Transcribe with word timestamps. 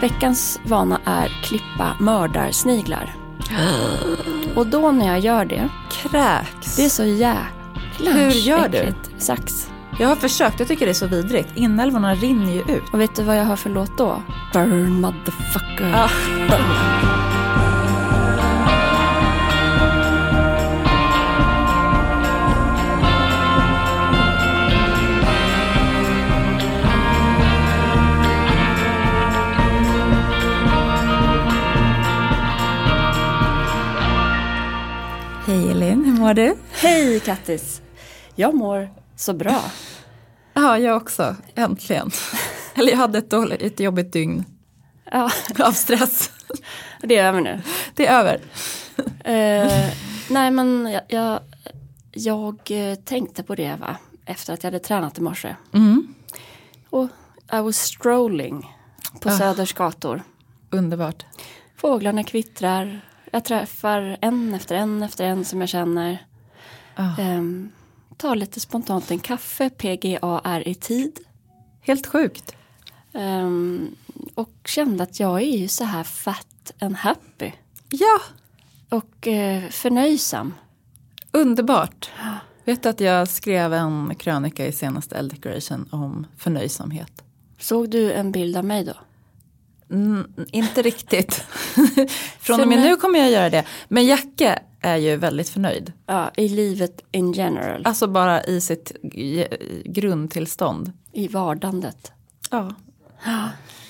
Veckans 0.00 0.60
vana 0.66 1.00
är 1.04 1.28
klippa 1.42 1.96
mördarsniglar. 2.00 3.14
Och 4.54 4.66
då 4.66 4.92
när 4.92 5.06
jag 5.06 5.20
gör 5.20 5.44
det, 5.44 5.68
Kräks. 5.90 6.76
det 6.76 6.84
är 6.84 6.88
så 6.88 7.04
jäkla 7.04 8.10
Hur 8.12 8.30
gör 8.30 8.68
du? 8.68 8.94
Sax. 9.18 9.70
Jag 9.98 10.08
har 10.08 10.16
försökt, 10.16 10.58
jag 10.58 10.68
tycker 10.68 10.86
det 10.86 10.92
är 10.92 10.94
så 10.94 11.06
vidrigt. 11.06 11.48
Inälvorna 11.54 12.14
rinner 12.14 12.52
ju 12.52 12.60
ut. 12.60 12.82
Och 12.92 13.00
vet 13.00 13.14
du 13.14 13.22
vad 13.22 13.38
jag 13.38 13.44
har 13.44 13.56
för 13.56 13.70
låt 13.70 13.98
då? 13.98 14.22
Burn 14.52 15.00
motherfucker. 15.00 15.88
Ja. 15.90 16.08
Hej 16.48 16.60
mår 36.18 36.34
du? 36.34 36.56
Hej 36.72 37.20
Kattis! 37.20 37.82
Jag 38.34 38.54
mår 38.54 38.90
så 39.16 39.32
bra. 39.32 39.62
Ja, 40.54 40.78
jag 40.78 40.96
också. 40.96 41.36
Äntligen. 41.54 42.10
Eller 42.74 42.90
jag 42.90 42.98
hade 42.98 43.18
ett, 43.18 43.30
dåligt, 43.30 43.62
ett 43.62 43.80
jobbigt 43.80 44.12
dygn 44.12 44.44
Ja, 45.12 45.30
av 45.58 45.72
stress. 45.72 46.30
det 47.02 47.16
är 47.16 47.24
över 47.28 47.40
nu. 47.40 47.60
Det 47.94 48.06
är 48.06 48.18
över. 48.20 48.40
Eh, 49.24 49.90
nej 50.30 50.50
men 50.50 50.86
jag, 50.92 51.02
jag, 51.08 51.40
jag 52.12 52.58
eh, 52.70 52.94
tänkte 52.94 53.42
på 53.42 53.54
det 53.54 53.76
va, 53.80 53.96
efter 54.26 54.52
att 54.52 54.62
jag 54.64 54.70
hade 54.70 54.84
tränat 54.84 55.18
i 55.18 55.20
morse. 55.22 55.56
Mm. 55.72 56.14
Och 56.90 57.08
I 57.52 57.60
was 57.60 57.76
strolling 57.76 58.72
på 59.20 59.28
Ah. 59.28 59.38
Söders 59.38 59.72
gator. 59.72 60.22
Underbart. 60.70 61.24
Fåglarna 61.76 62.24
kvittrar. 62.24 63.00
Jag 63.36 63.44
träffar 63.44 64.16
en 64.20 64.54
efter 64.54 64.74
en 64.74 65.02
efter 65.02 65.24
en 65.24 65.44
som 65.44 65.60
jag 65.60 65.68
känner. 65.68 66.26
Ah. 66.94 67.16
Ehm, 67.18 67.70
tar 68.16 68.36
lite 68.36 68.60
spontant 68.60 69.10
en 69.10 69.18
kaffe, 69.18 69.70
PGA 69.70 70.40
är 70.44 70.68
i 70.68 70.74
tid. 70.74 71.18
Helt 71.80 72.06
sjukt. 72.06 72.52
Ehm, 73.12 73.96
och 74.34 74.52
kände 74.64 75.02
att 75.02 75.20
jag 75.20 75.42
är 75.42 75.56
ju 75.58 75.68
så 75.68 75.84
här 75.84 76.04
fat 76.04 76.72
and 76.80 76.96
happy. 76.96 77.52
Ja, 77.88 78.20
Och 78.88 79.26
eh, 79.28 79.68
förnöjsam. 79.70 80.54
underbart. 81.30 82.10
Vet 82.64 82.82
du 82.82 82.88
att 82.88 83.00
jag 83.00 83.28
skrev 83.28 83.74
en 83.74 84.14
krönika 84.14 84.66
i 84.66 84.72
senaste 84.72 85.16
L 85.16 85.28
Decoration 85.28 85.88
om 85.90 86.26
förnöjsamhet? 86.36 87.22
Såg 87.58 87.90
du 87.90 88.12
en 88.12 88.32
bild 88.32 88.56
av 88.56 88.64
mig 88.64 88.84
då? 88.84 88.94
Mm, 89.90 90.34
inte 90.52 90.82
riktigt. 90.82 91.44
Från 92.38 92.60
och 92.60 92.68
med 92.68 92.78
nu 92.78 92.96
kommer 92.96 93.18
jag 93.18 93.30
göra 93.30 93.50
det. 93.50 93.64
Men 93.88 94.06
Jacke 94.06 94.58
är 94.80 94.96
ju 94.96 95.16
väldigt 95.16 95.48
förnöjd. 95.48 95.92
Ja, 96.06 96.30
i 96.36 96.48
livet 96.48 97.04
in 97.12 97.32
general. 97.32 97.82
Alltså 97.84 98.06
bara 98.06 98.44
i 98.44 98.60
sitt 98.60 98.92
grundtillstånd. 99.84 100.92
I 101.12 101.28
vardandet. 101.28 102.12
Ja. 102.50 102.74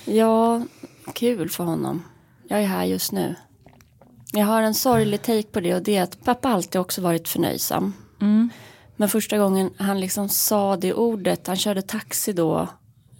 Ja, 0.09 0.61
kul 1.13 1.49
för 1.49 1.63
honom. 1.63 2.03
Jag 2.47 2.61
är 2.61 2.65
här 2.65 2.85
just 2.85 3.11
nu. 3.11 3.35
Jag 4.31 4.45
har 4.45 4.61
en 4.61 4.73
sorglig 4.73 5.21
take 5.21 5.43
på 5.43 5.59
det 5.59 5.75
och 5.75 5.81
det 5.81 5.95
är 5.95 6.03
att 6.03 6.23
pappa 6.23 6.49
alltid 6.49 6.81
också 6.81 7.01
varit 7.01 7.27
förnöjsam. 7.27 7.93
Mm. 8.21 8.49
Men 8.95 9.09
första 9.09 9.37
gången 9.37 9.69
han 9.77 9.99
liksom 9.99 10.29
sa 10.29 10.77
det 10.77 10.93
ordet, 10.93 11.47
han 11.47 11.57
körde 11.57 11.81
taxi 11.81 12.33
då, 12.33 12.67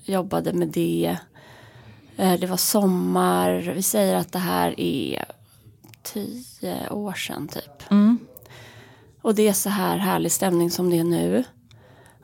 jobbade 0.05 0.53
med 0.53 0.67
det. 0.67 1.17
Eh, 2.17 2.39
Det 2.39 2.47
var 2.47 2.57
sommar, 2.57 3.51
vi 3.75 3.81
säger 3.81 4.15
att 4.15 4.31
det 4.31 4.39
här 4.39 4.79
är 4.79 5.25
tio 6.03 6.89
år 6.89 7.13
sedan 7.13 7.47
typ. 7.47 7.91
Mm. 7.91 8.17
Och 9.21 9.35
det 9.35 9.47
är 9.47 9.53
så 9.53 9.69
här 9.69 9.97
härlig 9.97 10.31
stämning 10.31 10.71
som 10.71 10.89
det 10.89 10.99
är 10.99 11.03
nu. 11.03 11.43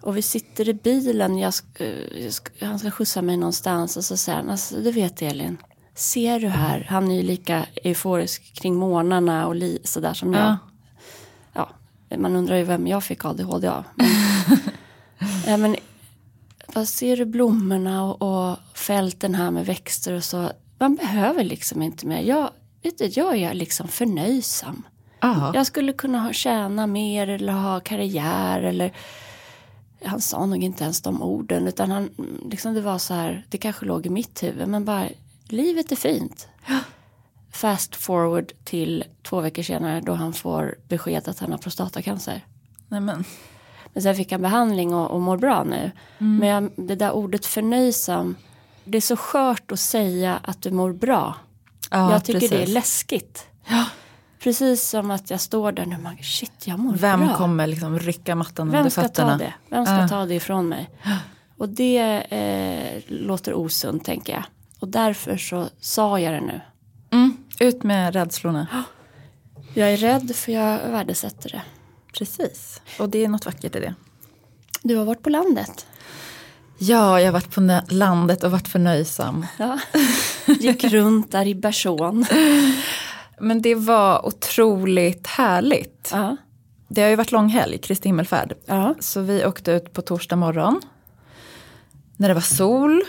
Och 0.02 0.18
vi 0.18 0.22
sitter 0.22 0.70
i 0.70 0.74
bilen, 0.74 1.38
jag 1.38 1.54
eh, 1.80 2.26
jag 2.60 2.68
han 2.68 2.80
ska 2.80 2.92
skjutsa 2.92 3.22
mig 3.22 3.38
någonstans 3.38 3.98
och 3.98 4.04
så 4.06 4.18
säger 4.18 4.38
han, 4.38 4.50
alltså, 4.50 4.76
du 4.76 4.92
vet 4.92 5.22
Elin, 5.22 5.58
ser 5.96 6.40
du 6.40 6.48
här, 6.48 6.86
han 6.90 7.12
är 7.12 7.16
ju 7.16 7.22
lika 7.22 7.66
euforisk 7.84 8.54
kring 8.54 8.76
morgnarna 8.76 9.48
och 9.48 9.56
li- 9.56 9.82
sådär 9.84 10.14
som 10.14 10.34
jag. 10.34 10.44
Ja. 11.54 11.70
Ja, 12.10 12.18
man 12.18 12.36
undrar 12.36 12.56
ju 12.56 12.64
vem 12.64 12.88
jag 12.88 13.04
fick 13.04 13.26
ADHD 13.26 13.68
av. 13.68 13.84
Men, 15.46 15.62
men, 15.62 15.76
vad 16.76 16.88
ser 16.88 17.18
du 17.18 17.26
blommorna 17.26 18.04
och, 18.04 18.22
och 18.22 18.58
fälten 18.74 19.36
här 19.36 19.52
med 19.52 19.66
växter 19.66 20.14
och 20.14 20.24
så. 20.24 20.52
Man 20.80 20.96
behöver 20.96 21.44
liksom 21.44 21.82
inte 21.82 22.08
mer. 22.08 22.22
Jag, 22.22 22.50
vet 22.84 22.98
du, 22.98 23.06
jag 23.06 23.38
är 23.38 23.54
liksom 23.54 23.88
förnöjsam. 23.88 24.84
Ja. 25.20 25.52
Jag 25.56 25.66
skulle 25.66 25.94
kunna 25.94 26.20
ha, 26.20 26.34
tjäna 26.34 26.88
mer 26.88 27.28
eller 27.28 27.54
ha 27.54 27.80
karriär 27.80 28.62
eller 28.62 28.94
han 30.06 30.22
sa 30.22 30.46
nog 30.46 30.64
inte 30.64 30.84
ens 30.84 31.02
de 31.02 31.24
orden 31.24 31.68
utan 31.68 31.92
han, 31.92 32.10
liksom 32.52 32.74
det 32.74 32.82
var 32.82 32.98
så 32.98 33.14
här, 33.14 33.46
det 33.50 33.58
kanske 33.58 33.86
låg 33.86 34.06
i 34.06 34.10
mitt 34.10 34.44
huvud 34.44 34.68
men 34.68 34.86
bara 34.86 35.08
livet 35.48 35.92
är 35.92 35.96
fint. 35.96 36.48
Fast 37.52 37.96
forward 37.96 38.52
till 38.64 39.04
två 39.24 39.42
veckor 39.42 39.64
senare 39.64 40.02
då 40.02 40.14
han 40.14 40.34
får 40.34 40.76
besked 40.88 41.28
att 41.28 41.40
han 41.40 41.52
har 41.52 41.58
prostatacancer. 41.58 42.46
Nej, 42.88 43.02
men. 43.02 43.24
Men 43.94 44.04
sen 44.04 44.16
fick 44.16 44.32
han 44.32 44.42
behandling 44.42 44.94
och, 44.94 45.12
och 45.12 45.22
mår 45.22 45.38
bra 45.38 45.64
nu. 45.64 45.92
Men 46.18 46.48
jag, 46.50 46.70
det 46.76 46.96
där 46.96 47.12
ordet 47.12 47.46
förnöjsam, 47.46 48.36
det 48.86 48.98
är 48.98 49.02
så 49.02 49.16
skört 49.18 49.72
att 49.72 49.80
säga 49.80 50.40
att 50.44 50.62
du 50.62 50.72
mår 50.72 50.94
bra. 50.94 51.36
Ja, 51.92 52.12
jag 52.12 52.26
tycker 52.26 52.40
det 52.40 52.46
är 52.46 52.50
precis. 52.60 52.74
läskigt. 52.74 53.46
Ja. 53.68 53.86
Precis 54.40 54.90
som 54.90 55.12
att 55.12 55.30
jag 55.30 55.42
står 55.42 55.72
där 55.72 55.86
nu 55.86 55.96
och 55.96 56.02
man, 56.02 56.18
shit 56.18 56.68
jag 56.68 56.80
mår 56.80 56.94
Vem 56.94 57.20
bra. 57.20 57.36
kommer 57.38 57.68
liksom 57.68 58.00
rycka 58.00 58.36
mattan 58.36 58.70
Vem 58.70 58.78
under 58.80 58.90
ska 58.90 59.02
fötterna? 59.02 59.32
ta 59.32 59.38
det? 59.38 59.54
Vem 59.70 59.86
ska 59.86 59.96
Ja. 59.96 60.08
ta 60.08 60.26
det 60.26 60.36
ifrån 60.36 60.68
mig? 60.70 60.90
Och 61.58 61.70
det 61.70 62.00
eh, 62.30 63.02
låter 63.08 63.54
osunt 63.54 64.06
tänker 64.06 64.34
jag. 64.34 64.44
Och 64.80 64.88
därför 64.88 65.38
så 65.38 65.68
sa 65.80 66.20
jag 66.20 66.34
det 66.34 66.42
nu. 66.42 66.62
Mm. 67.12 67.38
Ut 67.60 67.84
med 67.84 68.14
rädslorna. 68.14 68.68
Jag 69.74 69.94
är 69.94 69.98
rädd 69.98 70.36
för 70.36 70.52
jag 70.52 70.80
värdesätter 70.90 71.50
det. 71.50 71.62
Precis. 72.18 72.82
Och 73.00 73.10
det 73.10 73.24
är 73.24 73.28
något 73.28 73.46
vackert 73.46 73.76
i 73.76 73.80
det. 73.80 73.96
Du 74.82 74.96
har 74.96 75.06
varit 75.06 75.22
på 75.24 75.30
landet. 75.30 75.86
Ja, 76.78 77.20
jag 77.20 77.28
har 77.28 77.34
varit 77.34 77.52
på 77.56 77.82
landet 77.90 78.44
och 78.44 78.52
varit 78.52 78.68
förnöjsam. 78.68 79.46
Ja. 79.58 79.80
Gick 80.46 80.84
runt 80.84 81.32
där 81.32 81.48
i 81.48 81.56
Bersån. 81.56 82.26
Men 83.40 83.62
det 83.62 83.76
var 83.76 84.26
otroligt 84.26 85.28
härligt. 85.28 86.10
Ja. 86.12 86.38
Det 86.88 87.02
har 87.02 87.10
ju 87.10 87.16
varit 87.16 87.32
långhelg, 87.32 87.78
Kristi 87.78 88.10
himmelfärd. 88.10 88.54
Ja. 88.66 88.96
Så 89.00 89.22
vi 89.22 89.46
åkte 89.46 89.72
ut 89.72 89.94
på 89.94 90.02
torsdag 90.02 90.36
morgon. 90.36 90.82
När 92.18 92.28
det 92.28 92.34
var 92.34 92.42
sol 92.42 93.04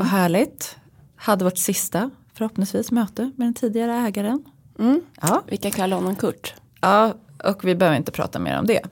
och 0.00 0.06
härligt. 0.06 0.76
Hade 1.16 1.44
vårt 1.44 1.58
sista, 1.58 2.10
förhoppningsvis, 2.34 2.90
möte 2.90 3.22
med 3.36 3.46
den 3.46 3.54
tidigare 3.54 3.94
ägaren. 3.96 4.44
Mm. 4.78 5.00
Ja, 5.22 5.42
Vi 5.46 5.56
kan 5.56 5.70
kalla 5.70 5.96
honom 5.96 6.16
Kurt. 6.16 6.54
ja 6.80 7.14
och 7.44 7.64
vi 7.64 7.74
behöver 7.74 7.96
inte 7.96 8.12
prata 8.12 8.38
mer 8.38 8.58
om 8.58 8.66
det. 8.66 8.82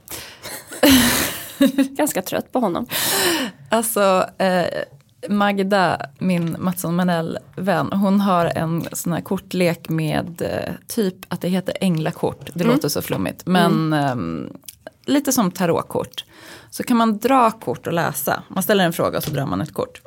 Ganska 1.96 2.22
trött 2.22 2.52
på 2.52 2.58
honom. 2.58 2.86
Alltså 3.70 4.26
eh, 4.38 4.66
Magda, 5.28 6.00
min 6.18 6.56
Mattsson 6.58 6.96
Manell-vän, 6.96 7.92
hon 7.92 8.20
har 8.20 8.52
en 8.54 8.88
sån 8.92 9.12
här 9.12 9.20
kortlek 9.20 9.88
med 9.88 10.42
eh, 10.42 10.74
typ 10.86 11.16
att 11.28 11.40
det 11.40 11.48
heter 11.48 11.76
änglakort. 11.80 12.50
Det 12.54 12.64
låter 12.64 12.88
så 12.88 13.02
flummigt. 13.02 13.46
Men 13.46 13.92
ehm, 13.92 14.52
lite 15.04 15.32
som 15.32 15.50
tarotkort. 15.50 16.24
Så 16.70 16.82
kan 16.82 16.96
man 16.96 17.18
dra 17.18 17.50
kort 17.50 17.86
och 17.86 17.92
läsa. 17.92 18.42
Man 18.48 18.62
ställer 18.62 18.84
en 18.84 18.92
fråga 18.92 19.18
och 19.18 19.24
så 19.24 19.30
drar 19.30 19.46
man 19.46 19.60
ett 19.60 19.74
kort. 19.74 20.02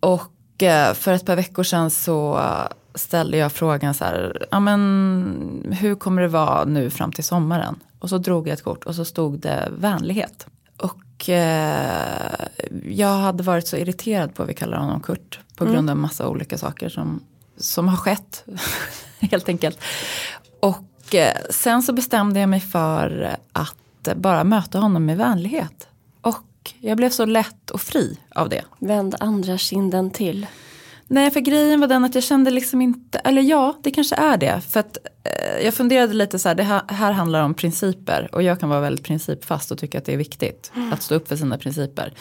Och 0.00 0.62
eh, 0.62 0.94
för 0.94 1.12
ett 1.12 1.26
par 1.26 1.36
veckor 1.36 1.62
sedan 1.62 1.90
så 1.90 2.38
eh, 2.38 2.66
ställde 2.96 3.36
jag 3.36 3.52
frågan 3.52 3.94
så 3.94 4.04
här, 4.04 4.46
ja 4.50 4.60
men 4.60 5.76
hur 5.80 5.94
kommer 5.94 6.22
det 6.22 6.28
vara 6.28 6.64
nu 6.64 6.90
fram 6.90 7.12
till 7.12 7.24
sommaren? 7.24 7.80
Och 7.98 8.08
så 8.08 8.18
drog 8.18 8.48
jag 8.48 8.52
ett 8.52 8.64
kort 8.64 8.84
och 8.84 8.94
så 8.94 9.04
stod 9.04 9.40
det 9.40 9.68
vänlighet. 9.78 10.46
Och 10.76 11.28
eh, 11.28 12.46
jag 12.84 13.08
hade 13.18 13.42
varit 13.42 13.68
så 13.68 13.76
irriterad 13.76 14.34
på, 14.34 14.44
vi 14.44 14.54
kallar 14.54 14.78
honom 14.78 15.00
Kurt, 15.00 15.40
på 15.56 15.64
grund 15.64 15.90
av 15.90 15.96
massa 15.96 16.28
olika 16.28 16.58
saker 16.58 16.88
som, 16.88 17.20
som 17.56 17.88
har 17.88 17.96
skett. 17.96 18.44
helt 19.20 19.48
enkelt. 19.48 19.78
Och 20.60 21.14
eh, 21.14 21.36
sen 21.50 21.82
så 21.82 21.92
bestämde 21.92 22.40
jag 22.40 22.48
mig 22.48 22.60
för 22.60 23.36
att 23.52 24.08
bara 24.16 24.44
möta 24.44 24.78
honom 24.78 25.06
med 25.06 25.16
vänlighet. 25.16 25.88
Och 26.20 26.74
jag 26.80 26.96
blev 26.96 27.10
så 27.10 27.24
lätt 27.24 27.70
och 27.70 27.80
fri 27.80 28.18
av 28.34 28.48
det. 28.48 28.64
Vänd 28.78 29.14
andra 29.20 29.58
kinden 29.58 30.10
till. 30.10 30.46
Nej, 31.08 31.30
för 31.30 31.40
grejen 31.40 31.80
var 31.80 31.88
den 31.88 32.04
att 32.04 32.14
jag 32.14 32.24
kände 32.24 32.50
liksom 32.50 32.82
inte, 32.82 33.18
eller 33.18 33.42
ja, 33.42 33.76
det 33.82 33.90
kanske 33.90 34.16
är 34.16 34.36
det. 34.36 34.60
För 34.68 34.80
att 34.80 34.98
eh, 35.24 35.64
jag 35.64 35.74
funderade 35.74 36.14
lite 36.14 36.38
så 36.38 36.48
här, 36.48 36.54
det 36.54 36.62
här, 36.62 36.82
här 36.88 37.12
handlar 37.12 37.42
om 37.42 37.54
principer. 37.54 38.28
Och 38.32 38.42
jag 38.42 38.60
kan 38.60 38.68
vara 38.68 38.80
väldigt 38.80 39.06
principfast 39.06 39.70
och 39.70 39.78
tycka 39.78 39.98
att 39.98 40.04
det 40.04 40.12
är 40.12 40.16
viktigt 40.16 40.72
att 40.92 41.02
stå 41.02 41.14
upp 41.14 41.28
för 41.28 41.36
sina 41.36 41.58
principer. 41.58 42.12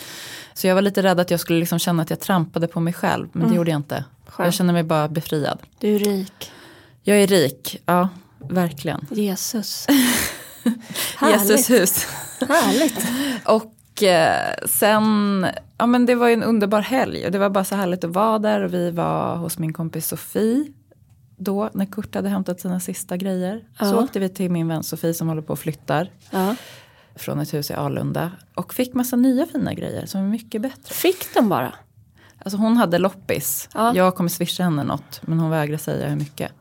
Så 0.54 0.68
jag 0.68 0.76
var 0.76 0.82
lite 0.82 1.04
rädd 1.04 1.20
att 1.20 1.32
jag 1.32 1.40
skulle 1.40 1.60
liksom 1.60 1.80
känna 1.80 2.04
att 2.04 2.10
jag 2.10 2.20
trampade 2.20 2.68
på 2.68 2.80
mig 2.80 2.94
själv, 2.94 3.28
men 3.32 3.50
det 3.50 3.56
gjorde 3.56 3.72
jag 3.72 3.80
inte. 3.80 4.04
Jag 4.38 4.54
känner 4.54 4.74
mig 4.74 4.84
bara 4.84 5.08
befriad. 5.08 5.60
Du 5.80 5.96
är 5.96 6.00
rik. 6.00 6.52
Jag 7.04 7.18
är 7.18 7.28
rik, 7.28 7.82
ja 7.86 8.10
verkligen. 8.50 9.08
Jesus. 9.12 9.88
Jesus 11.22 11.70
hus. 11.70 12.08
Härligt. 12.40 13.08
Och 13.46 13.75
eh, 14.04 14.66
sen, 14.66 15.48
ja 15.78 15.86
men 15.86 16.06
det 16.06 16.16
var 16.16 16.28
ju 16.28 16.34
en 16.34 16.44
underbar 16.44 16.82
helg 16.82 17.26
och 17.26 17.32
det 17.32 17.40
var 17.40 17.50
bara 17.50 17.64
så 17.64 17.76
härligt 17.76 18.04
att 18.04 18.10
vara 18.12 18.40
där 18.40 18.62
och 18.62 18.74
vi 18.74 18.92
var 18.92 19.36
hos 19.36 19.58
min 19.58 19.74
kompis 19.74 20.08
Sofie 20.08 20.66
då 21.38 21.70
när 21.74 21.86
Kurt 21.86 22.16
hade 22.16 22.30
hämtat 22.30 22.60
sina 22.60 22.80
sista 22.80 23.18
grejer. 23.18 23.64
Ja. 23.80 23.86
Så 23.92 24.04
åkte 24.04 24.20
vi 24.20 24.30
till 24.30 24.52
min 24.52 24.68
vän 24.68 24.84
Sofie 24.84 25.14
som 25.14 25.28
håller 25.28 25.42
på 25.42 25.54
och 25.54 25.60
flyttar 25.60 26.10
Ja. 26.32 26.56
från 27.16 27.40
ett 27.40 27.54
hus 27.54 27.72
i 27.72 27.74
Alunda 27.74 28.32
och 28.56 28.74
fick 28.74 28.94
massa 28.94 29.16
nya 29.16 29.46
fina 29.46 29.74
grejer 29.74 30.06
som 30.06 30.22
är 30.22 30.26
mycket 30.26 30.62
bättre. 30.62 30.94
Fick 30.94 31.34
de 31.34 31.50
bara? 31.50 31.74
Alltså 32.46 32.58
hon 32.58 32.78
hade 32.78 32.98
loppis. 32.98 33.70
Ja. 33.74 33.96
Jag 33.96 34.16
kommer 34.16 34.30
swisha 34.30 34.64
henne 34.64 34.84
något 34.84 35.22
men 35.24 35.40
hon 35.40 35.50
vägrar 35.50 35.78
säga 35.78 36.10
hur 36.10 36.16
mycket. 36.16 36.52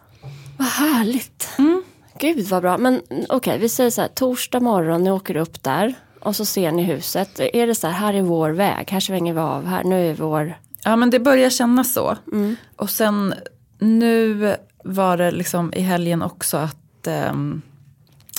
Vad 0.58 0.68
härligt. 0.68 1.48
Mm. 1.58 1.82
Gud 2.18 2.46
vad 2.48 2.62
bra. 2.62 2.78
Men 2.78 3.00
okej, 3.28 3.58
vi 3.58 3.68
säger 3.68 3.90
så 3.90 4.00
här. 4.00 4.08
Torsdag 4.08 4.60
morgon, 4.60 5.04
ni 5.04 5.10
åker 5.10 5.36
upp 5.36 5.62
där. 5.62 5.94
Och 6.24 6.36
så 6.36 6.44
ser 6.44 6.72
ni 6.72 6.82
huset. 6.82 7.40
Är 7.40 7.66
det 7.66 7.74
så 7.74 7.86
här, 7.86 7.94
här 7.94 8.14
är 8.14 8.22
vår 8.22 8.50
väg. 8.50 8.90
Här 8.90 9.00
svänger 9.00 9.34
vi 9.34 9.40
av. 9.40 9.66
Här, 9.66 9.84
nu 9.84 10.10
är 10.10 10.14
vår... 10.14 10.58
Ja 10.84 10.96
men 10.96 11.10
det 11.10 11.20
börjar 11.20 11.50
kännas 11.50 11.92
så. 11.92 12.16
Mm. 12.32 12.56
Och 12.76 12.90
sen 12.90 13.34
nu 13.78 14.56
var 14.84 15.16
det 15.16 15.30
liksom 15.30 15.72
i 15.72 15.80
helgen 15.80 16.22
också 16.22 16.56
att 16.56 17.06
ehm, 17.06 17.62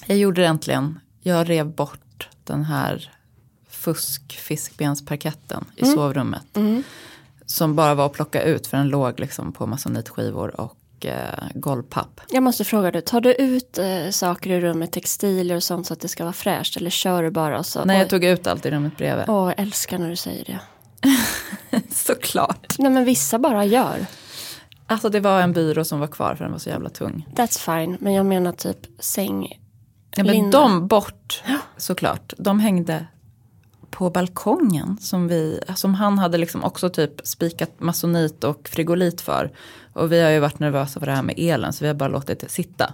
jag 0.06 0.18
gjorde 0.18 0.42
det 0.42 0.48
äntligen. 0.48 1.00
Jag 1.22 1.50
rev 1.50 1.66
bort 1.66 2.30
den 2.44 2.64
här 2.64 3.12
fusk 3.70 4.40
fiskbensparketten 4.40 5.66
i 5.76 5.86
sovrummet. 5.86 6.58
Mm. 6.58 6.84
Som 7.46 7.76
bara 7.76 7.96
var 7.96 8.06
att 8.06 8.14
plocka 8.14 8.44
ut 8.44 8.68
för 8.68 8.78
den 8.78 8.88
låg 8.88 9.20
liksom 9.20 9.52
på 9.52 9.68
masonitskivor 9.68 10.62
och 10.62 10.78
eh, 11.02 11.14
golvpapp. 11.56 12.22
Jag 12.30 12.44
måste 12.44 12.64
fråga 12.64 12.92
dig, 12.92 13.02
tar 13.02 13.22
du 13.22 13.34
ut 13.34 13.78
eh, 13.78 14.10
saker 14.12 14.50
i 14.50 14.62
rummet, 14.62 14.92
textilier 14.92 15.56
och 15.56 15.64
sånt 15.64 15.88
så 15.88 15.94
att 15.94 16.00
det 16.00 16.08
ska 16.08 16.24
vara 16.24 16.34
fräscht? 16.34 16.78
Eller 16.78 16.90
kör 16.90 17.24
du 17.24 17.32
bara 17.32 17.60
och 17.60 17.66
så? 17.66 17.86
Nej 17.86 18.00
jag 18.00 18.10
tog 18.10 18.24
ut 18.24 18.48
allt 18.48 18.66
i 18.66 18.72
rummet 18.72 18.98
bredvid. 18.98 19.26
Åh, 19.30 19.46
jag 19.50 19.60
älskar 19.60 19.98
när 19.98 20.10
du 20.10 20.16
säger 20.16 20.46
det. 20.46 20.60
Såklart. 21.92 22.76
Nej 22.80 22.92
men 22.92 23.06
vissa 23.06 23.40
bara 23.40 23.66
gör. 23.66 24.06
Alltså 24.88 25.10
det 25.10 25.20
var 25.20 25.42
en 25.42 25.54
byrå 25.54 25.84
som 25.84 26.00
var 26.00 26.08
kvar 26.08 26.36
för 26.36 26.44
den 26.44 26.52
var 26.52 26.60
så 26.60 26.70
jävla 26.70 26.90
tung. 26.90 27.28
That's 27.36 27.60
fine. 27.60 27.98
Men 28.00 28.14
jag 28.14 28.26
menar 28.26 28.52
typ 28.52 28.78
säng. 29.00 29.60
Ja, 30.16 30.24
men 30.24 30.36
Linne. 30.36 30.52
de 30.52 30.88
bort 30.88 31.44
såklart. 31.78 32.34
De 32.38 32.60
hängde 32.60 33.06
på 33.90 34.10
balkongen 34.10 34.98
som, 35.02 35.28
vi, 35.28 35.60
som 35.76 35.94
han 35.94 36.20
hade 36.20 36.38
liksom 36.38 36.64
också 36.64 36.90
typ 36.90 37.28
spikat 37.28 37.80
masonit 37.80 38.44
och 38.44 38.70
frigolit 38.70 39.22
för. 39.22 39.52
Och 39.96 40.12
vi 40.12 40.22
har 40.22 40.30
ju 40.30 40.40
varit 40.40 40.60
nervösa 40.60 41.00
för 41.00 41.08
det 41.08 41.12
här 41.14 41.22
med 41.24 41.36
elen 41.38 41.74
så 41.74 41.84
vi 41.84 41.88
har 41.88 41.96
bara 41.96 42.10
låtit 42.10 42.40
det 42.40 42.50
sitta. 42.50 42.94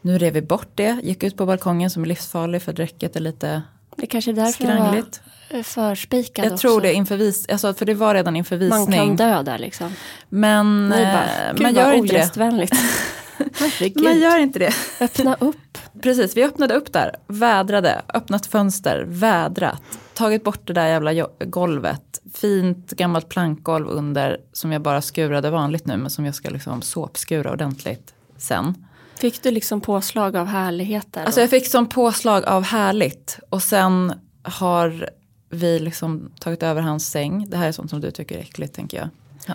Nu 0.00 0.18
rev 0.18 0.32
vi 0.34 0.42
bort 0.42 0.68
det, 0.74 1.00
gick 1.02 1.22
ut 1.22 1.36
på 1.36 1.46
balkongen 1.46 1.90
som 1.90 2.02
är 2.02 2.06
livsfarlig 2.06 2.62
för 2.62 2.72
dräcket 2.72 3.16
är 3.16 3.20
lite 3.20 3.62
Det 3.96 4.06
kanske 4.06 4.30
är 4.30 4.32
därför 4.32 4.52
skrangligt. 4.52 5.20
var 5.50 5.62
förspikad 5.62 6.44
Jag 6.44 6.52
också. 6.52 6.60
tror 6.68 6.80
det 6.80 6.92
inför 6.92 7.16
vis, 7.16 7.48
alltså 7.48 7.74
för 7.74 7.86
det 7.86 7.94
var 7.94 8.14
redan 8.14 8.36
inför 8.36 8.58
Man 8.58 8.70
kan 8.70 8.86
visning. 8.86 9.16
dö 9.16 9.42
där 9.42 9.58
liksom. 9.58 9.92
Men 10.28 10.88
bara, 10.90 11.24
eh, 11.24 11.62
man 11.62 11.74
gör 11.74 11.92
inte 11.92 12.30
det. 12.34 12.70
Man 14.02 14.20
gör 14.20 14.38
inte 14.38 14.58
det. 14.58 14.74
Öppna 15.00 15.36
upp. 15.40 15.78
Precis, 16.02 16.36
vi 16.36 16.44
öppnade 16.44 16.74
upp 16.74 16.92
där, 16.92 17.16
vädrade, 17.26 18.02
öppnat 18.14 18.46
fönster, 18.46 19.04
vädrat, 19.08 19.82
tagit 20.20 20.44
bort 20.44 20.66
det 20.66 20.72
där 20.72 20.86
jävla 20.86 21.26
golvet, 21.44 22.20
fint 22.34 22.90
gammalt 22.90 23.28
plankgolv 23.28 23.88
under 23.88 24.40
som 24.52 24.72
jag 24.72 24.82
bara 24.82 25.02
skurade 25.02 25.50
vanligt 25.50 25.86
nu 25.86 25.96
men 25.96 26.10
som 26.10 26.24
jag 26.24 26.34
ska 26.34 26.50
liksom 26.50 26.82
såpskura 26.82 27.52
ordentligt 27.52 28.14
sen. 28.36 28.86
Fick 29.14 29.42
du 29.42 29.50
liksom 29.50 29.80
påslag 29.80 30.36
av 30.36 30.46
härligheter? 30.46 31.24
Alltså 31.24 31.40
jag 31.40 31.50
fick 31.50 31.66
som 31.66 31.88
påslag 31.88 32.44
av 32.44 32.62
härligt 32.62 33.38
och 33.48 33.62
sen 33.62 34.12
har 34.42 35.10
vi 35.50 35.78
liksom 35.78 36.30
tagit 36.40 36.62
över 36.62 36.82
hans 36.82 37.10
säng. 37.10 37.46
Det 37.50 37.56
här 37.56 37.68
är 37.68 37.72
sånt 37.72 37.90
som 37.90 38.00
du 38.00 38.10
tycker 38.10 38.36
är 38.36 38.40
äckligt 38.40 38.74
tänker 38.74 38.98
jag. 38.98 39.08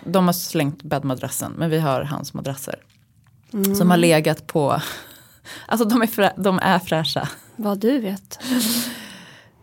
De 0.04 0.26
har 0.26 0.32
slängt 0.32 0.82
bäddmadrassen 0.82 1.52
men 1.56 1.70
vi 1.70 1.78
har 1.78 2.02
hans 2.02 2.34
madrasser. 2.34 2.76
Som 3.78 3.90
har 3.90 3.96
legat 3.96 4.46
på, 4.46 4.80
alltså 5.66 5.88
de 5.88 6.02
är, 6.02 6.06
frä, 6.06 6.32
de 6.36 6.58
är 6.62 6.78
fräscha. 6.78 7.28
Vad 7.56 7.78
du 7.78 7.98
vet. 7.98 8.38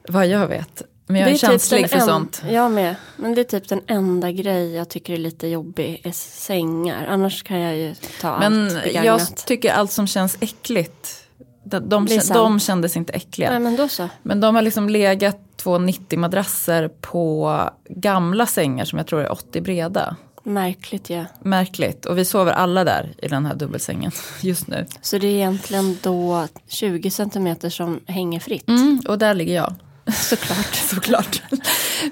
Vad 0.09 0.27
jag 0.27 0.47
vet. 0.47 0.83
Men 1.05 1.21
jag 1.21 1.29
är, 1.29 1.33
typ 1.33 1.41
känslig 1.41 1.81
den 1.81 1.89
för 1.89 1.97
en- 1.97 2.05
sånt. 2.05 2.43
Jag 2.49 2.71
med. 2.71 2.95
Men 3.17 3.35
det 3.35 3.41
är 3.41 3.59
typ 3.59 3.69
den 3.69 3.81
enda 3.87 4.31
grej 4.31 4.73
jag 4.75 4.89
tycker 4.89 5.13
är 5.13 5.17
lite 5.17 5.47
jobbig 5.47 6.01
är 6.03 6.11
sängar. 6.11 7.07
Annars 7.07 7.43
kan 7.43 7.59
jag 7.59 7.77
ju 7.77 7.95
ta 8.21 8.39
Men 8.39 8.63
allt 8.65 8.73
jag 8.73 8.83
begagnat. 8.83 9.45
tycker 9.47 9.73
allt 9.73 9.91
som 9.91 10.07
känns 10.07 10.37
äckligt. 10.39 11.19
De, 11.63 11.89
de, 11.89 12.03
är 12.05 12.33
de 12.33 12.59
kändes 12.59 12.97
inte 12.97 13.13
äckliga. 13.13 13.49
Nej 13.49 13.59
men 13.59 13.75
då 13.75 13.87
så. 13.87 14.09
Men 14.23 14.39
de 14.39 14.55
har 14.55 14.61
liksom 14.61 14.89
legat 14.89 15.37
två 15.55 15.77
90 15.77 16.19
madrasser 16.19 16.87
på 17.01 17.59
gamla 17.89 18.45
sängar 18.45 18.85
som 18.85 18.97
jag 18.97 19.07
tror 19.07 19.21
är 19.21 19.31
80 19.31 19.61
breda. 19.61 20.15
Märkligt 20.43 21.09
ja. 21.09 21.25
Märkligt. 21.41 22.05
Och 22.05 22.17
vi 22.17 22.25
sover 22.25 22.51
alla 22.51 22.83
där 22.83 23.13
i 23.17 23.27
den 23.27 23.45
här 23.45 23.55
dubbelsängen 23.55 24.11
just 24.41 24.67
nu. 24.67 24.85
Så 25.01 25.17
det 25.17 25.27
är 25.27 25.31
egentligen 25.31 25.97
då 26.01 26.47
20 26.67 27.11
centimeter 27.11 27.69
som 27.69 27.99
hänger 28.07 28.39
fritt. 28.39 28.67
Mm, 28.69 29.01
och 29.07 29.17
där 29.17 29.33
ligger 29.33 29.55
jag. 29.55 29.75
Såklart. 30.13 30.75
Såklart. 30.75 31.41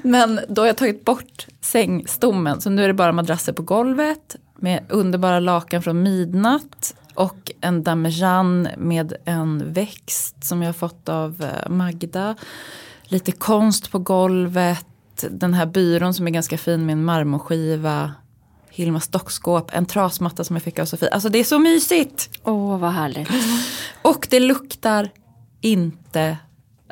Men 0.01 0.39
då 0.49 0.61
har 0.61 0.67
jag 0.67 0.77
tagit 0.77 1.05
bort 1.05 1.47
sängstommen. 1.61 2.61
Så 2.61 2.69
nu 2.69 2.83
är 2.83 2.87
det 2.87 2.93
bara 2.93 3.11
madrasser 3.11 3.53
på 3.53 3.61
golvet. 3.61 4.35
Med 4.59 4.83
underbara 4.89 5.39
lakan 5.39 5.81
från 5.81 6.03
midnatt. 6.03 6.95
Och 7.13 7.51
en 7.61 7.83
damejeanne 7.83 8.75
med 8.77 9.13
en 9.25 9.73
växt 9.73 10.43
som 10.43 10.61
jag 10.61 10.67
har 10.67 10.73
fått 10.73 11.09
av 11.09 11.43
eh, 11.43 11.69
Magda. 11.69 12.35
Lite 13.03 13.31
konst 13.31 13.91
på 13.91 13.99
golvet. 13.99 14.85
Den 15.29 15.53
här 15.53 15.65
byrån 15.65 16.13
som 16.13 16.27
är 16.27 16.31
ganska 16.31 16.57
fin 16.57 16.85
med 16.85 16.93
en 16.93 17.03
marmorskiva. 17.03 18.13
Hilmas 18.69 19.07
dockskåp. 19.07 19.71
En 19.73 19.85
trasmatta 19.85 20.43
som 20.43 20.55
jag 20.55 20.63
fick 20.63 20.79
av 20.79 20.85
Sofie. 20.85 21.09
Alltså 21.09 21.29
det 21.29 21.39
är 21.39 21.43
så 21.43 21.59
mysigt. 21.59 22.29
Åh 22.43 22.77
vad 22.77 22.91
härligt. 22.91 23.29
Och 24.01 24.27
det 24.29 24.39
luktar 24.39 25.09
inte. 25.61 26.37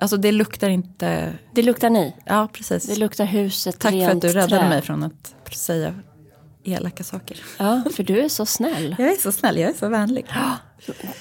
Alltså 0.01 0.17
det 0.17 0.31
luktar 0.31 0.69
inte. 0.69 1.33
Det 1.53 1.61
luktar 1.61 1.89
ni. 1.89 2.15
Ja 2.25 2.47
precis. 2.53 2.83
Det 2.87 2.95
luktar 2.95 3.25
huset 3.25 3.79
Tack 3.79 3.91
för 3.91 4.09
att 4.09 4.21
du 4.21 4.27
räddade 4.27 4.57
trä. 4.59 4.69
mig 4.69 4.81
från 4.81 5.03
att 5.03 5.35
säga 5.55 5.95
elaka 6.63 7.03
saker. 7.03 7.37
Ja, 7.57 7.81
för 7.95 8.03
du 8.03 8.19
är 8.19 8.29
så 8.29 8.45
snäll. 8.45 8.95
Jag 8.99 9.07
är 9.11 9.15
så 9.15 9.31
snäll, 9.31 9.57
jag 9.57 9.69
är 9.69 9.73
så 9.73 9.89
vänlig. 9.89 10.25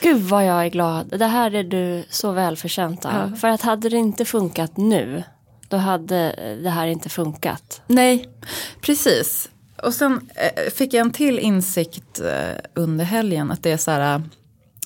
Gud 0.01 0.23
vad 0.23 0.47
jag 0.47 0.65
är 0.65 0.69
glad. 0.69 1.09
Det 1.19 1.27
här 1.27 1.55
är 1.55 1.65
du 1.65 2.05
så 2.11 2.33
välförtjänt 2.33 3.05
av. 3.05 3.35
För 3.41 3.49
att 3.49 3.63
hade 3.63 3.89
det 3.89 3.97
inte 3.97 4.25
funkat 4.25 4.77
nu, 4.77 5.23
då 5.69 5.77
hade 5.77 6.35
det 6.63 6.71
här 6.71 6.87
inte 6.87 7.09
funkat. 7.09 7.83
Nej, 7.87 8.29
precis. 8.81 9.51
Och 9.83 9.95
sen 9.95 10.31
eh, 10.35 10.71
fick 10.73 10.93
jag 10.95 11.01
en 11.01 11.11
till 11.13 11.39
insikt 11.39 12.21
eh, 12.21 12.57
under 12.75 13.05
helgen 13.05 13.51
att 13.51 13.63
det 13.63 13.71
är 13.71 13.77
så 13.77 13.91
här. 13.91 14.15
eh, 14.15 14.23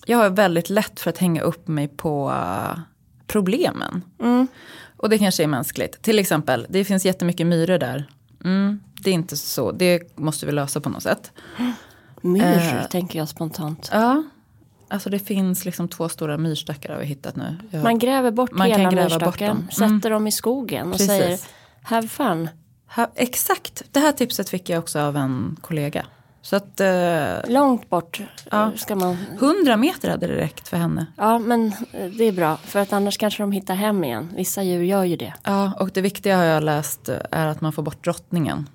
Jag 0.06 0.18
har 0.18 0.30
väldigt 0.30 0.70
lätt 0.70 1.00
för 1.00 1.10
att 1.10 1.18
hänga 1.18 1.42
upp 1.42 1.68
mig 1.68 1.88
på 1.88 2.32
problemen. 3.26 4.04
Och 4.96 5.08
det 5.08 5.18
kanske 5.18 5.42
är 5.42 5.46
mänskligt. 5.46 6.02
Till 6.02 6.18
exempel, 6.18 6.66
det 6.68 6.84
finns 6.84 7.04
jättemycket 7.04 7.46
myror 7.46 7.78
där. 7.78 8.08
Mm, 8.44 8.80
det 9.00 9.10
är 9.10 9.14
inte 9.14 9.36
så, 9.36 9.72
det 9.72 10.18
måste 10.18 10.46
vi 10.46 10.52
lösa 10.52 10.80
på 10.80 10.88
något 10.88 11.02
sätt. 11.02 11.32
Myr, 12.20 12.42
Eh. 12.42 12.86
tänker 12.88 13.18
jag 13.18 13.28
spontant. 13.28 13.88
Ja, 13.92 14.22
alltså 14.88 15.10
det 15.10 15.18
finns 15.18 15.64
liksom 15.64 15.88
två 15.88 16.08
stora 16.08 16.38
myrstackar 16.38 16.92
har 16.92 17.00
vi 17.00 17.06
hittat 17.06 17.36
nu. 17.36 17.56
Jag, 17.70 17.82
Man 17.82 17.98
gräver 17.98 18.30
bort 18.30 18.52
Man 18.52 18.66
hela 18.66 18.90
myrstacken. 18.90 19.50
Mm. 19.50 19.70
sätter 20.00 20.10
dem 20.10 20.26
i 20.26 20.32
skogen 20.32 20.86
och 20.86 20.92
Precis. 20.92 21.06
säger 21.08 21.38
have 21.82 22.08
fun. 22.08 22.48
ha, 22.96 23.10
exakt, 23.14 23.82
det 23.92 24.00
här 24.00 24.12
tipset 24.12 24.48
fick 24.48 24.68
jag 24.68 24.78
också 24.78 25.00
av 25.00 25.16
en 25.16 25.56
kollega. 25.60 26.06
Så 26.42 26.56
att 26.56 26.80
eh, 26.80 27.34
Långt 27.48 27.90
bort 27.90 28.20
Ja. 28.50 28.72
ska 28.76 28.96
man... 28.96 29.16
100 29.40 29.76
meter 29.76 30.10
hade 30.10 30.26
det 30.26 30.36
räckt 30.36 30.68
för 30.68 30.76
henne. 30.76 31.06
Ja, 31.16 31.38
men 31.38 31.66
eh, 31.92 32.10
det 32.10 32.24
är 32.24 32.32
bra. 32.32 32.56
För 32.56 32.80
att 32.80 32.92
annars 32.92 33.18
kanske 33.18 33.42
de 33.42 33.52
hittar 33.52 33.74
hem 33.74 34.04
igen. 34.04 34.32
Vissa 34.36 34.62
djur 34.62 34.82
gör 34.82 35.04
ju 35.04 35.16
det. 35.16 35.34
Ja, 35.42 35.72
och 35.80 35.90
det 35.90 36.00
viktiga 36.00 36.36
har 36.36 36.44
jag 36.44 36.62
läst 36.62 37.08
eh, 37.08 37.16
är 37.30 37.46
att 37.46 37.60
man 37.60 37.72
får 37.72 37.82
bort 37.82 38.04
drottningen. 38.04 38.68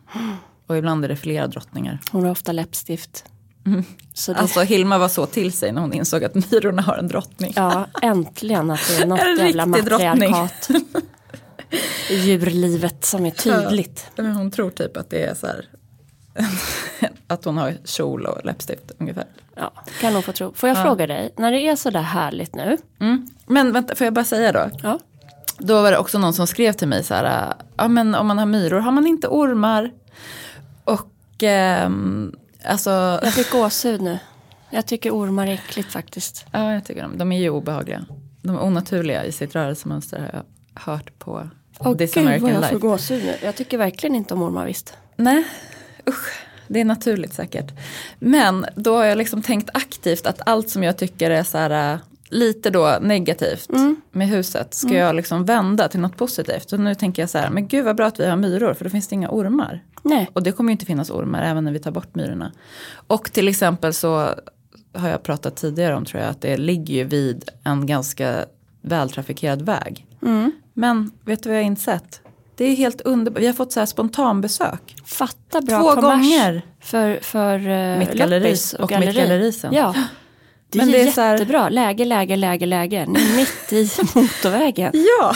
Och 0.67 0.77
ibland 0.77 1.05
är 1.05 1.09
det 1.09 1.15
flera 1.15 1.47
drottningar. 1.47 1.99
Hon 2.11 2.23
har 2.23 2.31
ofta 2.31 2.51
läppstift. 2.51 3.25
Så 4.13 4.33
det, 4.33 4.39
Alltså 4.39 4.59
Hilma 4.61 4.97
var 4.97 5.07
så 5.09 5.25
till 5.25 5.51
sig 5.53 5.71
när 5.71 5.81
hon 5.81 5.93
insåg 5.93 6.23
att 6.23 6.35
myrorna 6.51 6.81
har 6.81 6.97
en 6.97 7.07
drottning. 7.07 7.53
Ja, 7.55 7.85
äntligen 8.01 8.71
att 8.71 8.79
det 8.87 9.03
är 9.03 9.07
något 9.07 9.19
En 9.39 9.45
jävla 9.47 9.65
drottning. 9.65 10.31
matriarkat. 10.31 10.69
i 12.09 12.15
djurlivet 12.15 13.05
som 13.05 13.25
är 13.25 13.31
tydligt. 13.31 14.05
Men 14.15 14.31
hon 14.31 14.51
tror 14.51 14.69
typ 14.69 14.97
att 14.97 15.09
det 15.09 15.23
är 15.23 15.33
så 15.33 15.47
här. 15.47 15.65
att 17.27 17.45
hon 17.45 17.57
har 17.57 17.73
kjol 17.85 18.25
och 18.25 18.45
läppstift 18.45 18.91
ungefär. 18.97 19.25
Ja, 19.55 19.71
kan 20.01 20.13
hon 20.13 20.23
få 20.23 20.31
tro. 20.31 20.53
Får 20.53 20.69
jag 20.69 20.83
fråga 20.83 21.07
dig, 21.07 21.33
när 21.37 21.51
det 21.51 21.59
är 21.59 21.75
så 21.75 21.89
där 21.89 22.01
härligt 22.01 22.55
nu. 22.55 22.77
Mm. 22.99 23.27
Men 23.45 23.71
vänta, 23.71 23.95
får 23.95 24.05
jag 24.05 24.13
bara 24.13 24.25
säga 24.25 24.51
då? 24.51 24.69
Ja. 24.83 24.99
Då 25.59 25.81
var 25.81 25.91
det 25.91 25.97
också 25.97 26.19
någon 26.19 26.33
som 26.33 26.47
skrev 26.47 26.73
till 26.73 26.87
mig 26.87 27.03
så 27.03 27.13
här. 27.13 27.53
Ja 27.77 27.87
men 27.87 28.15
om 28.15 28.27
man 28.27 28.37
har 28.37 28.45
myror 28.45 28.79
har 28.79 28.91
man 28.91 29.07
inte 29.07 29.27
ormar. 29.27 29.91
Och 30.83 31.43
ehm, 31.43 32.35
alltså, 32.65 32.89
Jag 33.23 33.33
fick 33.33 33.51
gåshud 33.51 34.01
nu. 34.01 34.19
Jag 34.69 34.85
tycker 34.85 35.11
ormar 35.11 35.47
är 35.47 35.53
äckligt 35.53 35.91
faktiskt. 35.91 36.45
ja 36.51 36.73
jag 36.73 36.85
tycker 36.85 37.01
de, 37.01 37.17
de 37.17 37.31
är 37.31 37.39
ju 37.39 37.49
obehagliga. 37.49 38.05
De 38.41 38.55
är 38.55 38.63
onaturliga 38.63 39.25
i 39.25 39.31
sitt 39.31 39.55
rörelsemönster 39.55 40.19
har 40.19 40.29
jag 40.33 40.43
hört 40.81 41.19
på 41.19 41.49
Åh 41.79 41.97
This 41.97 42.13
gud 42.13 42.41
vad 42.41 42.51
jag 42.51 42.69
får 42.69 42.79
gåshud 42.79 43.25
nu. 43.25 43.35
Jag 43.43 43.55
tycker 43.55 43.77
verkligen 43.77 44.15
inte 44.15 44.33
om 44.33 44.41
ormar 44.41 44.65
visst. 44.65 44.97
Nej, 45.15 45.43
usch. 46.09 46.47
Det 46.67 46.81
är 46.81 46.85
naturligt 46.85 47.33
säkert. 47.33 47.71
Men 48.19 48.65
då 48.75 48.95
har 48.95 49.05
jag 49.05 49.17
liksom 49.17 49.41
tänkt 49.41 49.69
aktivt 49.73 50.27
att 50.27 50.41
allt 50.45 50.69
som 50.69 50.83
jag 50.83 50.97
tycker 50.97 51.31
är 51.31 51.43
så 51.43 51.57
här 51.57 51.93
äh, 51.93 51.99
lite 52.29 52.69
då 52.69 52.97
negativt 53.01 53.69
med 54.11 54.27
huset 54.27 54.73
ska 54.73 54.93
jag 54.93 55.15
liksom 55.15 55.45
vända 55.45 55.87
till 55.87 55.99
något 55.99 56.17
positivt. 56.17 56.69
Så 56.69 56.77
nu 56.77 56.95
tänker 56.95 57.21
jag 57.21 57.29
så 57.29 57.37
här, 57.37 57.49
men 57.49 57.67
gud 57.67 57.85
vad 57.85 57.95
bra 57.95 58.05
att 58.05 58.19
vi 58.19 58.25
har 58.25 58.37
myror 58.37 58.73
för 58.73 58.83
då 58.83 58.89
finns 58.89 59.07
det 59.07 59.15
inga 59.15 59.29
ormar. 59.29 59.83
Nej. 60.03 60.29
Och 60.33 60.43
det 60.43 60.51
kommer 60.51 60.69
ju 60.69 60.71
inte 60.71 60.85
finnas 60.85 61.09
ormar 61.09 61.43
även 61.43 61.63
när 61.63 61.71
vi 61.71 61.79
tar 61.79 61.91
bort 61.91 62.15
myrorna. 62.15 62.51
Och 63.07 63.31
till 63.31 63.47
exempel 63.47 63.93
så 63.93 64.29
har 64.93 65.09
jag 65.09 65.23
pratat 65.23 65.55
tidigare 65.55 65.95
om 65.95 66.05
tror 66.05 66.21
jag 66.21 66.29
att 66.31 66.41
det 66.41 66.57
ligger 66.57 66.93
ju 66.93 67.03
vid 67.03 67.49
en 67.63 67.85
ganska 67.85 68.45
vältrafikerad 68.81 69.61
väg. 69.61 70.05
Men 70.73 71.11
vet 71.25 71.43
du 71.43 71.49
vad 71.49 71.57
jag 71.57 71.63
har 71.63 71.67
insett? 71.67 72.21
Det 72.57 72.65
är 72.65 72.75
helt 72.75 73.01
underbart. 73.01 73.41
Vi 73.43 73.47
har 73.47 73.53
fått 73.53 73.71
så 73.71 73.79
här 73.79 73.85
spontanbesök. 73.87 74.95
Fatta 75.05 75.61
bra 75.61 75.93
Två 75.95 76.01
gånger. 76.01 76.61
För, 76.81 77.19
för 77.21 77.67
uh, 77.69 77.99
Mitt 77.99 78.13
galleri 78.13 78.55
och 78.79 78.91
mitt 78.91 79.15
galleri 79.15 79.51
sen. 79.51 79.73
Ja. 79.73 79.93
Det 80.69 80.79
är, 80.79 80.83
Men 80.83 80.91
det 80.91 81.01
är 81.01 81.11
så 81.11 81.21
här- 81.21 81.31
jättebra. 81.33 81.69
Läge, 81.69 82.05
läge, 82.05 82.35
läge, 82.35 82.65
läge. 82.65 83.05
Ni 83.07 83.19
är 83.31 83.35
mitt 83.35 83.73
i 83.73 83.89
motorvägen. 84.19 84.91
Ja, 84.93 85.33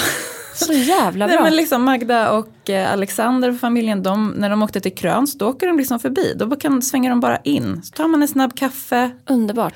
Så 0.56 0.74
jävla 0.74 1.28
Nej, 1.28 1.36
bra. 1.36 1.44
men 1.44 1.56
liksom 1.56 1.84
Magda 1.84 2.32
och 2.32 2.70
eh, 2.70 2.94
Alexander 2.94 3.50
och 3.50 3.60
familjen, 3.60 4.04
de, 4.04 4.30
när 4.38 4.50
de 4.50 4.64
åkte 4.64 4.80
till 4.82 4.96
Kröns, 4.96 5.38
då 5.38 5.48
åker 5.50 5.68
de 5.68 5.78
liksom 5.78 6.00
förbi. 6.00 6.34
Då 6.36 6.56
kan, 6.56 6.82
svänger 6.82 7.10
de 7.10 7.20
bara 7.20 7.38
in. 7.38 7.82
Så 7.84 7.92
tar 7.96 8.08
man 8.08 8.22
en 8.22 8.28
snabb 8.28 8.56
kaffe. 8.56 9.12
Underbart. 9.30 9.74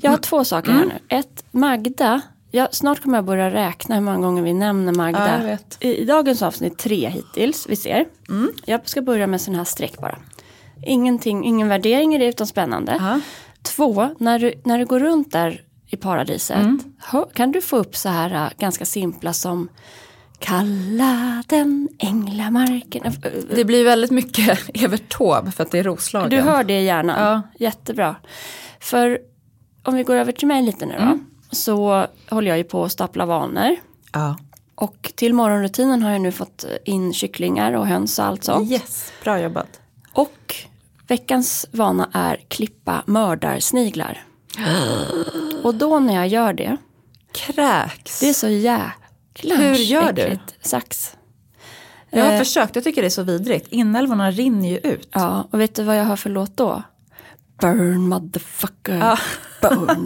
Jag 0.00 0.10
har 0.10 0.18
två 0.18 0.44
saker 0.44 0.70
Mm. 0.70 0.80
här 0.90 0.98
nu. 1.08 1.16
Ett, 1.18 1.44
Magda. 1.50 2.20
Jag, 2.54 2.74
snart 2.74 3.00
kommer 3.00 3.18
jag 3.18 3.24
börja 3.24 3.50
räkna 3.50 3.94
hur 3.94 4.02
många 4.02 4.18
gånger 4.18 4.42
vi 4.42 4.52
nämner 4.52 4.92
Magda. 4.92 5.50
Ja. 5.50 5.58
I, 5.80 5.96
I 5.96 6.04
dagens 6.04 6.42
avsnitt 6.42 6.78
tre 6.78 7.08
hittills, 7.08 7.66
vi 7.68 7.76
ser. 7.76 8.06
Mm. 8.28 8.52
Jag 8.64 8.88
ska 8.88 9.02
börja 9.02 9.26
med 9.26 9.40
sån 9.40 9.54
här 9.54 9.64
streck 9.64 9.98
bara. 10.00 10.18
Ingenting, 10.86 11.44
ingen 11.44 11.68
värdering 11.68 12.14
i 12.14 12.18
det 12.18 12.26
utan 12.26 12.46
spännande. 12.46 12.96
Ja. 13.00 13.20
Två, 13.62 14.08
när 14.18 14.38
du, 14.38 14.52
när 14.64 14.78
du 14.78 14.86
går 14.86 15.00
runt 15.00 15.32
där 15.32 15.62
i 15.86 15.96
paradiset. 15.96 16.56
Mm. 16.56 16.80
kan 17.34 17.52
du 17.52 17.60
få 17.60 17.76
upp 17.76 17.96
så 17.96 18.08
här 18.08 18.34
äh, 18.34 18.50
ganska 18.58 18.84
simpla 18.84 19.32
som 19.32 19.68
Kalla 20.38 21.44
den 21.46 21.88
änglamarken. 21.98 23.04
Äh, 23.04 23.12
äh, 23.12 23.32
Det 23.54 23.64
blir 23.64 23.84
väldigt 23.84 24.10
mycket 24.10 24.58
Evert 24.74 25.08
Taube 25.08 25.50
för 25.50 25.62
att 25.62 25.70
det 25.70 25.78
är 25.78 25.82
Roslagen. 25.84 26.30
Du 26.30 26.40
hör 26.40 26.64
det 26.64 26.80
i 26.80 26.84
hjärnan. 26.84 27.24
Ja. 27.24 27.42
Jättebra. 27.58 28.16
För 28.80 29.18
om 29.82 29.94
vi 29.94 30.02
går 30.02 30.14
över 30.14 30.32
till 30.32 30.48
mig 30.48 30.62
lite 30.62 30.86
nu 30.86 30.94
då. 30.94 31.02
Mm. 31.02 31.26
Så 31.52 32.06
håller 32.30 32.48
jag 32.48 32.58
ju 32.58 32.64
på 32.64 32.84
att 32.84 32.92
stapla 32.92 33.26
vanor. 33.26 33.76
Ja. 34.12 34.36
Och 34.74 35.12
till 35.16 35.34
morgonrutinen 35.34 36.02
har 36.02 36.10
jag 36.10 36.20
nu 36.20 36.32
fått 36.32 36.64
in 36.84 37.12
kycklingar 37.12 37.72
och 37.72 37.86
höns 37.86 38.18
och 38.18 38.24
allt 38.24 38.44
sånt. 38.44 38.70
Yes, 38.70 39.12
bra 39.24 39.40
jobbat. 39.40 39.80
Och 40.12 40.54
veckans 41.08 41.66
vana 41.72 42.08
är 42.12 42.36
klippa 42.48 43.02
mördarsniglar. 43.06 44.24
och 45.62 45.74
då 45.74 45.98
när 46.00 46.14
jag 46.14 46.28
gör 46.28 46.52
det, 46.52 46.76
Kräks. 47.32 48.20
det 48.20 48.28
är 48.28 48.32
så 48.32 48.48
jäkla 48.48 49.54
Hur 49.56 49.74
gör 49.74 50.12
du? 50.12 50.22
äckligt. 50.22 50.54
Sax. 50.66 51.16
Jag 52.10 52.24
har 52.24 52.32
Eh. 52.32 52.38
försökt, 52.38 52.74
jag 52.74 52.84
tycker 52.84 53.02
det 53.02 53.08
är 53.08 53.10
så 53.10 53.22
vidrigt. 53.22 53.66
Inälvorna 53.70 54.30
rinner 54.30 54.68
ju 54.68 54.78
ut. 54.78 55.08
Ja, 55.12 55.48
och 55.50 55.60
vet 55.60 55.74
du 55.74 55.82
vad 55.82 55.98
jag 55.98 56.04
har 56.04 56.16
för 56.16 56.30
låt 56.30 56.56
då? 56.56 56.82
Burn 57.60 58.08
motherfucker. 58.08 58.96
Ja. 58.98 59.18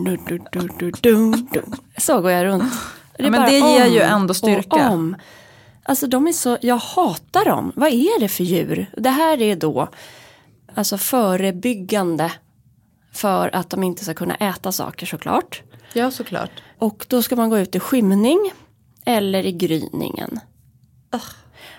Du, 0.04 0.38
du, 0.52 0.68
du, 0.78 0.90
du. 1.00 1.62
Så 1.96 2.20
går 2.20 2.30
jag 2.30 2.44
runt. 2.44 2.72
är 3.18 3.22
men 3.22 3.32
bara 3.32 3.46
det 3.46 3.58
ger 3.58 3.86
ju 3.86 4.00
ändå 4.00 4.34
styrka. 4.34 4.90
Om. 4.90 5.16
Alltså 5.82 6.06
de 6.06 6.26
är 6.26 6.32
så, 6.32 6.58
jag 6.60 6.76
hatar 6.76 7.44
dem. 7.44 7.72
Vad 7.76 7.88
är 7.88 8.20
det 8.20 8.28
för 8.28 8.44
djur? 8.44 8.90
Det 8.96 9.10
här 9.10 9.42
är 9.42 9.56
då 9.56 9.88
alltså 10.74 10.98
förebyggande 10.98 12.32
för 13.12 13.56
att 13.56 13.70
de 13.70 13.82
inte 13.82 14.04
ska 14.04 14.14
kunna 14.14 14.34
äta 14.34 14.72
saker 14.72 15.06
såklart. 15.06 15.62
Ja, 15.92 16.10
såklart. 16.10 16.50
Och 16.78 17.06
då 17.08 17.22
ska 17.22 17.36
man 17.36 17.50
gå 17.50 17.58
ut 17.58 17.74
i 17.74 17.80
skymning 17.80 18.52
eller 19.04 19.46
i 19.46 19.52
gryningen. 19.52 20.40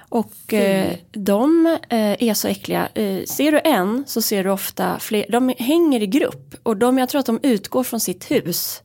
Och 0.10 0.54
eh, 0.54 0.96
de 1.12 1.66
eh, 1.90 2.24
är 2.24 2.34
så 2.34 2.48
äckliga. 2.48 2.88
Eh, 2.94 3.24
ser 3.24 3.52
du 3.52 3.62
en 3.64 4.04
så 4.08 4.22
ser 4.22 4.44
du 4.44 4.50
ofta 4.50 5.00
fler. 5.00 5.26
De 5.30 5.54
hänger 5.58 6.04
i 6.04 6.08
grupp 6.08 6.56
och 6.64 6.78
de, 6.78 6.98
jag 6.98 7.10
tror 7.10 7.20
att 7.20 7.26
de 7.26 7.40
utgår 7.44 7.84
från 7.84 8.00
sitt 8.00 8.32
hus. 8.32 8.84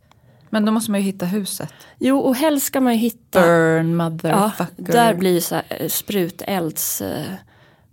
Men 0.50 0.64
då 0.64 0.72
måste 0.72 0.90
man 0.90 1.00
ju 1.00 1.06
hitta 1.06 1.26
huset. 1.26 1.72
Jo, 1.98 2.18
och 2.18 2.36
helst 2.36 2.66
ska 2.66 2.80
man 2.80 2.92
ju 2.92 2.98
hitta. 2.98 3.42
Burn 3.42 3.90
ja, 3.90 4.10
motherfucker. 4.10 4.92
där 4.92 5.14
blir 5.14 5.40
så 5.40 5.54
här, 5.54 5.64
eh, 5.68 5.88
spruteldsbomb. 5.88 7.28
Eh, 7.28 7.36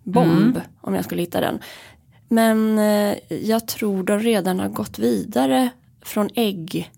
bomb, 0.03 0.61
Om 0.81 0.95
jag 0.95 1.05
skulle 1.05 1.21
hitta 1.21 1.41
den. 1.41 1.59
Men 2.27 2.79
eh, 2.79 3.15
jag 3.29 3.67
tror 3.67 4.03
de 4.03 4.19
redan 4.19 4.59
har 4.59 4.69
gått 4.69 4.99
vidare 4.99 5.69
från 6.01 6.29
ägg. 6.35 6.91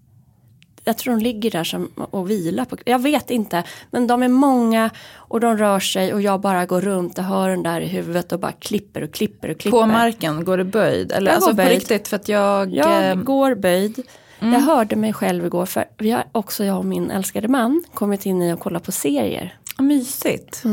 Jag 0.84 0.98
tror 0.98 1.14
de 1.14 1.24
ligger 1.24 1.52
där 1.52 1.64
som, 1.64 1.86
och 1.96 2.30
vilar 2.30 2.66
på. 2.66 2.78
Jag 2.86 3.00
vet 3.00 3.30
inte. 3.30 3.64
Men 3.92 4.08
de 4.08 4.24
är 4.24 4.28
många 4.28 4.90
och 5.16 5.40
de 5.40 5.58
rör 5.58 5.80
sig 5.80 6.14
och 6.14 6.22
jag 6.22 6.42
bara 6.42 6.66
går 6.66 6.82
runt 6.82 7.18
och 7.18 7.24
hör 7.24 7.50
den 7.50 7.64
där 7.64 7.82
i 7.82 7.88
huvudet 7.88 8.32
och 8.32 8.40
bara 8.40 8.52
klipper 8.52 9.02
och 9.02 9.12
klipper 9.14 9.50
och 9.50 9.58
klipper. 9.60 9.78
På 9.78 9.86
marken, 9.86 10.46
går 10.46 10.58
du 10.58 10.64
böjd? 10.64 11.12
Eller 11.12 11.32
Jag 11.32 11.36
alltså 11.36 11.50
går 11.50 11.54
på 11.54 11.58
böjd. 11.58 11.70
riktigt 11.70 12.08
för 12.08 12.16
att 12.16 12.30
jag... 12.30 12.74
Jag 12.74 13.10
eh, 13.10 13.16
går 13.16 13.56
böjd. 13.56 14.04
Jag 14.40 14.60
hörde 14.60 14.96
mig 14.96 15.14
själv 15.14 15.46
igår 15.46 15.66
för 15.66 15.86
vi 15.98 16.12
har 16.12 16.24
också 16.32 16.64
jag 16.64 16.78
och 16.78 16.86
min 16.86 17.12
älskade 17.12 17.48
man 17.48 17.84
kommit 17.94 18.26
in 18.26 18.42
i 18.42 18.54
och 18.54 18.60
kollat 18.60 18.84
på 18.84 18.92
serier. 18.92 19.58
Mysigt. 19.80 20.64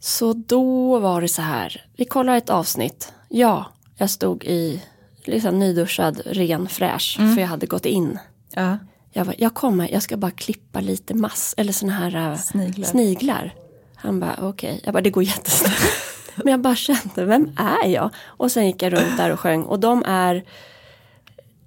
Så 0.00 0.32
då 0.32 0.98
var 0.98 1.20
det 1.20 1.28
så 1.28 1.42
här, 1.42 1.84
vi 1.96 2.04
kollar 2.04 2.36
ett 2.36 2.50
avsnitt. 2.50 3.12
Ja, 3.28 3.64
jag 3.96 4.10
stod 4.10 4.44
i 4.44 4.82
liksom 5.24 5.58
nyduschad, 5.58 6.20
ren, 6.24 6.68
fräsch, 6.68 7.16
för 7.34 7.40
jag 7.40 7.48
hade 7.48 7.66
gått 7.66 7.86
in. 7.86 8.18
Ja. 8.54 8.78
Jag, 9.12 9.26
bara, 9.26 9.34
jag 9.38 9.54
kommer, 9.54 9.88
jag 9.92 10.02
ska 10.02 10.16
bara 10.16 10.30
klippa 10.30 10.80
lite 10.80 11.14
mass, 11.14 11.54
eller 11.56 11.72
såna 11.72 11.92
här 11.92 12.16
äh, 12.32 12.36
Sniglar. 12.38 12.88
sniglar. 12.88 13.54
Han 13.94 14.20
bara, 14.20 14.34
okej, 14.42 14.80
jag 14.84 14.92
bara, 14.94 15.00
det 15.00 15.10
går 15.10 15.22
jättesnabbt. 15.22 15.82
Men 16.36 16.50
jag 16.50 16.60
bara 16.60 16.74
kände, 16.76 17.24
vem 17.24 17.50
är 17.84 17.88
jag? 17.88 18.10
Och 18.26 18.52
sen 18.52 18.66
gick 18.66 18.82
jag 18.82 18.92
runt 18.92 19.16
där 19.16 19.30
och 19.30 19.40
sjöng 19.40 19.62
och 19.62 19.80
de 19.80 20.02
är 20.06 20.44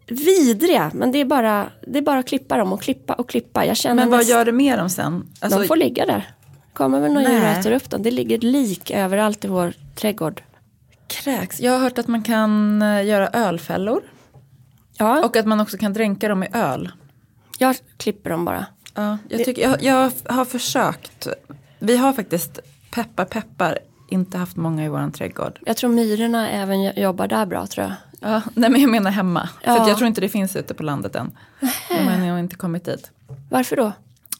vidriga, 0.07 0.91
men 0.93 1.11
det 1.11 1.17
är 1.21 1.25
bara, 1.25 1.69
det 1.87 1.97
är 1.97 2.01
bara 2.01 2.19
att 2.19 2.27
klippa 2.27 2.57
dem 2.57 2.73
och 2.73 2.81
klippa 2.81 3.13
och 3.13 3.29
klippa. 3.29 3.65
Jag 3.65 3.77
känner 3.77 3.95
Men 3.95 4.09
vad 4.09 4.19
näst- 4.19 4.29
gör 4.29 4.45
du 4.45 4.51
med 4.51 4.77
dem 4.79 4.89
sen? 4.89 5.27
Alltså, 5.39 5.59
de 5.59 5.67
får 5.67 5.75
ligga 5.75 6.05
där. 6.05 6.29
Kommer 6.73 6.99
väl 6.99 7.13
någon 7.13 7.23
djur 7.23 7.41
och 7.41 7.47
äter 7.47 7.71
upp 7.71 7.89
dem. 7.89 8.03
Det 8.03 8.11
ligger 8.11 8.37
lik 8.37 8.91
överallt 8.91 9.45
i 9.45 9.47
vår 9.47 9.73
trädgård. 9.95 10.41
kräks. 11.07 11.59
Jag 11.59 11.71
har 11.71 11.79
hört 11.79 11.97
att 11.97 12.07
man 12.07 12.23
kan 12.23 12.81
eh, 12.81 13.05
göra 13.05 13.27
ölfällor. 13.27 14.01
Ja, 14.97 15.25
Och 15.25 15.35
att 15.35 15.45
man 15.45 15.59
också 15.59 15.77
kan 15.77 15.93
dränka 15.93 16.27
dem 16.27 16.43
i 16.43 16.47
öl. 16.53 16.91
jag 17.57 17.75
klipper 17.97 18.29
dem 18.29 18.45
bara. 18.45 18.65
Ja, 18.95 19.17
jag, 19.29 19.43
tycker, 19.45 19.61
jag, 19.61 19.83
jag 19.83 20.11
har 20.29 20.45
försökt. 20.45 21.27
Vi 21.79 21.97
har 21.97 22.13
faktiskt, 22.13 22.59
peppar 22.91 23.25
peppar, 23.25 23.79
inte 24.09 24.37
haft 24.37 24.55
många 24.57 24.85
i 24.85 24.89
våran 24.89 25.11
trädgård. 25.11 25.59
Jag 25.65 25.77
tror 25.77 25.89
myrorna 25.91 26.49
även 26.49 26.83
jo- 26.83 26.91
jobbar 26.95 27.27
där 27.27 27.45
bra 27.45 27.67
tror 27.67 27.85
jag. 27.87 27.93
Ja, 28.31 28.41
nej 28.53 28.69
men 28.69 28.81
jag 28.81 28.89
menar 28.91 29.11
hemma. 29.11 29.49
För 29.63 29.71
Ja. 29.71 29.81
att 29.81 29.87
jag 29.87 29.97
tror 29.97 30.07
inte 30.07 30.21
det 30.21 30.29
finns 30.29 30.55
ute 30.55 30.73
på 30.73 30.83
landet 30.83 31.15
än. 31.15 31.37
De 31.89 32.07
har 32.29 32.39
inte 32.39 32.55
kommit 32.55 32.85
dit. 32.85 33.11
Varför 33.49 33.75
då? 33.75 33.85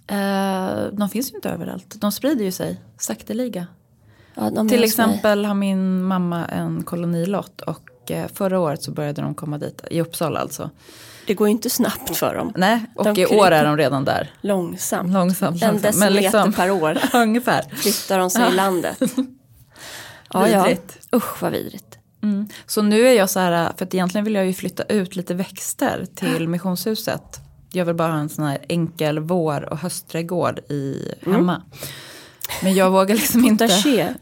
Eh, 0.08 0.91
de 0.93 1.10
finns 1.10 1.31
ju 1.31 1.36
inte 1.36 1.50
överallt. 1.50 2.01
De 2.01 2.12
sprider 2.12 2.46
ju 2.46 2.51
sig 2.51 2.79
sakteliga. 2.98 3.67
Ja, 4.36 4.50
Till 4.50 4.58
hos 4.60 4.72
mig. 4.72 4.84
exempel 4.84 5.46
har 5.46 5.53
min 5.53 6.03
mamma 6.03 6.46
en 6.46 6.84
kolonilott 6.84 7.62
och 7.62 7.89
förra 8.33 8.59
året 8.59 8.83
så 8.83 8.91
började 8.91 9.21
de 9.21 9.35
komma 9.35 9.57
dit, 9.57 9.81
i 9.91 10.01
Uppsala 10.01 10.39
alltså. 10.39 10.69
Det 11.27 11.33
går 11.33 11.47
ju 11.47 11.51
inte 11.51 11.69
snabbt 11.69 12.15
för 12.17 12.35
dem. 12.35 12.53
Nej, 12.55 12.85
och 12.95 13.03
De 13.03 13.21
i 13.21 13.25
år 13.25 13.51
är 13.51 13.65
de 13.65 13.77
redan 13.77 14.05
där. 14.05 14.33
Långsamt. 14.41 15.13
Långsamt, 15.13 15.63
En 15.63 15.69
långsamt. 15.69 15.83
decimeter 15.83 16.21
liksom- 16.21 16.53
per 16.53 16.71
år 16.71 16.97
Ungefär. 17.13 17.61
flyttar 17.75 18.19
de 18.19 18.29
sig 18.29 18.47
i 18.51 18.55
landet. 18.55 18.97
Ja, 20.33 20.47
ja. 20.47 20.63
Vidrigt. 20.63 20.97
Usch 21.15 21.41
vad 21.41 21.51
vidrigt. 21.51 21.97
Mm. 22.23 22.49
Så 22.65 22.81
nu 22.81 23.07
är 23.07 23.13
jag 23.13 23.29
så 23.29 23.39
här, 23.39 23.71
för 23.77 23.85
att 23.85 23.93
egentligen 23.93 24.25
vill 24.25 24.35
jag 24.35 24.45
ju 24.45 24.53
flytta 24.53 24.83
ut 24.83 25.15
lite 25.15 25.33
växter 25.33 26.05
till 26.15 26.47
missionshuset. 26.47 27.39
Jag 27.71 27.85
vill 27.85 27.95
bara 27.95 28.11
ha 28.11 28.19
en 28.19 28.29
sån 28.29 28.45
här 28.45 28.57
enkel 28.69 29.19
vår 29.19 29.61
och 29.69 29.77
höstträdgård 29.77 30.59
i, 30.59 31.13
hemma. 31.25 31.61
Men 32.63 32.73
jag 32.73 32.91
vågar 32.91 33.15
liksom 33.15 33.45
inte 33.45 33.67
Potager. 33.67 34.15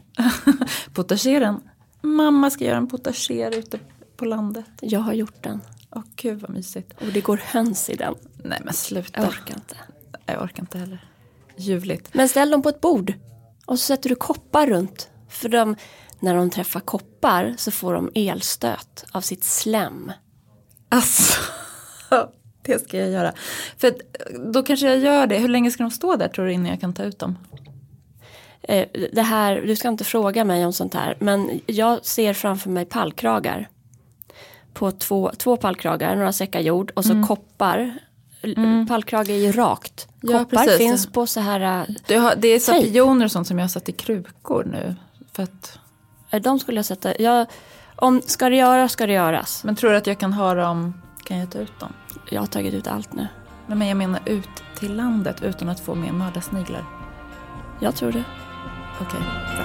potageren. 0.94 1.60
Mamma 2.02 2.50
ska 2.50 2.64
göra 2.64 2.76
en 2.76 2.88
potager 2.88 3.58
ute 3.58 3.78
på 4.16 4.24
landet. 4.24 4.70
Jag 4.80 5.00
har 5.00 5.12
gjort 5.12 5.42
den. 5.42 5.60
Åh 5.90 6.02
gud 6.16 6.40
vad 6.40 6.50
mysigt. 6.50 6.92
Och 7.00 7.06
det 7.12 7.20
går 7.20 7.36
höns 7.36 7.90
i 7.90 7.94
den. 7.94 8.14
Nej 8.44 8.60
men 8.64 8.74
sluta. 8.74 9.20
Jag 9.20 9.28
orkar 9.28 9.54
inte. 9.54 9.76
Jag 10.26 10.42
orkar 10.42 10.62
inte 10.62 10.78
heller. 10.78 11.04
Ljuvligt. 11.56 12.14
Men 12.14 12.28
ställ 12.28 12.50
dem 12.50 12.62
på 12.62 12.68
ett 12.68 12.80
bord. 12.80 13.14
Och 13.66 13.78
så 13.78 13.84
sätter 13.84 14.08
du 14.08 14.14
koppar 14.14 14.66
runt. 14.66 15.08
För 15.28 15.48
de, 15.48 15.76
när 16.20 16.34
de 16.34 16.50
träffar 16.50 16.80
koppar 16.80 17.54
så 17.58 17.70
får 17.70 17.94
de 17.94 18.10
elstöt 18.14 19.04
av 19.12 19.20
sitt 19.20 19.44
slem. 19.44 20.12
Alltså, 20.88 21.40
det 22.62 22.84
ska 22.84 22.98
jag 22.98 23.10
göra. 23.10 23.32
För 23.76 23.94
då 24.52 24.62
kanske 24.62 24.86
jag 24.86 24.98
gör 24.98 25.26
det. 25.26 25.38
Hur 25.38 25.48
länge 25.48 25.70
ska 25.70 25.82
de 25.82 25.90
stå 25.90 26.16
där 26.16 26.28
tror 26.28 26.44
du 26.46 26.52
innan 26.52 26.66
jag 26.66 26.80
kan 26.80 26.94
ta 26.94 27.02
ut 27.02 27.18
dem? 27.18 27.38
Eh, 28.62 28.86
det 29.12 29.22
här, 29.22 29.62
du 29.66 29.76
ska 29.76 29.88
inte 29.88 30.04
fråga 30.04 30.44
mig 30.44 30.66
om 30.66 30.72
sånt 30.72 30.94
här, 30.94 31.16
men 31.20 31.60
jag 31.66 32.04
ser 32.04 32.34
framför 32.34 32.70
mig 32.70 32.84
pallkragar. 32.84 33.68
På 34.74 34.90
två, 34.90 35.30
två 35.36 35.56
pallkragar, 35.56 36.16
några 36.16 36.32
säckar 36.32 36.60
jord 36.60 36.92
och 36.96 37.04
så 37.04 37.22
koppar. 37.28 37.98
Mm. 38.42 38.86
Pallkrage 38.86 39.28
är 39.30 39.36
ju 39.36 39.52
rakt. 39.52 40.08
Ja, 40.20 40.38
Koppar 40.38 40.56
precis. 40.56 40.78
finns 40.78 41.06
på 41.06 41.26
så 41.26 41.40
här, 41.40 41.86
Det, 42.06 42.16
har, 42.16 42.34
det 42.36 42.48
är 42.48 42.58
så 42.58 42.72
Tejp. 42.72 42.90
pioner 42.92 43.24
och 43.24 43.32
sånt 43.32 43.46
som 43.46 43.58
jag 43.58 43.64
har 43.64 43.68
satt 43.68 43.88
i 43.88 43.92
krukor 43.92 44.64
nu. 44.64 44.96
För 45.32 45.42
att, 45.42 45.78
eh, 46.30 46.40
de 46.42 46.58
skulle 46.58 46.78
jag 46.78 46.84
sätta, 46.84 47.18
jag, 47.22 47.46
om 47.96 48.22
ska 48.26 48.48
det 48.48 48.56
göras 48.56 48.92
ska 48.92 49.06
det 49.06 49.12
göras. 49.12 49.64
men 49.64 49.76
tror 49.76 49.90
du 49.90 49.96
att 49.96 50.06
jag 50.06 50.18
kan 50.18 50.32
ha 50.32 50.54
dem, 50.54 51.02
kan 51.24 51.38
jag 51.38 51.50
ta 51.50 51.58
ut 51.58 51.80
dem? 51.80 51.92
Jag 52.30 52.40
har 52.40 52.46
tagit 52.46 52.74
ut 52.74 52.86
allt 52.86 53.12
nu. 53.12 53.26
Men 53.66 53.88
jag 53.88 53.96
menar 53.96 54.20
ut 54.26 54.48
till 54.78 54.96
landet 54.96 55.42
utan 55.42 55.68
att 55.68 55.80
få 55.80 55.94
med 55.94 56.14
mördarsniglar. 56.14 56.84
Jag 57.80 57.94
tror 57.96 58.12
det. 58.12 58.24
Okej, 59.00 59.20
bra. 59.56 59.64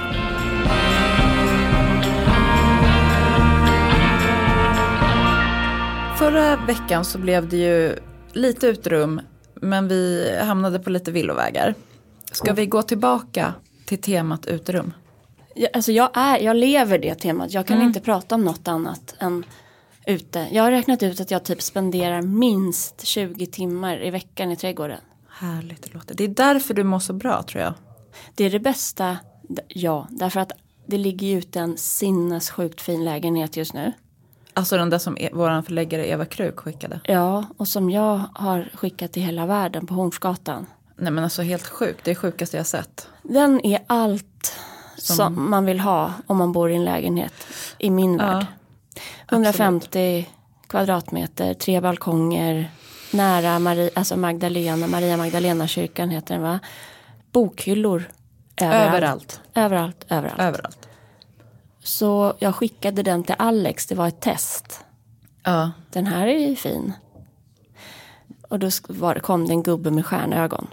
Förra 6.17 6.55
veckan 6.55 7.05
så 7.05 7.17
blev 7.17 7.49
det 7.49 7.57
ju 7.57 7.95
lite 8.33 8.67
utrum 8.67 9.21
men 9.55 9.87
vi 9.87 10.31
hamnade 10.41 10.79
på 10.79 10.89
lite 10.89 11.11
villovägar. 11.11 11.75
Ska 12.31 12.53
vi 12.53 12.65
gå 12.65 12.81
tillbaka 12.81 13.53
till 13.85 14.01
temat 14.01 14.45
uterum? 14.45 14.93
Jag, 15.55 15.69
alltså 15.73 15.91
jag, 15.91 16.09
är, 16.13 16.39
jag 16.39 16.55
lever 16.55 16.97
det 16.97 17.15
temat. 17.15 17.53
Jag 17.53 17.67
kan 17.67 17.81
inte 17.81 17.99
prata 17.99 18.35
om 18.35 18.45
något 18.45 18.67
annat 18.67 19.15
än 19.19 19.45
ute. 20.07 20.47
Jag 20.51 20.63
har 20.63 20.71
räknat 20.71 21.03
ut 21.03 21.19
att 21.19 21.31
jag 21.31 21.43
typ 21.43 21.61
spenderar 21.61 22.21
minst 22.21 23.05
20 23.05 23.45
timmar 23.45 24.03
i 24.03 24.09
veckan 24.09 24.51
i 24.51 24.55
trädgården. 24.55 24.99
Härligt 25.29 25.83
det 25.83 25.93
låter. 25.93 26.15
Det 26.15 26.23
är 26.23 26.27
därför 26.27 26.73
du 26.73 26.83
mår 26.83 26.99
så 26.99 27.13
bra 27.13 27.43
tror 27.43 27.63
jag. 27.63 27.73
Det 28.35 28.43
är 28.43 28.49
det 28.49 28.59
bästa, 28.59 29.17
ja, 29.67 30.07
därför 30.09 30.39
att 30.39 30.51
det 30.85 30.97
ligger 30.97 31.27
ju 31.27 31.37
ute 31.37 31.59
en 31.59 31.77
sinnessjukt 31.77 32.81
fin 32.81 33.05
lägenhet 33.05 33.57
just 33.57 33.73
nu. 33.73 33.91
Alltså 34.53 34.77
den 34.77 34.89
där 34.89 34.97
som 34.97 35.17
e- 35.17 35.29
vår 35.33 35.61
förläggare 35.61 36.09
Eva 36.09 36.25
Kruk 36.25 36.59
skickade. 36.59 36.99
Ja, 37.03 37.45
och 37.57 37.67
som 37.67 37.89
jag 37.89 38.21
har 38.35 38.69
skickat 38.73 39.11
till 39.13 39.23
hela 39.23 39.45
världen 39.45 39.87
på 39.87 39.93
Hornsgatan. 39.93 40.65
Nej 40.97 41.11
men 41.11 41.23
alltså 41.23 41.41
helt 41.41 41.67
sjukt, 41.67 41.99
det 42.05 42.11
är 42.11 42.15
sjukaste 42.15 42.57
jag 42.57 42.67
sett. 42.67 43.07
Den 43.23 43.65
är 43.65 43.79
allt 43.87 44.53
som, 44.97 45.15
Som- 45.15 45.49
man 45.49 45.65
vill 45.65 45.79
ha 45.79 46.13
om 46.27 46.37
man 46.37 46.51
bor 46.51 46.71
i 46.71 46.75
en 46.75 46.85
lägenhet 46.85 47.33
i 47.79 47.89
min 47.89 48.13
Ja, 48.19 48.25
värld. 48.25 48.45
150 49.31 50.29
kvadratmeter, 50.67 51.53
tre 51.53 51.81
balkonger, 51.81 52.71
nära 53.11 53.59
Maria, 53.59 53.89
alltså 53.95 54.17
Magdalena, 54.17 54.87
Maria 54.87 55.17
Magdalena 55.17 55.67
kyrkan 55.67 56.09
heter 56.09 56.33
den 56.33 56.43
va? 56.43 56.59
Bokhyllor 57.35 58.09
överallt. 58.61 58.91
Överallt. 58.93 59.41
Överallt, 59.53 60.05
överallt. 60.09 60.39
Överallt. 60.39 60.89
Så 61.83 62.33
jag 62.39 62.55
skickade 62.55 63.03
den 63.03 63.23
till 63.23 63.35
Alex, 63.37 63.85
det 63.85 63.95
var 63.95 64.07
ett 64.07 64.21
test. 64.21 64.79
Ja. 65.43 65.71
Den 65.91 66.07
här 66.07 66.27
är 66.27 66.49
ju 66.49 66.55
fin. 66.55 66.93
Och 68.49 68.59
då 68.59 68.69
var, 68.87 69.15
kom 69.15 69.47
det 69.47 69.53
en 69.53 69.63
gubbe 69.63 69.91
med 69.91 70.05
stjärnögon. 70.05 70.67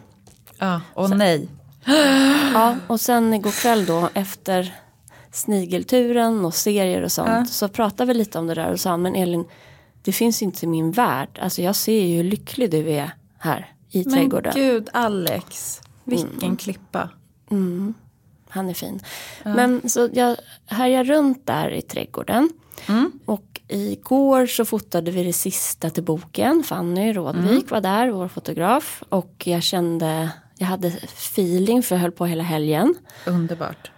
Ja, 0.58 0.80
och 0.94 1.10
nej. 1.16 1.48
Ja, 2.54 2.76
och 2.86 3.00
sen 3.00 3.34
igår 3.34 3.50
kväll 3.62 3.86
då 3.86 4.08
efter 4.14 4.74
snigelturen 5.32 6.44
och 6.44 6.54
serier 6.54 7.02
och 7.02 7.12
sånt 7.12 7.28
Ja. 7.28 7.44
så 7.44 7.68
pratade 7.68 8.08
vi 8.12 8.18
lite 8.18 8.38
om 8.38 8.46
det 8.46 8.54
där 8.54 8.72
och 8.72 8.80
sa 8.80 8.96
men 8.96 9.14
Elin 9.14 9.44
det 10.02 10.12
finns 10.12 10.42
inte 10.42 10.66
i 10.66 10.68
min 10.68 10.92
värld. 10.92 11.38
Alltså 11.42 11.62
jag 11.62 11.76
ser 11.76 12.00
ju 12.02 12.16
hur 12.16 12.24
lycklig 12.24 12.70
du 12.70 12.90
är 12.90 13.10
här 13.38 13.72
i 13.90 14.04
Men 14.04 14.14
trädgården. 14.14 14.52
gud 14.54 14.88
Alex, 14.92 15.80
vilken 16.04 16.56
klippa. 16.56 17.08
Han 18.48 18.68
är 18.68 18.74
fin. 18.74 19.00
Men 19.44 19.88
så 19.88 20.08
jag 20.12 20.36
härjar 20.66 21.04
runt 21.04 21.46
där 21.46 21.70
i 21.70 21.82
trädgården. 21.82 22.48
Mm. 22.88 23.12
Och 23.24 23.60
igår 23.68 24.46
så 24.46 24.64
fotade 24.64 25.10
vi 25.10 25.24
det 25.24 25.32
sista 25.32 25.90
till 25.90 26.02
boken. 26.02 26.62
Fanny 26.62 27.12
Rådvik 27.12 27.50
Mm. 27.50 27.64
var 27.68 27.80
där, 27.80 28.10
vår 28.10 28.28
fotograf. 28.28 29.02
Och 29.08 29.42
jag 29.46 29.62
kände, 29.62 30.30
jag 30.58 30.66
hade 30.66 30.88
feeling 30.88 31.82
för 31.82 31.94
jag 31.94 32.00
höll 32.00 32.12
på 32.12 32.26
hela 32.26 32.42
helgen. 32.42 32.94
Underbart. 33.26 33.90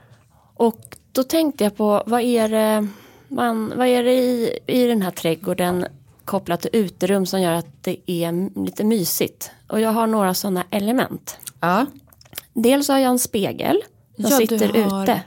Och 0.54 0.96
då 1.12 1.22
tänkte 1.22 1.64
jag 1.64 1.76
på 1.76 2.02
vad 2.06 2.20
är 2.20 2.48
det, 2.48 2.88
man, 3.28 3.72
vad 3.76 3.86
är 3.86 4.04
det 4.04 4.14
i, 4.14 4.58
i 4.66 4.86
den 4.86 5.02
här 5.02 5.10
trädgården 5.10 5.86
kopplat 6.24 6.60
till 6.60 6.70
uterum 6.72 7.26
som 7.26 7.40
gör 7.40 7.52
att 7.52 7.82
det 7.82 8.10
är 8.10 8.64
lite 8.64 8.84
mysigt. 8.84 9.50
Och 9.74 9.80
jag 9.80 9.90
har 9.92 10.06
några 10.06 10.34
sådana 10.34 10.64
element. 10.70 11.38
Ja. 11.60 11.87
Dels 12.52 12.88
har 12.88 12.98
jag 12.98 13.10
en 13.10 13.18
spegel 13.18 13.82
som 14.16 14.24
Ja, 14.30 14.37
sitter 14.37 14.76
ute. 15.02 15.20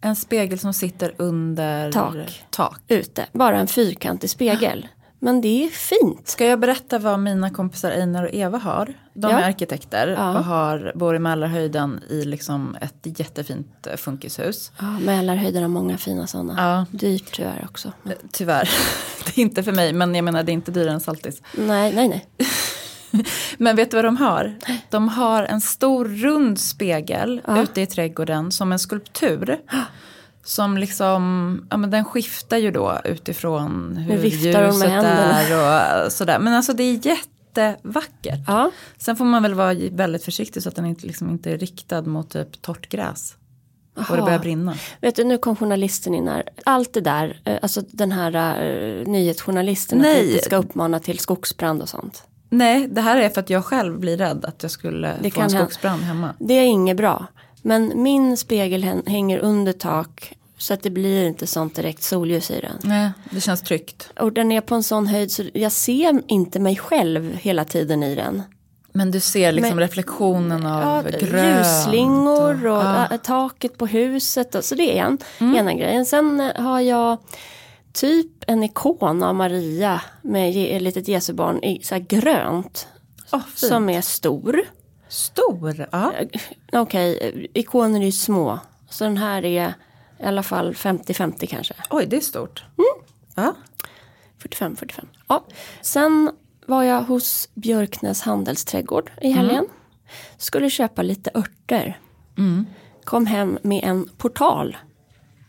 En 0.00 0.16
spegel 0.16 0.58
som 0.58 0.74
sitter 0.74 1.14
under 1.16 1.92
Tak. 1.92 2.44
tak. 2.50 2.80
ute. 2.88 3.26
Bara 3.32 3.58
en 3.58 3.66
fyrkantig 3.66 4.30
spegel. 4.30 4.88
Men 5.18 5.40
det 5.40 5.64
är 5.64 5.68
fint. 5.68 6.28
Ska 6.28 6.46
jag 6.46 6.60
berätta 6.60 6.98
vad 6.98 7.18
mina 7.20 7.50
kompisar 7.50 7.90
Einar 7.90 8.24
och 8.24 8.34
Eva 8.34 8.58
har? 8.58 8.94
De 9.14 9.30
Ja. 9.30 9.40
är 9.40 9.48
arkitekter 9.48 10.08
Ja. 10.08 10.38
och 10.38 10.44
har, 10.44 10.92
bor 10.94 11.16
i 11.16 11.18
Mälarhöjden 11.18 12.00
i 12.10 12.24
liksom 12.24 12.76
ett 12.80 13.18
jättefint 13.20 13.86
eh, 13.86 13.96
funkishus. 13.96 14.72
Ja, 14.78 14.86
Mälarhöjden 14.86 15.62
har 15.62 15.68
många 15.68 15.98
fina 15.98 16.26
sådana. 16.26 16.54
Ja. 16.92 16.98
Dyrt 16.98 17.32
tyvärr 17.36 17.66
också. 17.70 17.92
Men, 18.02 18.12
Eh, 18.12 18.18
Tyvärr, 18.32 18.70
det 19.24 19.38
är 19.38 19.42
inte 19.42 19.62
för 19.62 19.72
mig 19.72 19.92
men 19.92 20.14
jag 20.14 20.24
menar 20.24 20.42
det 20.42 20.52
är 20.52 20.54
inte 20.54 20.70
dyrare 20.70 20.94
än 20.94 21.00
Saltis. 21.00 21.42
nej, 21.58 21.92
nej, 21.94 22.08
nej. 22.08 22.26
Men 23.58 23.76
vet 23.76 23.90
du 23.90 23.96
vad 23.96 24.04
de 24.04 24.16
har? 24.16 24.54
De 24.90 25.08
har 25.08 25.42
en 25.42 25.60
stor 25.60 26.04
rund 26.04 26.60
spegel 26.60 27.40
Ja. 27.46 27.62
ute 27.62 27.80
i 27.80 27.86
trädgården 27.86 28.52
som 28.52 28.72
en 28.72 28.78
skulptur. 28.78 29.60
Som 30.44 30.78
liksom, 30.78 31.66
ja 31.70 31.76
men 31.76 31.90
den 31.90 32.04
skiftar 32.04 32.56
ju 32.56 32.70
då 32.70 33.00
utifrån 33.04 33.96
hur 33.96 34.24
ljuset 34.24 34.54
är 34.54 36.06
och 36.06 36.12
sådär. 36.12 36.38
Men 36.38 36.54
alltså 36.54 36.72
det 36.72 36.82
är 36.82 37.06
jättevackert. 37.06 38.40
Ja, 38.46 38.70
Sen 38.98 39.16
får 39.16 39.24
man 39.24 39.42
väl 39.42 39.54
vara 39.54 39.74
väldigt 39.74 40.24
försiktig 40.24 40.62
så 40.62 40.68
att 40.68 40.76
den 40.76 40.86
inte, 40.86 41.06
liksom 41.06 41.30
inte 41.30 41.50
är 41.50 41.58
riktad 41.58 42.02
mot 42.02 42.30
typ 42.30 42.62
torrt 42.62 42.88
gräs. 42.88 43.34
Och 43.96 44.02
det 44.08 44.12
Aha. 44.12 44.24
börjar 44.24 44.38
brinna. 44.38 44.74
vet 45.00 45.16
du 45.16 45.24
nu 45.24 45.38
kom 45.38 45.56
journalisten 45.56 46.14
in 46.14 46.28
här. 46.28 46.42
Allt 46.64 46.92
det 46.92 47.00
där, 47.00 47.40
eh, 47.44 47.58
alltså 47.62 47.82
den 47.90 48.12
här 48.12 48.62
uh, 48.64 49.06
nyhetsjournalisten 49.06 49.98
att 49.98 50.02
Nej. 50.02 50.26
vi 50.26 50.32
inte 50.32 50.44
ska 50.44 50.56
uppmana 50.56 51.00
till 51.00 51.18
skogsbrand 51.18 51.82
och 51.82 51.88
sånt. 51.88 52.22
Nej, 52.50 52.88
det 52.88 53.00
här 53.00 53.16
är 53.16 53.28
för 53.28 53.40
att 53.40 53.50
jag 53.50 53.64
själv 53.64 53.98
blir 54.00 54.16
rädd 54.16 54.44
att 54.44 54.62
jag 54.62 54.70
skulle 54.70 55.14
Det 55.22 55.30
få 55.30 55.40
en 55.40 55.50
skogsbrand 55.50 56.02
hemma. 56.02 56.34
Det 56.38 56.54
är 56.54 56.62
inget 56.64 56.96
bra. 56.96 57.26
Men 57.62 57.92
min 58.02 58.36
spegel 58.36 58.84
hän- 58.84 59.02
hänger 59.06 59.38
under 59.38 59.72
tak 59.72 60.32
så 60.58 60.74
att 60.74 60.82
det 60.82 60.90
blir 60.90 61.26
inte 61.26 61.46
sånt 61.46 61.74
direkt 61.76 62.02
solljus 62.02 62.50
i 62.50 62.60
den. 62.60 62.76
Nej, 62.82 63.10
det 63.30 63.40
känns 63.40 63.62
tryggt. 63.62 64.10
Och 64.20 64.32
den 64.32 64.52
är 64.52 64.60
på 64.60 64.74
en 64.74 64.82
sån 64.82 65.06
höjd 65.06 65.32
så 65.32 65.42
jag 65.54 65.72
ser 65.72 66.22
inte 66.26 66.58
mig 66.60 66.76
själv 66.76 67.34
hela 67.36 67.64
tiden 67.64 68.02
i 68.02 68.14
den. 68.14 68.42
Men 68.92 69.10
du 69.10 69.20
ser 69.20 69.52
liksom 69.52 69.76
Men- 69.76 69.78
reflektionen 69.88 70.66
av 70.66 71.04
Ja, 71.12 71.18
grönt. 71.18 71.58
ljusslingor 71.58 72.66
och, 72.66 72.82
ja. 72.82 73.06
ä, 73.06 73.18
taket 73.18 73.78
på 73.78 73.86
huset. 73.86 74.54
Och, 74.54 74.64
så 74.64 74.74
det 74.74 74.98
är 74.98 75.04
en, 75.04 75.18
ena 75.56 75.74
grejen. 75.74 76.06
Sen 76.06 76.52
har 76.56 76.80
jag 76.80 77.18
typ 77.92 78.44
en 78.46 78.62
ikon 78.62 79.22
av 79.22 79.34
Maria 79.34 80.00
med 80.22 80.56
ett 80.76 80.82
litet 80.82 81.08
Jesubarn 81.08 81.64
i 81.64 81.82
så 81.82 81.98
grönt. 82.08 82.88
Fint. 83.30 83.58
som 83.58 83.88
är 83.88 84.00
stor. 84.00 84.60
Stor, 85.08 85.86
ja. 85.92 86.12
Okej, 86.72 87.18
eh, 87.18 87.60
ikoner 87.60 88.00
är 88.00 88.04
ju 88.04 88.12
små. 88.12 88.58
Så 88.88 89.04
den 89.04 89.16
här 89.16 89.44
är 89.44 89.74
i 90.20 90.22
alla 90.24 90.42
fall 90.42 90.74
50-50 90.74 91.46
kanske. 91.46 91.74
Oj, 91.90 92.06
det 92.06 92.16
är 92.16 92.20
stort. 92.20 92.64
Ja. 93.34 93.54
45-45. 94.42 95.04
Ja. 95.28 95.44
Sen 95.80 96.30
var 96.66 96.82
jag 96.82 97.02
hos 97.02 97.48
Björknäs 97.54 98.22
handelsträdgård 98.22 99.10
i 99.22 99.30
helgen. 99.30 99.66
Skulle 100.36 100.70
köpa 100.70 101.02
lite 101.02 101.30
örter. 101.34 102.00
Kom 103.04 103.26
hem 103.26 103.58
med 103.62 103.84
en 103.84 104.08
portal. 104.18 104.76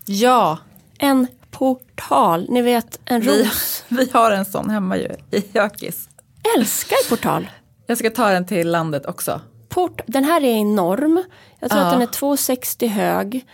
ja, 0.06 0.58
En 1.00 1.28
portal, 1.52 2.46
ni 2.50 2.62
vet 2.62 3.00
en 3.06 3.22
vi, 3.22 3.44
ros. 3.44 3.84
vi 3.90 4.10
har 4.14 4.32
en 4.32 4.46
sån 4.46 4.70
hemma 4.70 4.98
ju 4.98 5.10
i 5.32 5.44
Hökis. 5.54 6.10
Älskar 6.58 7.10
portal. 7.10 7.50
Jag 7.88 7.98
ska 7.98 8.10
ta 8.10 8.30
den 8.30 8.46
till 8.46 8.72
landet 8.72 9.06
också. 9.06 9.42
Port, 9.70 10.02
den 10.08 10.24
här 10.24 10.42
är 10.44 10.56
enorm. 10.58 11.24
Jag 11.60 11.70
tror 11.70 11.82
Ja. 11.82 11.88
att 11.88 11.94
den 11.94 12.02
är 12.02 12.06
2,60 12.12 12.88
hög 12.88 13.46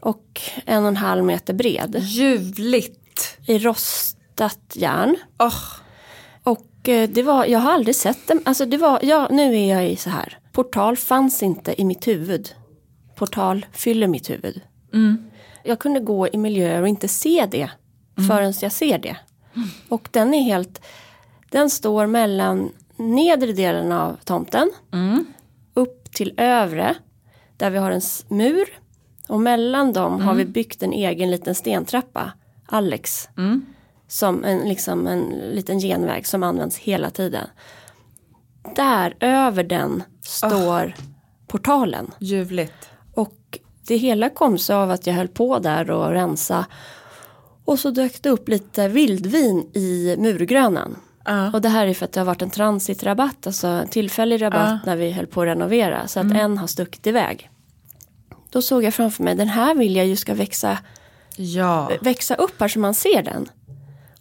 och 0.00 0.40
en 0.66 0.82
och 0.82 0.88
en 0.88 0.96
halv 0.96 1.24
meter 1.24 1.54
bred. 1.54 1.96
Ljuvligt. 2.00 3.38
I 3.46 3.58
rostat 3.58 4.58
järn. 4.72 5.16
Åh, 5.38 5.54
Och 6.42 6.88
eh, 6.88 7.08
det 7.08 7.22
var, 7.22 7.44
jag 7.44 7.58
har 7.58 7.72
aldrig 7.72 7.96
sett 7.96 8.26
den. 8.28 8.42
Alltså 8.44 8.66
det 8.66 8.76
var, 8.76 8.98
ja, 9.02 9.28
nu 9.30 9.56
är 9.56 9.74
jag 9.74 9.88
i 9.90 9.96
så 9.96 10.10
här. 10.10 10.38
Portal 10.52 10.96
fanns 10.96 11.42
inte 11.42 11.80
i 11.80 11.84
mitt 11.84 12.06
huvud. 12.08 12.54
Portal 13.16 13.66
fyller 13.72 14.06
mitt 14.06 14.30
huvud. 14.30 14.60
Jag 15.62 15.78
kunde 15.78 16.00
gå 16.00 16.28
i 16.28 16.36
miljöer 16.36 16.82
och 16.82 16.88
inte 16.88 17.08
se 17.08 17.46
det 17.50 17.70
förrän 18.28 18.52
jag 18.60 18.72
ser 18.72 18.98
det. 18.98 19.16
Och 19.88 20.08
den 20.12 20.34
är 20.34 20.42
helt, 20.42 20.82
den 21.50 21.70
står 21.70 22.06
mellan 22.06 22.72
nedre 22.96 23.52
delen 23.52 23.92
av 23.92 24.16
tomten 24.24 24.70
upp 25.74 26.12
till 26.12 26.34
övre 26.36 26.94
där 27.56 27.70
vi 27.70 27.78
har 27.78 27.90
en 27.90 28.00
mur 28.28 28.68
och 29.28 29.40
mellan 29.40 29.92
dem 29.92 30.20
har 30.20 30.34
vi 30.34 30.44
byggt 30.44 30.82
en 30.82 30.92
egen 30.92 31.30
liten 31.30 31.54
stentrappa, 31.54 32.32
Alex. 32.66 33.28
Som 34.08 34.44
en, 34.44 34.68
liksom 34.68 35.06
en 35.06 35.20
liten 35.52 35.78
genväg 35.78 36.26
som 36.26 36.42
används 36.42 36.76
hela 36.76 37.10
tiden. 37.10 37.46
Där 38.76 39.16
över 39.20 39.62
den 39.64 40.02
står 40.22 40.94
portalen. 41.46 42.10
Ljuvligt. 42.18 42.90
Det 43.88 43.96
hela 43.96 44.30
kom 44.30 44.58
sig 44.58 44.76
av 44.76 44.90
att 44.90 45.06
jag 45.06 45.14
höll 45.14 45.28
på 45.28 45.58
där 45.58 45.90
och 45.90 46.10
rensa. 46.10 46.66
Och 47.64 47.78
så 47.78 47.90
dök 47.90 48.22
det 48.22 48.30
upp 48.30 48.48
lite 48.48 48.88
vildvin 48.88 49.70
i 49.74 50.16
murgrönan. 50.18 50.96
Ja. 51.24 51.50
Och 51.52 51.60
det 51.60 51.68
här 51.68 51.86
är 51.86 51.94
för 51.94 52.04
att 52.04 52.12
det 52.12 52.20
har 52.20 52.24
varit 52.24 52.42
en 52.42 52.50
transitrabatt, 52.50 53.46
alltså 53.46 53.66
en 53.66 53.88
tillfällig 53.88 54.42
rabatt 54.42 54.86
när 54.86 54.96
vi 54.96 55.12
höll 55.12 55.26
på 55.26 55.40
att 55.42 55.46
renovera. 55.46 56.08
Så 56.08 56.20
att 56.20 56.32
en 56.32 56.58
har 56.58 56.66
stuckit 56.66 57.06
iväg. 57.06 57.50
Då 58.50 58.62
såg 58.62 58.84
jag 58.84 58.94
framför 58.94 59.22
mig, 59.24 59.34
den 59.34 59.48
här 59.48 59.74
vill 59.74 59.96
jag 59.96 60.06
ju 60.06 60.16
ska 60.16 60.34
växa, 60.34 60.78
Ja. 61.36 61.90
växa 62.00 62.34
upp 62.34 62.60
här 62.60 62.68
så 62.68 62.78
man 62.78 62.94
ser 62.94 63.22
den. 63.22 63.48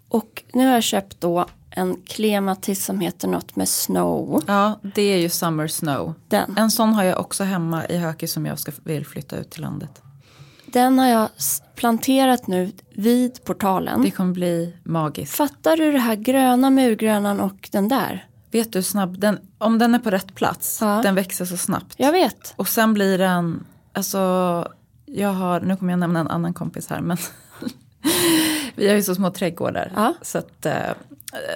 Och 0.09 0.43
nu 0.53 0.65
har 0.65 0.73
jag 0.73 0.83
köpt 0.83 1.21
då 1.21 1.45
en 1.77 1.95
klematis 2.07 2.85
som 2.85 2.99
heter 2.99 3.27
något 3.27 3.55
med 3.55 3.69
snow. 3.69 4.43
ja, 4.47 4.79
det 4.95 5.01
är 5.01 5.17
ju 5.17 5.29
Summer 5.29 5.67
Snow. 5.67 6.13
Den. 6.27 6.57
En 6.57 6.71
sån 6.71 6.93
har 6.93 7.03
jag 7.03 7.19
också 7.19 7.43
hemma 7.43 7.85
i 7.87 7.97
Höke 7.97 8.27
som 8.27 8.45
jag 8.45 8.59
ska, 8.59 8.71
vill 8.83 9.05
flytta 9.05 9.37
ut 9.37 9.49
till 9.49 9.61
landet. 9.61 10.01
Den 10.65 10.99
har 10.99 11.07
jag 11.07 11.29
planterat 11.75 12.47
nu 12.47 12.71
vid 12.95 13.43
portalen. 13.43 14.01
Det 14.01 14.11
kommer 14.11 14.33
bli 14.33 14.73
magiskt. 14.83 15.35
Fattar 15.35 15.77
du 15.77 15.91
det 15.91 15.99
här 15.99 16.15
gröna 16.15 16.69
murgrönan 16.69 17.39
och 17.39 17.69
den 17.71 17.87
där? 17.87 18.27
Vet 18.51 18.73
du 18.73 18.83
snabb, 18.83 19.19
den, 19.19 19.39
om 19.57 19.77
den 19.79 19.95
är 19.95 19.99
på 19.99 20.09
rätt 20.11 20.35
plats, 20.35 20.77
Ja. 20.81 21.01
den 21.03 21.15
växer 21.15 21.45
så 21.45 21.57
snabbt. 21.57 21.93
Jag 21.97 22.11
vet. 22.11 22.53
Och 22.55 22.67
sen 22.67 22.93
blir 22.93 23.17
den, 23.17 23.65
alltså, 23.93 24.17
jag 25.05 25.33
har, 25.33 25.59
nu 25.61 25.75
kommer 25.77 25.93
jag 25.93 25.99
nämna 25.99 26.19
en 26.19 26.27
annan 26.27 26.53
kompis 26.53 26.89
här, 26.89 27.01
men 27.01 27.17
vi 28.75 28.87
har 28.87 28.95
ju 28.95 29.03
så 29.03 29.15
små 29.15 29.29
trädgårdar. 29.31 29.91
Ja. 29.95 30.13
Så 30.21 30.37
att, 30.37 30.65
eh, 30.65 30.73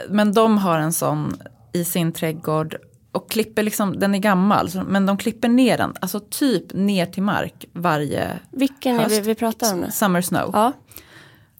men 0.09 0.33
de 0.33 0.57
har 0.57 0.79
en 0.79 0.93
sån 0.93 1.35
i 1.73 1.83
sin 1.85 2.11
trädgård 2.11 2.75
och 3.11 3.29
klipper 3.31 3.63
liksom, 3.63 3.99
den 3.99 4.15
är 4.15 4.19
gammal, 4.19 4.69
men 4.87 5.05
de 5.05 5.17
klipper 5.17 5.49
ner 5.49 5.77
den, 5.77 5.93
alltså 5.99 6.19
typ 6.19 6.73
ner 6.73 7.05
till 7.05 7.23
mark 7.23 7.65
varje 7.73 8.39
Vilken 8.51 8.95
är 8.99 9.03
höst. 9.03 9.15
vi, 9.15 9.21
vi 9.21 9.35
pratar 9.35 9.73
om 9.73 9.79
nu? 9.79 9.91
Summer 9.91 10.21
snow. 10.21 10.49
Ja, 10.53 10.71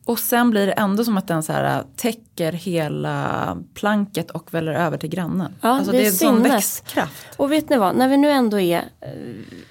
Och 0.06 0.19
sen 0.19 0.50
blir 0.50 0.67
det 0.67 0.74
ändå 0.74 1.04
som 1.04 1.17
att 1.17 1.28
den 1.28 1.43
så 1.43 1.54
här 1.54 1.84
täcker 1.95 2.52
hela 2.52 3.58
planket 3.74 4.32
och 4.32 4.54
väller 4.54 4.74
över 4.74 4.97
till 4.97 5.10
grannen. 5.10 5.54
Ja, 5.62 5.69
alltså 5.69 5.91
det 5.91 5.97
det 5.97 6.04
är 6.04 6.06
är 6.06 6.12
en 6.12 6.15
sån 6.17 6.43
växtkraft. 6.43 7.28
och 7.38 7.52
vet 7.52 7.69
ni 7.69 7.78
vad, 7.78 7.95
när 7.95 8.08
vi 8.08 8.17
nu 8.17 8.30
ändå 8.30 8.60
är, 8.60 8.78
eh, 9.02 9.10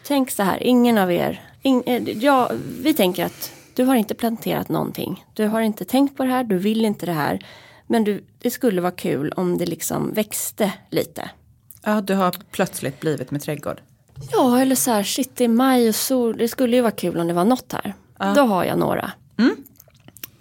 tänk 0.07 0.31
så 0.31 0.43
här, 0.43 0.63
ingen 0.63 0.99
av 0.99 1.13
er, 1.13 1.41
ing, 1.63 1.83
eh, 1.87 2.03
ja, 2.19 2.51
vi 2.83 2.95
tänker 2.95 3.25
att 3.25 3.53
du 3.75 3.85
har 3.85 3.95
inte 3.95 4.15
planterat 4.15 4.69
någonting. 4.69 5.25
Du 5.35 5.47
har 5.47 5.61
inte 5.61 5.85
tänkt 5.85 6.17
på 6.17 6.25
det 6.25 6.31
här, 6.31 6.45
du 6.45 6.59
vill 6.59 6.85
inte 6.85 7.07
det 7.07 7.13
här. 7.13 7.45
Men 7.91 8.05
du, 8.05 8.25
det 8.39 8.51
skulle 8.51 8.81
vara 8.81 8.93
kul 8.93 9.33
om 9.37 9.59
det 9.59 9.67
liksom 9.67 10.13
växte 10.13 10.73
lite. 10.91 11.31
Ja, 11.83 12.01
du 12.01 12.15
har 12.15 12.35
plötsligt 12.51 13.01
blivit 13.01 13.31
med 13.31 13.43
trädgård. 13.43 13.81
Ja, 14.33 14.61
eller 14.61 14.75
så 14.75 14.91
här, 14.91 15.03
shit 15.03 15.37
det 15.37 15.45
är 15.45 15.49
maj 15.49 15.89
och 15.89 15.95
sol, 15.95 16.37
det 16.37 16.49
skulle 16.49 16.77
ju 16.77 16.83
vara 16.83 16.93
kul 16.93 17.19
om 17.21 17.27
det 17.27 17.33
var 17.33 17.45
något 17.45 17.73
här. 17.73 17.95
Då 18.35 18.41
har 18.41 18.65
jag 18.65 18.79
några. 18.79 19.11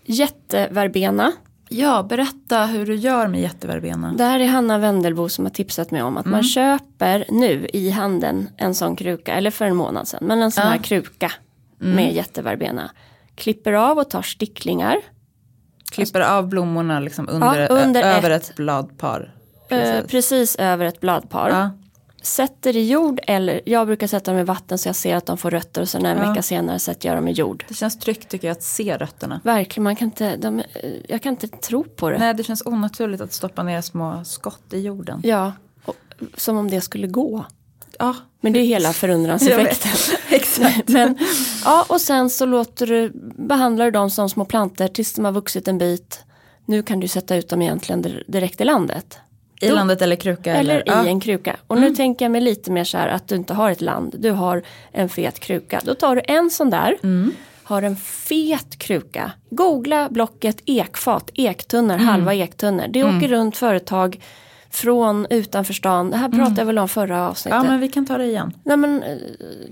Jätteverbena. 0.05 1.31
Ja, 1.69 2.03
berätta 2.03 2.65
hur 2.65 2.85
du 2.85 2.95
gör 2.95 3.27
med 3.27 3.41
jätteverbena. 3.41 4.13
Det 4.17 4.23
här 4.23 4.39
är 4.39 4.47
Hanna 4.47 4.77
Wendelbo 4.77 5.29
som 5.29 5.45
har 5.45 5.49
tipsat 5.51 5.91
mig 5.91 6.01
om 6.01 6.17
att 6.17 6.25
man 6.25 6.43
köper 6.43 7.25
nu 7.29 7.67
i 7.73 7.89
handeln 7.89 8.49
en 8.57 8.75
sån 8.75 8.95
kruka, 8.95 9.33
eller 9.33 9.51
för 9.51 9.65
en 9.65 9.75
månad 9.75 10.07
sedan, 10.07 10.19
men 10.27 10.41
en 10.41 10.51
sån 10.51 10.63
här 10.63 10.77
kruka 10.77 11.31
med 11.77 12.13
jätteverbena. 12.15 12.91
Klipper 13.35 13.73
av 13.73 13.97
och 13.97 14.09
tar 14.09 14.21
sticklingar. 14.21 14.97
Klipper 15.89 16.21
av 16.21 16.47
blommorna 16.47 16.99
liksom 16.99 17.29
under, 17.29 17.59
Ja, 17.61 17.67
under 17.67 18.03
ö- 18.03 18.05
över 18.17 18.29
ett- 18.29 18.49
ett 18.49 18.55
bladpar. 18.55 19.33
Precis. 19.69 19.91
Precis. 19.93 20.11
precis 20.11 20.55
över 20.55 20.85
ett 20.85 20.99
bladpar. 20.99 21.49
Ja. 21.49 21.69
Sätter 22.21 22.75
i 22.77 22.87
jord 22.89 23.19
eller 23.27 23.61
jag 23.65 23.87
brukar 23.87 24.07
sätta 24.07 24.31
dem 24.31 24.39
i 24.39 24.43
vatten 24.43 24.77
så 24.77 24.89
jag 24.89 24.95
ser 24.95 25.15
att 25.15 25.25
de 25.25 25.37
får 25.37 25.51
rötter 25.51 25.81
och 25.81 25.89
sen 25.89 26.05
en 26.05 26.29
vecka 26.29 26.41
senare 26.41 26.79
sätter 26.79 27.09
jag 27.09 27.17
dem 27.17 27.27
i 27.27 27.31
jord. 27.31 27.65
Det 27.67 27.73
känns 27.73 27.99
tryggt 27.99 28.29
tycker 28.29 28.47
jag 28.47 28.55
att 28.55 28.63
se 28.63 28.97
rötterna. 28.97 29.41
Verkligen, 29.43 29.83
man 29.83 29.95
kan 29.95 30.05
inte, 30.05 30.35
de, 30.37 30.63
jag 31.07 31.21
kan 31.23 31.29
inte 31.31 31.47
tro 31.47 31.83
på 31.83 32.09
det. 32.09 32.17
Nej, 32.17 32.33
det 32.33 32.43
känns 32.43 32.61
onaturligt 32.65 33.21
att 33.21 33.33
stoppa 33.33 33.63
ner 33.63 33.81
små 33.81 34.21
skott 34.25 34.73
i 34.73 34.79
jorden. 34.79 35.21
Ja, 35.23 35.51
och, 35.85 35.95
som 36.37 36.57
om 36.57 36.69
det 36.69 36.81
skulle 36.81 37.07
gå. 37.07 37.45
Ja, 37.99 38.15
Men 38.41 38.53
det 38.53 38.59
är 38.59 38.65
hela 38.65 38.93
förundranseffekten. 38.93 39.91
Exakt. 40.29 40.87
Men, 40.89 41.17
ja, 41.65 41.85
och 41.89 42.01
sen 42.01 42.29
så 42.29 42.45
låter 42.45 42.87
du, 42.87 43.11
behandlar 43.37 43.85
du 43.85 43.91
dem 43.91 44.09
som 44.09 44.29
små 44.29 44.45
plantor 44.45 44.87
tills 44.87 45.13
de 45.13 45.25
har 45.25 45.31
vuxit 45.31 45.67
en 45.67 45.77
bit. 45.77 46.23
Nu 46.65 46.83
kan 46.83 46.99
du 46.99 47.07
sätta 47.07 47.35
ut 47.35 47.49
dem 47.49 47.61
egentligen 47.61 48.03
dir- 48.03 48.23
direkt 48.27 48.61
i 48.61 48.63
landet. 48.65 49.17
I 49.61 49.67
Då- 49.67 49.75
landet 49.75 50.01
eller 50.01 50.15
kruka? 50.15 50.53
Eller, 50.55 50.75
Eller, 50.75 50.83
ja. 50.85 51.05
i 51.05 51.09
en 51.09 51.19
kruka. 51.19 51.57
Och 51.67 51.77
nu 51.77 51.95
tänker 51.95 52.25
jag 52.25 52.31
mig 52.31 52.41
lite 52.41 52.71
mer 52.71 52.83
så 52.83 52.97
här 52.97 53.07
att 53.07 53.27
du 53.27 53.35
inte 53.35 53.53
har 53.53 53.71
ett 53.71 53.81
land. 53.81 54.15
Du 54.19 54.31
har 54.31 54.63
en 54.91 55.09
fet 55.09 55.39
kruka. 55.39 55.81
Då 55.83 55.93
tar 55.95 56.15
du 56.15 56.21
en 56.27 56.49
sån 56.49 56.69
där. 56.69 56.97
Har 57.63 57.81
en 57.81 57.95
fet 57.95 58.77
kruka. 58.77 59.31
Googla 59.49 60.09
blocket 60.09 60.57
ekfat, 60.65 61.29
ektunnor, 61.33 61.97
halva 61.97 62.33
ektunnor. 62.33 62.85
Det 62.89 63.03
åker 63.03 63.27
runt 63.27 63.57
företag 63.57 64.19
från 64.71 65.27
utanför 65.29 65.73
stan. 65.73 66.11
Det 66.11 66.17
här 66.17 66.29
pratade 66.29 66.61
jag 66.61 66.65
väl 66.65 66.77
om 66.79 66.89
förra 66.89 67.27
avsnittet. 67.27 67.63
ja, 67.63 67.69
men 67.69 67.79
vi 67.79 67.87
kan 67.89 68.05
ta 68.05 68.17
det 68.17 68.25
igen. 68.25 68.53
Nej, 68.63 68.77
men, 68.77 69.03
eh, 69.03 69.17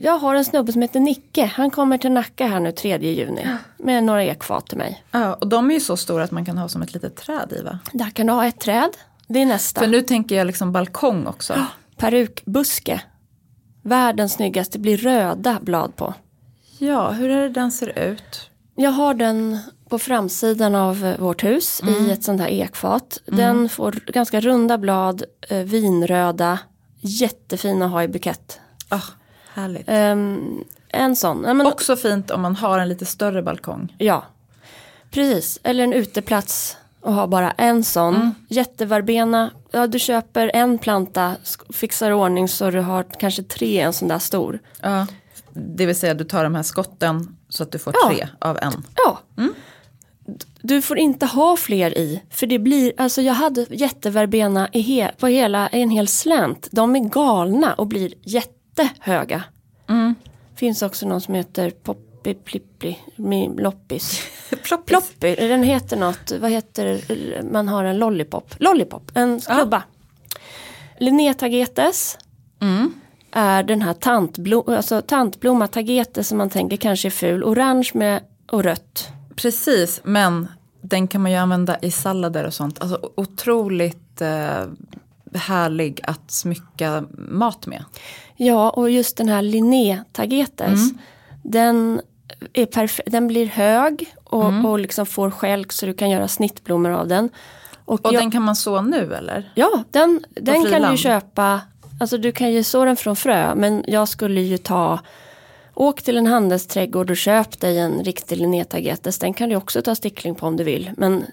jag 0.01 0.17
har 0.17 0.35
en 0.35 0.45
snubbe 0.45 0.71
som 0.71 0.81
heter 0.81 0.99
Nicke. 0.99 1.51
Han 1.55 1.71
kommer 1.71 1.97
till 1.97 2.11
Nacka 2.11 2.47
här 2.47 2.59
nu 2.59 2.71
3 2.71 2.97
juni. 2.97 3.47
Med 3.77 4.03
några 4.03 4.23
ekfat 4.23 4.67
till 4.67 4.77
mig. 4.77 5.03
Ja, 5.11 5.33
och 5.33 5.47
de 5.47 5.69
är 5.69 5.73
ju 5.73 5.79
så 5.79 5.97
stora 5.97 6.23
att 6.23 6.31
man 6.31 6.45
kan 6.45 6.57
ha 6.57 6.69
som 6.69 6.81
ett 6.81 6.93
litet 6.93 7.15
träd 7.15 7.53
i 7.59 7.61
va? 7.61 7.79
Där 7.93 8.09
kan 8.09 8.27
du 8.27 8.33
ha 8.33 8.45
ett 8.45 8.59
träd. 8.59 8.89
Det 9.27 9.41
är 9.41 9.45
nästa. 9.45 9.79
För 9.81 9.87
nu 9.87 10.01
tänker 10.01 10.35
jag 10.35 10.47
liksom 10.47 10.71
balkong 10.71 11.27
också. 11.27 11.53
Perukbuske. 11.97 13.01
Världens 13.81 14.33
snyggaste. 14.33 14.79
blir 14.79 14.97
röda 14.97 15.59
blad 15.61 15.95
på. 15.95 16.13
Ja, 16.79 17.09
hur 17.11 17.29
är 17.29 17.41
det 17.41 17.49
den 17.49 17.71
ser 17.71 17.99
ut? 17.99 18.49
Jag 18.75 18.91
har 18.91 19.13
den 19.13 19.59
på 19.89 19.99
framsidan 19.99 20.75
av 20.75 21.05
eh, 21.05 21.19
vårt 21.19 21.43
hus 21.43 21.81
i 22.07 22.11
ett 22.11 22.23
sånt 22.23 22.41
här 22.41 22.47
ekfat. 22.47 23.21
Den 23.25 23.69
får 23.69 23.91
ganska 23.91 24.39
runda 24.39 24.77
blad, 24.77 25.23
eh, 25.49 25.57
vinröda, 25.57 26.59
jättefina 27.01 27.85
att 27.85 27.91
ha 27.91 28.03
i 28.03 28.07
bukett. 28.07 28.59
Ah, 28.89 29.01
härligt. 29.53 29.83
Ehm, 29.87 30.63
en 30.89 31.15
sån. 31.15 31.43
Ja, 31.47 31.53
men, 31.53 31.67
Också 31.67 31.95
fint 31.95 32.31
om 32.31 32.41
man 32.41 32.55
har 32.55 32.79
en 32.79 32.89
lite 32.89 33.05
större 33.05 33.41
balkong. 33.43 33.95
ja, 33.97 34.25
precis. 35.11 35.59
Eller 35.63 35.83
en 35.83 35.93
uteplats 35.93 36.77
och 37.01 37.13
ha 37.13 37.27
bara 37.27 37.51
en 37.51 37.83
sån. 37.83 38.35
Jätteverbena. 38.49 39.51
Ja, 39.71 39.87
du 39.87 39.99
köper 39.99 40.51
en 40.53 40.77
planta, 40.77 41.35
fixar 41.73 42.11
ordning 42.11 42.47
så 42.47 42.71
du 42.71 42.79
har 42.79 43.03
kanske 43.19 43.43
tre 43.43 43.79
en 43.81 43.93
sån 43.93 44.07
där 44.07 44.19
stor. 44.19 44.59
Ja. 44.81 45.07
Det 45.53 45.85
vill 45.85 45.95
säga 45.95 46.13
du 46.13 46.23
tar 46.23 46.43
de 46.43 46.55
här 46.55 46.63
skotten 46.63 47.37
så 47.49 47.63
att 47.63 47.71
du 47.71 47.79
får 47.79 47.93
Ja. 48.01 48.07
tre 48.09 48.27
av 48.39 48.57
en. 48.61 48.83
Ja. 48.95 49.19
D- 49.35 49.43
Du 50.61 50.81
får 50.81 50.97
inte 50.97 51.25
ha 51.25 51.57
fler 51.57 51.97
i. 51.97 52.21
För 52.29 52.47
det 52.47 52.59
blir, 52.59 52.93
alltså 52.97 53.21
jag 53.21 53.33
hade 53.33 53.65
jätteverbena 53.69 54.69
i 54.73 54.81
he, 54.81 55.11
på 55.17 55.27
hela, 55.27 55.67
en 55.67 55.89
hel 55.89 56.07
slänt. 56.07 56.67
De 56.71 56.95
är 56.95 56.99
galna 56.99 57.73
och 57.73 57.87
blir 57.87 58.13
jättehöga. 58.23 59.43
Finns 60.55 60.81
också 60.81 61.07
någon 61.07 61.21
som 61.21 61.33
heter 61.33 61.69
Poppy 61.69 62.33
Plippli, 62.33 62.99
Loppis. 63.57 64.21
Ploppis. 64.63 64.85
Ploppy, 64.85 65.35
den 65.35 65.63
heter 65.63 65.97
något, 65.97 66.31
vad 66.41 66.51
heter 66.51 67.01
man 67.51 67.67
har 67.67 67.83
en 67.83 67.97
lollipop. 67.97 68.55
Lollipop, 68.57 69.11
en 69.13 69.39
klubba. 69.39 69.83
Linné 70.97 71.33
tagetes. 71.33 72.17
Är 73.31 73.63
den 73.63 73.81
här 73.81 73.93
tantblom, 73.93 74.63
alltså 74.67 75.01
tantblomma 75.01 75.67
tagetes 75.67 76.27
som 76.27 76.37
man 76.37 76.49
tänker 76.49 76.77
kanske 76.77 77.07
är 77.07 77.09
ful. 77.09 77.43
Orange 77.43 77.91
med 77.93 78.23
och 78.51 78.63
rött. 78.63 79.09
Precis, 79.41 80.01
men 80.03 80.47
den 80.81 81.07
kan 81.07 81.21
man 81.21 81.31
ju 81.31 81.37
använda 81.37 81.77
i 81.81 81.91
sallader 81.91 82.43
och 82.43 82.53
sånt. 82.53 82.81
Alltså 82.81 83.11
otroligt 83.15 84.21
eh, 84.21 84.65
härlig 85.35 85.99
att 86.03 86.31
smycka 86.31 87.03
mat 87.17 87.65
med. 87.67 87.83
Ja, 88.35 88.69
och 88.69 88.89
just 88.89 89.17
den 89.17 89.29
här 89.29 89.41
Linné 89.41 90.03
tagetes. 90.11 90.79
Den, 91.43 92.01
är 92.53 92.65
perfe- 92.65 93.01
den 93.05 93.27
blir 93.27 93.45
hög 93.45 94.13
och, 94.23 94.65
och 94.65 94.79
liksom 94.79 95.05
får 95.05 95.31
skälk 95.31 95.71
så 95.71 95.85
du 95.85 95.93
kan 95.93 96.09
göra 96.09 96.27
snittblommor 96.27 96.91
av 96.91 97.07
den. 97.07 97.29
Och, 97.85 98.05
Och 98.05 98.13
jag, 98.13 98.21
den 98.21 98.31
kan 98.31 98.41
man 98.41 98.55
så 98.55 98.81
nu 98.81 99.13
eller? 99.15 99.51
ja, 99.55 99.83
den, 99.91 100.23
den 100.29 100.65
kan 100.65 100.91
du 100.91 100.97
köpa. 100.97 101.61
Alltså 101.99 102.17
du 102.17 102.31
kan 102.31 102.51
ju 102.51 102.63
så 102.63 102.85
den 102.85 102.95
från 102.95 103.15
frö 103.15 103.55
men 103.55 103.83
jag 103.87 104.07
skulle 104.07 104.41
ju 104.41 104.57
ta 104.57 104.99
Åk 105.79 106.01
till 106.01 106.17
en 106.17 106.27
handelsträdgård 106.27 107.09
och 107.09 107.17
köp 107.17 107.59
dig 107.59 107.79
en 107.79 108.03
riktig 108.03 108.37
Linnetagetes. 108.37 109.19
Den 109.19 109.33
kan 109.33 109.49
du 109.49 109.55
också 109.55 109.81
ta 109.81 109.95
stickling 109.95 110.35
på 110.35 110.45
om 110.47 110.57
du 110.57 110.63
vill. 110.63 110.91
Men 110.97 111.25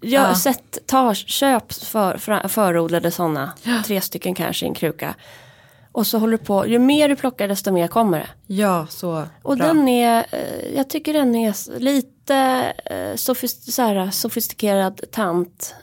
jag 0.00 0.30
Ja. 0.30 0.34
sett, 0.34 0.78
ta, 0.86 1.14
köp 1.14 1.72
för, 1.72 2.16
för, 2.16 2.48
förodlade 2.48 3.10
sådana. 3.10 3.52
Tre 3.86 4.00
stycken 4.00 4.34
kanske 4.34 4.66
i 4.66 4.68
en 4.68 4.74
kruka. 4.74 5.14
Och 5.92 6.06
så 6.06 6.18
håller 6.18 6.38
du 6.38 6.44
på, 6.44 6.66
ju 6.66 6.78
mer 6.78 7.08
du 7.08 7.16
plockar 7.16 7.48
desto 7.48 7.72
mer 7.72 7.86
kommer 7.88 8.18
det. 8.18 8.28
Ja, 8.54 8.86
så 8.90 9.22
Och 9.42 9.56
bra. 9.56 9.66
den 9.66 9.88
är, 9.88 10.26
eh, 10.32 10.76
jag 10.76 10.90
tycker 10.90 11.12
den 11.12 11.34
är 11.34 11.78
lite 11.80 12.36
eh, 12.84 13.16
sofist, 13.16 13.72
så 13.72 13.82
här, 13.82 14.10
sofistikerad 14.10 15.00
tant. 15.12 15.74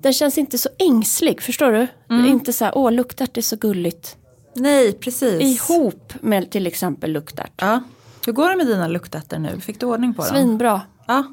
Den 0.00 0.12
känns 0.12 0.38
inte 0.38 0.58
så 0.58 0.68
ängslig, 0.78 1.42
förstår 1.42 1.72
du? 1.72 1.86
Mm. 2.10 2.26
Inte 2.26 2.52
så 2.52 2.64
här, 2.64 2.72
åh 2.78 2.92
luktärt 2.92 3.36
är 3.36 3.42
så 3.42 3.56
gulligt. 3.56 4.16
Nej, 4.56 4.92
precis. 4.92 5.42
Ihop 5.42 6.12
med 6.20 6.50
till 6.50 6.66
exempel 6.66 7.12
luktärt. 7.12 7.52
Ja. 7.56 7.80
Hur 8.26 8.32
går 8.32 8.48
det 8.50 8.56
med 8.56 8.66
dina 8.66 8.88
luktärtor 8.88 9.38
nu? 9.38 9.60
Fick 9.60 9.80
du 9.80 9.86
ordning 9.86 10.14
på 10.14 10.22
dem? 10.22 10.30
Svinbra. 10.30 10.80
Ja, 11.06 11.24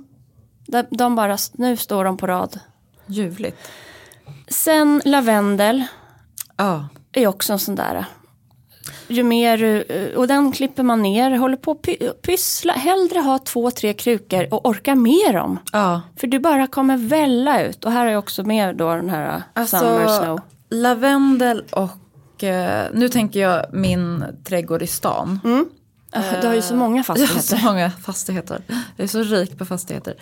De, 0.68 0.84
de 0.90 1.16
bara, 1.16 1.38
nu 1.54 1.78
står 1.78 2.06
de 2.06 2.18
på 2.18 2.28
rad. 2.28 2.60
ljuvligt. 3.06 3.58
Sen 4.48 5.02
lavendel 5.06 5.84
Ja, 6.58 6.88
är 7.12 7.28
också 7.28 7.54
en 7.54 7.60
sån 7.60 7.76
där. 7.76 8.06
Ju 9.08 9.24
mer 9.24 9.64
eh, 9.92 10.08
och 10.18 10.28
den 10.28 10.52
klipper 10.52 10.84
man 10.84 11.02
ner, 11.02 11.32
håller 11.38 11.58
på 11.58 11.72
att 11.72 11.78
py- 11.82 12.10
pyssla. 12.14 12.74
Hellre 12.74 13.20
ha 13.20 13.38
två, 13.40 13.72
tre 13.72 13.94
krukor 13.94 14.54
och 14.54 14.66
orka 14.66 14.96
med 14.96 15.34
dem. 15.36 15.60
ja. 15.72 16.02
För 16.16 16.28
du 16.28 16.40
bara 16.40 16.68
kommer 16.68 16.98
välla 16.98 17.64
ut. 17.64 17.86
Och 17.86 17.92
här 17.92 18.06
är 18.06 18.16
också 18.16 18.44
med 18.44 18.76
då 18.78 18.96
den 18.96 19.10
här 19.10 19.44
uh, 19.58 19.66
Summer 19.66 20.08
Snow. 20.08 20.30
Alltså, 20.32 20.40
lavendel 20.70 21.64
och 21.72 21.90
eh, 22.44 22.86
nu 22.94 23.10
tänker 23.10 23.40
jag 23.40 23.66
min 23.74 24.26
trädgård 24.44 24.82
i 24.82 24.88
stan. 24.88 25.40
Ah, 26.16 26.42
Du 26.42 26.48
har 26.48 26.54
ju 26.56 26.62
så 26.62 26.76
många 26.76 27.04
Jag 27.08 27.16
har 27.16 27.26
så 27.28 27.34
fastigheter. 27.34 27.66
många 27.66 27.92
fastigheter. 27.92 28.64
Jag 28.96 29.04
är 29.04 29.08
så 29.08 29.24
rik 29.24 29.58
på 29.58 29.66
fastigheter. 29.66 30.16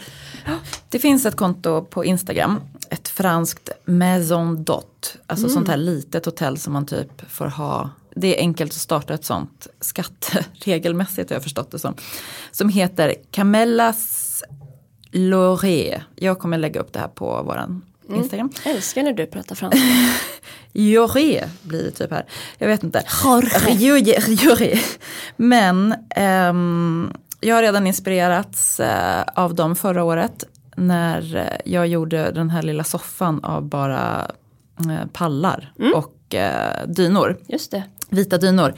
Det 0.90 1.00
finns 1.00 1.26
ett 1.26 1.36
konto 1.36 1.82
på 1.86 2.06
Instagram. 2.06 2.62
Ett 2.90 3.08
franskt 3.08 3.70
Maison 3.86 4.64
Dot. 4.64 5.18
Alltså 5.28 5.50
sånt 5.50 5.68
här 5.68 5.78
litet 5.78 6.26
hotell 6.26 6.58
som 6.58 6.74
man 6.74 6.86
typ 6.86 7.32
får 7.32 7.46
ha. 7.48 7.90
Det 8.16 8.38
är 8.38 8.40
enkelt 8.42 8.72
att 8.72 8.78
starta 8.78 9.14
ett 9.14 9.26
sånt 9.26 9.68
skatteregelmässigt 9.80 11.30
har 11.30 11.36
jag 11.36 11.44
förstått 11.44 11.72
det 11.72 11.80
som. 11.80 11.96
Som 12.52 12.70
heter 12.70 13.16
Camellas 13.32 14.44
Loré. 15.12 16.02
Jag 16.16 16.40
kommer 16.40 16.58
lägga 16.58 16.80
upp 16.82 16.94
det 16.94 17.00
här 17.00 17.08
på 17.08 17.44
våran 17.44 17.82
Instagram. 18.16 18.50
Älskar 18.66 19.04
när 19.04 19.14
du 19.14 19.26
pratar 19.26 19.56
franska. 19.56 19.80
Joré 20.74 21.44
blir 21.62 21.84
det 21.84 21.92
typ 21.92 22.12
här. 22.12 22.26
Jag 22.58 22.68
vet 22.68 22.84
inte. 22.84 23.04
Joré. 23.74 24.18
Joré. 24.28 24.80
Men 25.36 25.96
ehm, 26.16 27.14
jag 27.40 27.56
har 27.56 27.62
redan 27.62 27.88
inspirerats 27.88 28.80
eh, 28.80 29.24
av 29.36 29.56
dem 29.56 29.76
förra 29.76 30.04
året. 30.04 30.44
När 30.76 31.52
jag 31.66 31.88
gjorde 31.88 32.32
den 32.32 32.50
här 32.50 32.62
lilla 32.62 32.84
soffan 32.84 33.44
av 33.44 33.64
bara 33.64 34.32
eh, 34.80 35.08
pallar 35.14 35.74
och 35.96 36.36
eh, 36.36 36.88
dynor. 36.88 37.38
Just 37.48 37.72
det. 37.72 37.84
Vita 38.10 38.38
dynor. 38.38 38.74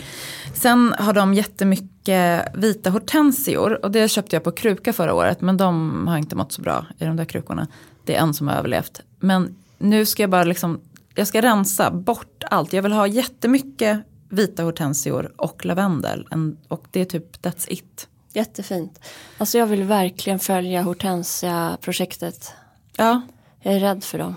Sen 0.54 0.96
har 1.00 1.14
de 1.14 1.34
jättemycket 1.34 2.46
vita 2.54 2.90
hortensior 2.90 3.86
och 3.86 3.92
det 3.92 4.08
köpte 4.08 4.36
jag 4.36 4.44
på 4.44 4.52
kruka 4.52 4.94
förra 4.94 5.14
året 5.14 5.42
men 5.42 5.58
de 5.58 6.08
har 6.08 6.18
inte 6.18 6.36
mått 6.36 6.52
så 6.52 6.62
bra 6.62 6.86
i 7.00 7.06
de 7.06 7.16
där 7.16 7.26
krukorna. 7.26 7.68
Det 8.06 8.16
är 8.16 8.22
en 8.22 8.34
som 8.34 8.48
har 8.48 8.56
överlevt. 8.56 9.02
Men 9.24 9.56
nu 9.78 10.06
ska 10.06 10.24
jag 10.24 10.30
bara 10.30 10.44
liksom, 10.44 10.82
jag 11.16 11.28
ska 11.28 11.42
rensa 11.42 11.92
bort 11.92 12.44
allt. 12.52 12.74
Jag 12.74 12.84
vill 12.84 12.92
ha 12.92 13.08
jättemycket 13.08 14.00
vita 14.30 14.64
hortensior 14.64 15.34
och 15.38 15.66
lavendel 15.66 16.28
En- 16.32 16.58
och 16.68 16.86
det 16.92 17.02
är 17.02 17.06
typ 17.06 17.38
that's 17.46 17.66
it. 17.70 18.08
Jättefint. 18.34 19.00
Alltså 19.38 19.58
jag 19.58 19.68
vill 19.68 19.84
verkligen 19.84 20.40
följa 20.40 20.82
Hortensia-projektet. 20.82 22.52
Ja, 22.98 23.22
Jag 23.62 23.74
är 23.74 23.80
rädd 23.80 24.04
för 24.04 24.18
dem. 24.18 24.36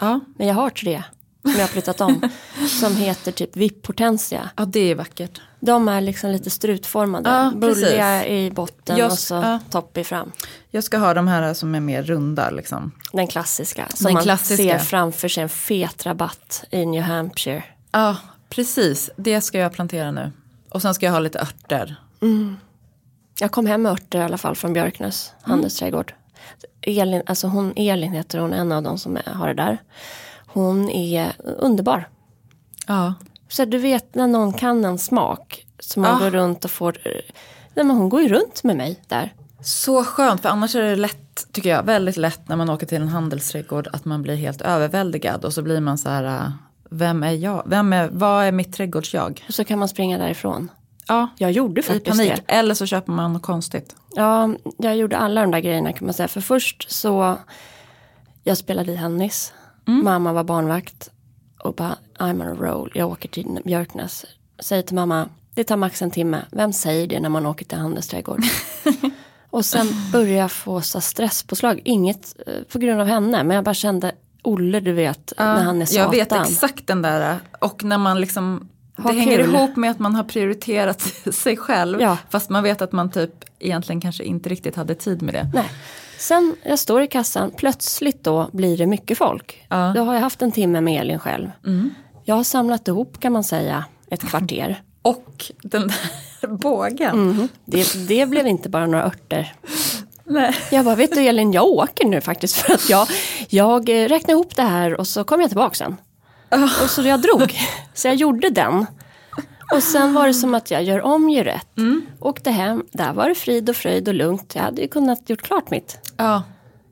ja, 0.00 0.20
Men 0.36 0.46
jag 0.46 0.54
har 0.54 0.70
tre 0.70 1.02
som 1.42 1.50
jag 1.52 1.60
har 1.60 1.66
flyttat 1.66 2.00
om. 2.00 2.28
som 2.80 2.96
heter 2.96 3.32
typ 3.32 3.56
VIP-hortensia. 3.56 4.50
ja 4.56 4.64
det 4.64 4.80
är 4.80 4.94
vackert. 4.94 5.40
De 5.60 5.88
är 5.88 6.00
liksom 6.00 6.30
lite 6.30 6.50
strutformade. 6.50 7.30
Ja. 7.30 7.52
Bulliga 7.56 8.26
i 8.26 8.50
botten 8.50 8.96
Just- 8.96 9.12
och 9.12 9.18
så 9.18 9.34
ja. 9.34 9.58
toppig 9.70 10.06
fram. 10.06 10.32
Jag 10.70 10.84
ska 10.84 10.98
ha 10.98 11.14
de 11.14 11.28
här 11.28 11.54
som 11.54 11.74
är 11.74 11.80
mer 11.80 12.02
runda 12.02 12.50
liksom. 12.50 12.92
Den 13.12 13.26
klassiska. 13.26 13.86
Som 13.94 14.04
Den 14.04 14.14
man 14.14 14.22
klassiska. 14.22 14.62
ser 14.62 14.78
framför 14.78 15.28
sig 15.28 15.42
en 15.42 15.48
fet 15.48 16.06
rabatt 16.06 16.64
i 16.70 16.86
New 16.86 17.02
Hampshire. 17.02 17.64
Ja, 17.92 18.16
precis. 18.48 19.10
Det 19.16 19.40
ska 19.40 19.58
jag 19.58 19.72
plantera 19.72 20.10
nu. 20.10 20.32
Och 20.70 20.82
sen 20.82 20.94
ska 20.94 21.06
jag 21.06 21.12
ha 21.12 21.20
lite 21.20 21.40
örter. 21.40 21.96
Jag 23.40 23.50
kom 23.52 23.66
hem 23.66 23.82
med 23.82 23.92
örter 23.92 24.18
i 24.20 24.22
alla 24.22 24.38
fall 24.38 24.56
från 24.56 24.72
Björknäs 24.72 25.32
handelsträdgård. 25.42 26.14
Elin, 26.82 27.22
alltså 27.26 27.46
hon, 27.46 27.72
Elin 27.76 28.12
heter 28.12 28.38
hon, 28.38 28.52
en 28.52 28.72
av 28.72 28.82
de 28.82 28.98
som 28.98 29.16
är, 29.16 29.22
har 29.32 29.48
det 29.48 29.54
där. 29.54 29.78
Hon 30.46 30.90
är 30.90 31.32
underbar. 31.38 32.08
Ja. 32.86 33.14
Så 33.50 33.64
du 33.64 33.78
vet 33.78 34.14
när 34.14 34.26
någon 34.26 34.52
kan 34.52 34.84
en 34.84 34.98
smak. 34.98 35.66
Så 35.80 36.00
man 36.00 36.16
Ah. 36.16 36.18
går 36.18 36.30
runt 36.30 36.64
och 36.64 36.70
får... 36.70 36.96
Nej, 37.74 37.86
men 37.86 37.90
hon 37.90 38.08
går 38.08 38.22
ju 38.22 38.28
runt 38.28 38.64
med 38.64 38.76
mig 38.76 39.00
där. 39.08 39.34
Så 39.62 40.04
skönt, 40.04 40.42
för 40.42 40.48
annars 40.48 40.74
är 40.74 40.82
det 40.82 40.96
lätt, 40.96 41.46
tycker 41.52 41.70
jag, 41.70 41.82
väldigt 41.82 42.16
lätt 42.16 42.48
när 42.48 42.56
man 42.56 42.70
åker 42.70 42.86
till 42.86 43.00
en 43.02 43.08
handelsträdgård 43.08 43.88
att 43.92 44.04
man 44.04 44.22
blir 44.22 44.34
helt 44.36 44.60
överväldigad 44.60 45.44
och 45.44 45.52
så 45.52 45.62
blir 45.62 45.80
man 45.80 45.98
så 45.98 46.08
här, 46.08 46.24
äh, 46.24 46.50
vem 46.90 47.22
är 47.22 47.32
jag? 47.32 47.62
Vem 47.66 47.92
är, 47.92 48.08
vad 48.12 48.44
är 48.44 48.52
mitt 48.52 48.72
trädgårdsjag? 48.72 49.44
Och 49.48 49.54
så 49.54 49.64
kan 49.64 49.78
man 49.78 49.88
springa 49.88 50.18
därifrån. 50.18 50.70
Ja, 51.08 51.28
Jag 51.38 51.52
gjorde 51.52 51.80
i 51.80 51.84
faktiskt 51.84 52.06
panik. 52.18 52.32
det. 52.46 52.52
Eller 52.52 52.74
så 52.74 52.86
köper 52.86 53.12
man 53.12 53.32
något 53.32 53.42
konstigt. 53.42 53.96
Ja, 54.14 54.50
jag 54.78 54.96
gjorde 54.96 55.16
alla 55.18 55.40
de 55.40 55.50
där 55.50 55.60
grejerna 55.60 55.92
kan 55.92 56.04
man 56.06 56.14
säga. 56.14 56.28
För 56.28 56.40
först 56.40 56.90
så, 56.90 57.36
jag 58.44 58.56
spelade 58.56 58.92
i 58.92 58.96
tennis. 58.96 59.52
Mamma 59.84 60.32
var 60.32 60.44
barnvakt. 60.44 61.10
Och 61.64 61.74
bara, 61.74 61.96
I'm 62.18 62.34
on 62.34 62.42
a 62.42 62.54
roll. 62.60 62.92
Jag 62.94 63.08
åker 63.10 63.28
till 63.28 63.60
Björknäs. 63.64 64.24
Säger 64.58 64.82
till 64.82 64.94
mamma, 64.94 65.28
det 65.54 65.64
tar 65.64 65.76
max 65.76 66.02
en 66.02 66.10
timme. 66.10 66.44
Vem 66.50 66.72
säger 66.72 67.06
det 67.06 67.20
när 67.20 67.28
man 67.28 67.46
åker 67.46 67.64
till 67.64 67.78
handelsträdgård? 67.78 68.42
och 69.50 69.64
sen 69.64 69.86
började 70.12 70.32
jag 70.32 70.52
få 70.52 70.80
så 70.80 71.00
stresspåslag. 71.00 71.80
Inget 71.84 72.34
eh, 72.46 72.62
på 72.72 72.78
grund 72.78 73.00
av 73.00 73.06
henne. 73.06 73.44
Men 73.44 73.54
jag 73.54 73.64
bara 73.64 73.74
kände, 73.74 74.12
Olle 74.42 74.80
du 74.80 74.92
vet, 74.92 75.32
när 75.38 75.62
han 75.62 75.82
är 75.82 75.86
satan. 75.86 76.02
jag 76.02 76.10
vet 76.10 76.32
exakt 76.50 76.86
den 76.86 77.02
där. 77.02 77.38
Och 77.60 77.84
när 77.84 77.98
man 77.98 78.20
liksom, 78.20 78.68
det 78.96 79.02
hänger 79.12 79.38
kul. 79.38 79.54
ihop 79.54 79.76
med 79.76 79.90
att 79.90 79.98
man 79.98 80.14
har 80.14 80.24
prioriterat 80.24 81.00
sig 81.34 81.56
själv. 81.56 82.00
Ja. 82.00 82.18
Fast 82.30 82.50
man 82.50 82.62
vet 82.62 82.82
att 82.82 82.92
man 82.92 83.10
typ 83.10 83.44
egentligen 83.58 84.00
kanske 84.00 84.24
inte 84.24 84.48
riktigt 84.48 84.76
hade 84.76 84.94
tid 84.94 85.22
med 85.22 85.34
det. 85.34 85.50
Nej. 85.54 85.70
Sen 86.20 86.56
jag 86.62 86.78
står 86.78 87.02
i 87.02 87.06
kassan, 87.06 87.50
plötsligt 87.56 88.24
då 88.24 88.48
blir 88.52 88.76
det 88.76 88.86
mycket 88.86 89.18
folk. 89.18 89.66
Ja. 89.68 89.76
Mm. 89.76 89.94
Då 89.94 90.02
har 90.04 90.14
jag 90.14 90.20
haft 90.20 90.42
en 90.42 90.52
timme 90.52 90.80
med 90.80 91.00
Elin 91.00 91.18
själv. 91.18 91.50
Jag 92.24 92.34
har 92.34 92.44
samlat 92.44 92.88
ihop 92.88 93.20
kan 93.20 93.32
man 93.32 93.44
säga 93.44 93.84
ett 94.10 94.20
kvarter. 94.28 94.82
Och 95.02 95.44
den 95.62 95.88
där 96.40 96.48
bågen. 96.56 97.18
Mhm. 97.28 97.48
Det, 97.64 98.08
det 98.08 98.26
blev 98.26 98.46
inte 98.46 98.68
bara 98.68 98.86
några 98.86 99.04
örter. 99.04 99.54
Nej. 100.24 100.54
Jag 100.70 100.84
bara, 100.84 100.94
vet 100.94 101.14
du 101.14 101.20
Elin, 101.20 101.52
jag 101.52 101.64
åker 101.64 102.06
nu 102.06 102.20
faktiskt 102.20 102.56
för 102.56 102.74
att 102.74 102.90
jag, 102.90 103.08
jag 103.48 103.88
eh, 103.88 104.08
räknade 104.08 104.32
ihop 104.32 104.56
det 104.56 104.62
här 104.62 104.94
och 105.00 105.06
så 105.06 105.24
kom 105.24 105.40
jag 105.40 105.50
tillbaka 105.50 105.74
sen. 105.74 105.96
Och 106.82 106.90
så 106.90 107.02
jag 107.02 107.20
drog. 107.20 107.58
Så 107.94 108.08
jag 108.08 108.14
gjorde 108.14 108.50
den. 108.50 108.86
Och 109.74 109.82
sen 109.82 110.14
var 110.14 110.26
det 110.26 110.34
som 110.34 110.54
att 110.54 110.70
jag 110.70 110.82
gör 110.84 111.02
om, 111.02 111.30
gör 111.30 111.44
rätt. 111.44 111.66
Åkte 112.20 112.50
hem, 112.50 112.84
där 112.92 113.12
var 113.12 113.28
det 113.28 113.34
frid 113.34 113.70
och 113.70 113.76
fröjd 113.76 114.08
och 114.08 114.14
lugnt. 114.14 114.52
Jag 114.54 114.62
hade 114.62 114.82
ju 114.82 114.88
kunnat 114.88 115.30
gjort 115.30 115.42
klart 115.42 115.70
mitt. 115.70 115.98
Ja. 116.16 116.42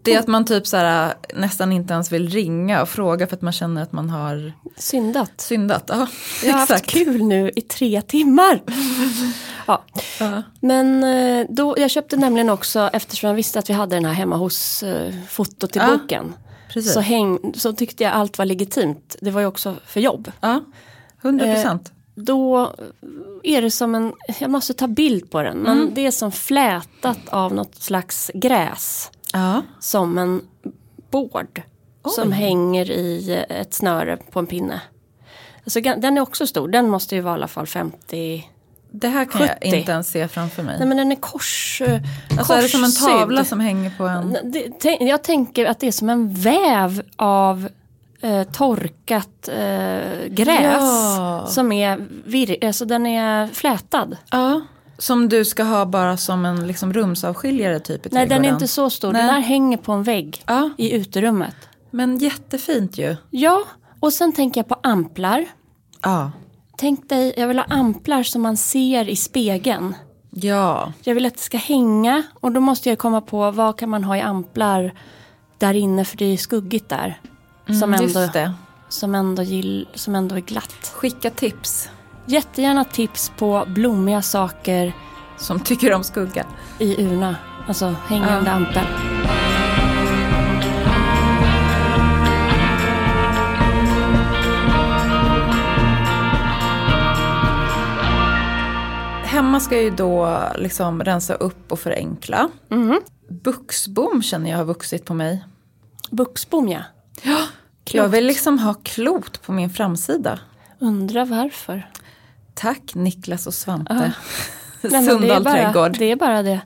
Det 0.02 0.14
är 0.14 0.18
att 0.18 0.26
man 0.26 0.44
typ 0.44 0.66
så 0.66 0.76
här, 0.76 1.14
nästan 1.34 1.72
inte 1.72 1.94
ens 1.94 2.12
vill 2.12 2.28
ringa 2.30 2.82
och 2.82 2.88
fråga 2.88 3.26
för 3.26 3.36
att 3.36 3.42
man 3.42 3.52
känner 3.52 3.82
att 3.82 3.92
man 3.92 4.10
har 4.10 4.52
Syndat. 4.76 5.40
syndat. 5.40 5.84
Ja, 5.88 6.06
Jag 6.44 6.52
har 6.52 6.58
haft 6.58 6.86
kul 6.86 7.22
nu 7.22 7.50
i 7.56 7.60
tre 7.60 8.02
timmar. 8.02 8.62
Ja. 9.66 9.82
Ja. 10.20 10.42
Men 10.60 11.04
eh, 11.04 11.46
då, 11.50 11.74
jag 11.78 11.90
köpte 11.90 12.16
nämligen 12.16 12.50
också, 12.50 12.90
eftersom 12.92 13.28
jag 13.28 13.34
visste 13.34 13.58
att 13.58 13.70
vi 13.70 13.74
hade 13.74 13.96
den 13.96 14.04
här 14.04 14.12
hemma 14.12 14.36
hos 14.36 14.82
eh, 14.82 15.14
fotot 15.28 15.72
till 15.72 15.82
Ja, 15.84 15.96
boken. 15.98 16.34
precis. 16.72 16.92
Så, 16.92 17.00
häng, 17.00 17.38
så 17.56 17.72
tyckte 17.72 18.04
jag 18.04 18.12
allt 18.12 18.38
var 18.38 18.44
legitimt. 18.44 19.16
Det 19.20 19.30
var 19.30 19.40
ju 19.40 19.46
också 19.46 19.74
för 19.86 20.00
jobb. 20.00 20.32
Ja, 20.40 20.60
100 21.22 21.54
procent. 21.54 21.92
Då 22.20 22.72
är 23.42 23.62
det 23.62 23.70
som 23.70 23.94
en, 23.94 24.12
jag 24.38 24.50
måste 24.50 24.74
ta 24.74 24.86
bild 24.86 25.30
på 25.30 25.42
den, 25.42 25.58
men 25.58 25.94
det 25.94 26.06
är 26.06 26.10
som 26.10 26.32
flätat 26.32 27.28
av 27.28 27.54
något 27.54 27.74
slags 27.74 28.30
gräs. 28.34 29.10
ja. 29.32 29.62
Som 29.80 30.18
en 30.18 30.42
bård. 31.10 31.62
Som 32.04 32.32
hänger 32.32 32.90
i 32.90 33.44
ett 33.48 33.74
snöre 33.74 34.16
på 34.16 34.38
en 34.38 34.46
pinne. 34.46 34.80
Alltså, 35.64 35.80
den 35.80 36.16
är 36.16 36.20
också 36.20 36.46
stor, 36.46 36.68
den 36.68 36.90
måste 36.90 37.14
ju 37.14 37.20
vara 37.20 37.34
i 37.34 37.38
alla 37.38 37.48
fall 37.48 37.66
50 37.66 38.48
Det 38.90 39.08
här 39.08 39.24
kan 39.24 39.40
jag 39.40 39.50
70. 39.50 39.76
inte 39.76 39.92
ens 39.92 40.10
se 40.10 40.28
framför 40.28 40.62
mig. 40.62 40.78
Nej 40.78 40.88
men 40.88 40.96
den 40.96 41.12
är 41.12 41.16
kors, 41.16 41.82
alltså 42.38 42.52
är 42.52 42.62
det 42.62 42.68
som 42.68 42.84
en 42.84 42.92
tavla 42.92 43.44
som 43.44 43.60
hänger 43.60 43.92
på 43.98 44.04
en... 44.06 44.36
Jag 45.08 45.22
tänker 45.24 45.66
att 45.66 45.80
det 45.80 45.86
är 45.86 45.92
som 45.92 46.10
en 46.10 46.34
väv 46.34 47.02
av 47.16 47.68
eh, 48.20 48.42
torkat 48.42 49.48
eh, 49.48 50.26
gräs. 50.28 50.82
Ja. 50.82 51.46
Som 51.48 51.72
är 51.72 51.96
vir- 52.26 52.66
alltså 52.66 52.84
den 52.84 53.06
är 53.06 53.46
flätad. 53.48 54.16
Ja. 54.30 54.60
Som 54.98 55.28
du 55.28 55.44
ska 55.44 55.62
ha 55.62 55.86
bara 55.86 56.16
som 56.16 56.44
en 56.44 56.66
liksom 56.66 56.92
rumsavskiljare 56.92 57.80
typ 57.80 58.06
i 58.06 58.08
Nej, 58.12 58.26
den 58.26 58.44
är 58.44 58.48
inte 58.52 58.68
så 58.68 58.90
stor. 58.90 59.12
Nej. 59.12 59.22
Den 59.22 59.30
här 59.34 59.40
hänger 59.40 59.76
på 59.76 59.92
en 59.92 60.02
vägg 60.02 60.42
Ja, 60.46 60.70
i 60.78 60.92
uterummet. 60.94 61.54
men 61.90 62.18
jättefint 62.18 62.98
ju. 62.98 63.16
Ja, 63.30 63.64
och 64.00 64.12
sen 64.12 64.32
tänker 64.32 64.58
jag 64.60 64.68
på 64.68 64.76
amplar. 64.82 65.44
Ja. 66.02 66.30
Tänk 66.76 67.08
dig, 67.08 67.34
jag 67.36 67.48
vill 67.48 67.58
ha 67.58 67.64
amplar 67.68 68.22
som 68.22 68.42
man 68.42 68.56
ser 68.56 69.08
i 69.08 69.16
spegeln. 69.16 69.94
Ja. 70.30 70.92
Jag 71.02 71.14
vill 71.14 71.26
att 71.26 71.34
det 71.34 71.40
ska 71.40 71.56
hänga 71.58 72.22
och 72.34 72.52
då 72.52 72.60
måste 72.60 72.88
jag 72.88 72.98
komma 72.98 73.20
på 73.20 73.50
vad 73.50 73.78
kan 73.78 73.88
man 73.90 74.04
ha 74.04 74.16
i 74.16 74.20
amplar 74.20 74.92
där 75.58 75.74
inne 75.74 76.04
för 76.04 76.16
det 76.16 76.24
är 76.24 76.36
skuggigt 76.36 76.88
där. 76.88 77.20
Som, 77.80 77.94
Mm, 77.94 78.06
ändå, 78.06 78.28
som, 78.88 79.14
ändå 79.14 79.42
gill, 79.42 79.88
som 79.94 80.14
ändå 80.14 80.34
är 80.36 80.40
glatt. 80.40 80.92
Skicka 80.94 81.30
tips. 81.30 81.88
Jättegärna 82.26 82.84
tips 82.84 83.32
på 83.38 83.64
blommiga 83.68 84.22
saker 84.22 84.92
Som 85.36 85.60
tycker 85.60 85.92
om 85.94 86.04
skugga. 86.04 86.46
i 86.78 87.04
urna. 87.04 87.36
Alltså 87.68 87.94
hängande 88.08 88.50
Ja. 88.50 88.56
ampel. 88.56 88.86
Hemma 99.24 99.60
ska 99.60 99.74
jag 99.74 99.84
ju 99.84 99.90
då 99.90 100.38
liksom 100.56 101.02
rensa 101.04 101.34
upp 101.34 101.72
och 101.72 101.78
förenkla. 101.80 102.48
Mhm. 102.68 103.00
Buxbom 103.44 104.22
känner 104.22 104.50
jag 104.50 104.56
har 104.58 104.64
vuxit 104.64 105.04
på 105.04 105.14
mig. 105.14 105.44
Buxbom 106.10 106.68
ja. 106.68 106.82
Jag 107.96 108.08
vill 108.08 108.26
liksom 108.26 108.58
ha 108.58 108.74
klot 108.74 109.42
på 109.42 109.52
min 109.52 109.70
framsida. 109.70 110.38
Undrar 110.78 111.24
varför. 111.24 111.90
Tack 112.54 112.94
Niklas 112.94 113.46
och 113.46 113.54
Svante. 113.54 113.94
Nej, 113.94 114.12
men 114.80 114.90
det, 114.90 114.96
är 114.96 115.02
Sunndal 115.02 115.44
bara, 115.44 115.54
trädgård. 115.54 115.96
det 115.98 116.10
är 116.10 116.16
bara 116.16 116.42
det. 116.42 116.60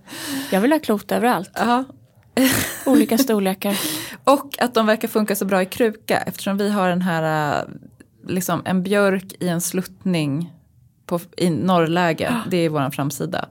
Jag 0.50 0.60
vill 0.60 0.72
ha 0.72 0.78
klot 0.78 1.12
överallt. 1.12 1.50
Ja. 1.54 1.84
Olika 2.86 3.18
storlekar. 3.18 3.80
Och 4.24 4.54
att 4.58 4.74
de 4.74 4.86
verkar 4.86 5.08
funka 5.08 5.36
så 5.36 5.44
bra 5.44 5.62
i 5.62 5.66
kruka 5.66 6.18
eftersom 6.18 6.56
vi 6.56 6.70
har 6.70 6.88
den 6.88 7.02
här, 7.02 7.58
äh, 7.58 7.68
liksom 8.28 8.62
en 8.64 8.82
björk 8.82 9.34
i 9.40 9.48
en 9.48 9.60
sluttning 9.60 10.52
på, 11.06 11.20
i 11.36 11.50
norrläge. 11.50 12.34
Det 12.50 12.56
är 12.56 12.68
vår 12.68 12.90
framsida. 12.90 13.48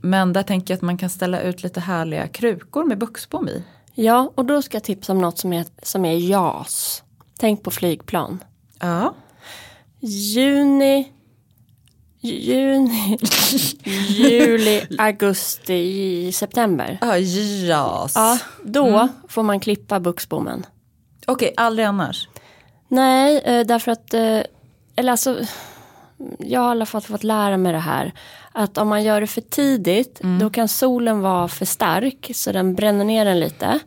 Men 0.00 0.32
där 0.32 0.42
tänker 0.42 0.74
jag 0.74 0.76
att 0.76 0.82
man 0.82 0.98
kan 0.98 1.10
ställa 1.10 1.40
ut 1.40 1.62
lite 1.62 1.80
härliga 1.80 2.28
krukor 2.28 2.84
med 2.84 2.98
buxbom 2.98 3.48
i. 3.48 3.64
Ja, 3.94 4.32
och 4.34 4.44
då 4.44 4.62
ska 4.62 4.76
jag 4.76 4.84
tipsa 4.84 5.12
om 5.12 5.18
något 5.18 5.38
som 5.38 5.52
är, 5.52 5.66
som 5.82 6.04
är 6.04 6.14
JAS. 6.14 7.02
Tänk 7.38 7.62
på 7.62 7.70
flygplan. 7.70 8.44
Ja. 8.80 9.14
Juni, 10.00 11.12
juni, 12.20 13.18
juli, 14.08 14.86
augusti, 14.98 16.32
september. 16.32 16.98
Ja, 17.00 17.18
jas. 17.18 18.12
Ja, 18.14 18.38
då 18.64 19.08
får 19.28 19.42
man 19.42 19.60
klippa 19.60 20.00
buxbommen. 20.00 20.66
Okej, 21.26 21.54
aldrig 21.56 21.86
annars. 21.86 22.28
Nej, 22.88 23.38
eh, 23.44 23.66
därför 23.66 23.92
att, 23.92 24.14
eh, 24.14 24.40
eller 24.96 25.10
alltså, 25.10 25.38
jag 26.38 26.60
har 26.60 26.68
i 26.68 26.70
alla 26.70 26.86
fall 26.86 27.00
fått 27.02 27.24
lära 27.24 27.56
mig 27.56 27.72
det 27.72 27.78
här. 27.78 28.12
Att 28.52 28.78
om 28.78 28.88
man 28.88 29.02
gör 29.04 29.20
det 29.20 29.26
för 29.26 29.40
tidigt, 29.40 30.20
då 30.40 30.50
kan 30.50 30.68
solen 30.68 31.20
vara 31.20 31.48
för 31.48 31.64
stark 31.64 32.30
så 32.34 32.52
den 32.52 32.74
bränner 32.74 33.04
ner 33.04 33.24
den 33.24 33.40
lite. 33.40 33.78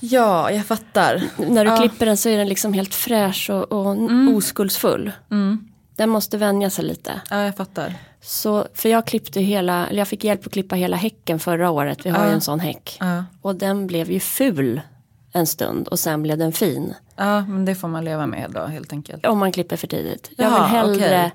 Ja, 0.00 0.50
jag 0.50 0.66
fattar. 0.66 1.22
När 1.36 1.64
du 1.64 1.70
Ja. 1.70 1.76
klipper 1.76 2.06
den 2.06 2.16
så 2.16 2.28
är 2.28 2.38
den 2.38 2.48
liksom 2.48 2.72
helt 2.72 2.94
fräsch 2.94 3.50
och, 3.50 3.72
och 3.72 3.96
oskuldsfull. 4.36 5.12
Den 5.96 6.08
måste 6.10 6.38
vänja 6.38 6.70
sig 6.70 6.84
lite. 6.84 7.20
Ja, 7.30 7.42
jag 7.44 7.56
fattar. 7.56 7.94
Så, 8.22 8.66
för 8.74 8.88
jag 8.88 9.06
klippte 9.06 9.40
hela, 9.40 9.86
eller 9.86 9.98
jag 9.98 10.08
fick 10.08 10.24
hjälp 10.24 10.46
att 10.46 10.52
klippa 10.52 10.74
hela 10.76 10.96
häcken 10.96 11.38
förra 11.40 11.70
året. 11.70 12.06
Vi 12.06 12.10
har 12.10 12.26
ju 12.26 12.32
en 12.32 12.40
sån 12.40 12.60
häck. 12.60 12.96
Ja. 13.00 13.24
Och 13.42 13.56
den 13.56 13.86
blev 13.86 14.10
ju 14.10 14.20
ful 14.20 14.80
en 15.32 15.46
stund 15.46 15.88
och 15.88 15.98
sen 15.98 16.22
blev 16.22 16.38
den 16.38 16.52
fin. 16.52 16.94
ja, 17.16 17.40
men 17.46 17.64
det 17.64 17.74
får 17.74 17.88
man 17.88 18.04
leva 18.04 18.26
med 18.26 18.50
då 18.54 18.64
helt 18.66 18.92
enkelt. 18.92 19.26
Om 19.26 19.38
man 19.38 19.52
klipper 19.52 19.76
för 19.76 19.86
tidigt. 19.86 20.30
Jag 20.36 20.50
vill 20.50 20.58
hellre, 20.62 20.94
okej. 20.96 21.32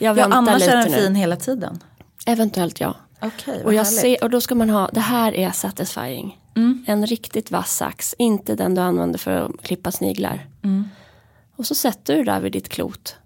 Jag 0.00 0.10
Ja, 0.10 0.12
väntar 0.22 0.36
annars 0.38 0.60
lite 0.60 0.72
är 0.72 0.76
den 0.82 0.90
nu. 0.92 0.96
fin 0.98 1.14
hela 1.14 1.36
tiden. 1.36 1.78
Eventuellt 2.26 2.80
ja. 2.80 2.94
Okej, 3.20 3.64
Och, 3.64 3.74
jag 3.74 3.86
ser, 3.86 4.24
och 4.24 4.30
då 4.30 4.40
ska 4.40 4.54
man 4.54 4.70
ha, 4.70 4.90
det 4.92 5.00
här 5.00 5.34
är 5.34 5.50
satisfying. 5.50 6.40
Mm. 6.56 6.84
En 6.88 7.06
riktigt 7.06 7.50
vass 7.50 7.76
sax, 7.76 8.14
inte 8.18 8.54
den 8.54 8.74
du 8.74 8.80
använder 8.80 9.18
för 9.18 9.30
att 9.30 9.62
klippa 9.62 9.92
sniglar. 9.92 10.46
Mm. 10.64 10.88
Och 11.56 11.66
så 11.66 11.74
sätter 11.74 12.16
du 12.16 12.24
där 12.24 12.40
vid 12.40 12.52
ditt 12.52 12.68
klot. 12.68 13.16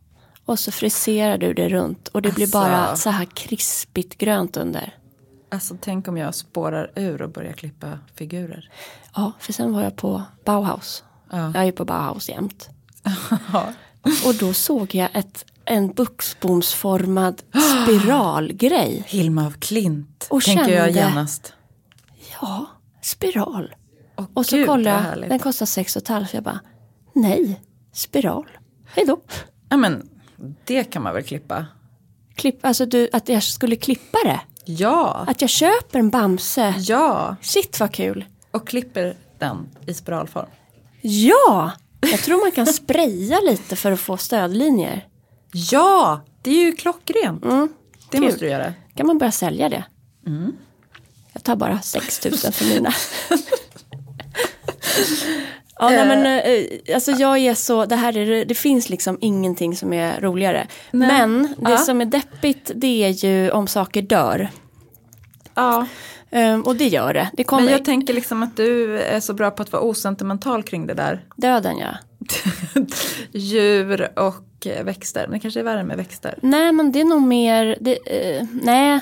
Och 0.45 0.59
så 0.59 0.73
friserar 0.73 1.39
du 1.39 1.55
det 1.55 1.69
runt 1.69 2.09
och 2.09 2.23
det 2.23 2.35
blir 2.35 2.45
Alltså. 2.45 2.59
bara 2.59 2.97
så 2.97 3.11
här 3.11 3.25
krispigt 3.25 4.19
grönt 4.19 4.57
under. 4.57 4.95
Alltså 5.53 5.77
tänk 5.81 6.09
om 6.09 6.17
jag 6.17 6.35
spårar 6.35 6.91
ur 6.97 7.23
och 7.23 7.31
börjar 7.31 7.53
klippa 7.53 7.99
figurer. 8.15 8.71
Ja, 9.15 9.33
för 9.39 9.53
sen 9.53 9.73
var 9.73 9.83
jag 9.83 9.97
på 9.97 10.23
Bauhaus. 10.45 11.05
Ja. 11.31 11.39
Jag 11.39 11.57
är 11.57 11.65
ju 11.65 11.73
på 11.73 11.85
Bauhaus 11.85 12.29
jämt. 12.29 12.69
Och 14.27 14.35
då 14.35 14.53
såg 14.53 14.95
jag 14.95 15.09
ett, 15.13 15.45
en 15.65 15.93
buxbomsformad 15.93 17.43
spiralgrej. 17.85 19.05
Hilma 19.07 19.47
af 19.47 19.53
Klint, 19.61 20.27
Och 20.31 20.43
tänker 20.43 20.69
jag 20.75 20.85
kände- 20.95 21.01
genast. 21.01 21.53
Ja, 22.41 22.67
spiral. 23.03 23.75
Åh, 24.17 24.27
Och 24.35 24.47
så 24.47 24.67
kollade 24.67 25.19
jag, 25.21 25.29
den 25.29 25.39
kostar 25.39 25.67
6 25.67 25.97
och 25.97 26.09
halvt. 26.09 26.35
Jag 26.35 26.43
bara, 26.43 26.61
nej, 27.15 27.61
spiral. 27.93 28.47
Hej 28.95 29.05
då. 29.07 29.21
Ja, 29.69 29.77
men 29.77 30.09
det 30.65 30.85
kan 30.85 31.03
man 31.03 31.15
väl 31.15 31.23
klippa? 31.23 31.67
Klipp, 32.35 32.65
alltså 32.67 32.87
du, 32.87 33.09
att 33.13 33.29
jag 33.29 33.43
skulle 33.43 33.77
klippa 33.77 34.19
det. 34.25 34.41
Ja, 34.65 35.25
Att 35.29 35.41
jag 35.41 35.51
köper 35.51 35.99
en 35.99 36.11
Bamse. 36.11 36.75
ja. 36.79 37.37
Shit 37.43 37.81
vad 37.81 37.93
kul. 37.95 38.25
Och 38.51 38.69
klipper 38.69 39.17
den 39.39 39.69
i 39.87 39.95
spiralform. 39.95 40.47
Ja, 41.03 41.71
jag 42.01 42.21
tror 42.21 42.45
man 42.45 42.53
kan 42.53 42.67
spraya 42.75 43.41
lite 43.41 43.77
för 43.77 43.93
att 43.93 44.01
få 44.01 44.17
stödlinjer. 44.17 45.07
Ja, 45.53 46.21
det 46.43 46.51
är 46.51 46.65
ju 46.65 46.73
klockrent. 46.73 47.45
Mm, 47.45 47.69
det 48.11 48.17
kul. 48.17 48.27
måste 48.27 48.45
du 48.45 48.51
göra. 48.51 48.73
kan 48.95 49.07
man 49.07 49.19
börja 49.19 49.33
sälja 49.33 49.69
det. 49.69 49.85
Mm. 50.27 50.53
Jag 51.33 51.43
tar 51.45 51.57
bara 51.57 51.81
6 51.81 52.25
000 52.25 52.35
för 52.53 52.65
mina. 52.65 52.93
ja, 55.79 55.89
nej, 55.91 56.07
men, 56.09 56.27
eh, 56.27 56.95
alltså 56.95 57.11
jag 57.13 57.39
är 57.39 57.55
så, 57.55 57.87
det 57.87 57.97
här 57.97 58.17
är, 58.17 58.45
det 58.45 58.55
finns 58.55 58.89
liksom 58.91 59.19
ingenting 59.21 59.77
som 59.77 59.93
är 59.93 60.21
roligare. 60.21 60.67
Nej. 60.91 61.09
Men 61.09 61.43
det 61.59 61.71
Ja. 61.71 61.77
som 61.77 62.01
är 62.01 62.05
deppigt 62.05 62.71
det 62.75 63.05
är 63.05 63.09
ju 63.25 63.51
om 63.51 63.67
saker 63.67 64.03
dör. 64.03 64.49
Ja, 65.55 65.87
Ehm, 66.33 66.63
och 66.63 66.77
det 66.77 66.87
gör 66.89 67.15
det. 67.15 67.31
Det 67.33 67.45
kommer 67.45 67.63
men 67.65 67.73
jag 67.73 67.85
tänker 67.85 68.15
liksom 68.15 68.43
att 68.43 68.57
du 68.57 69.01
är 69.01 69.21
så 69.21 69.35
bra 69.35 69.51
på 69.51 69.63
att 69.63 69.73
vara 69.73 69.83
osentimental 69.83 70.63
kring 70.63 70.87
det 70.87 70.95
där. 70.95 71.25
döden 71.37 71.79
ja. 71.79 71.89
Djur 73.33 74.19
och 74.19 74.67
eh, 74.67 74.85
växter, 74.85 75.23
men 75.27 75.33
det 75.33 75.39
kanske 75.41 75.61
är 75.61 75.65
värre 75.65 75.85
med 75.85 75.97
växter. 75.97 76.39
Nej 76.43 76.73
men 76.73 76.93
det 76.93 77.01
är 77.01 77.05
nog 77.05 77.23
mer, 77.23 77.77
det, 77.81 77.99
eh, 78.39 78.47
nej. 78.63 79.01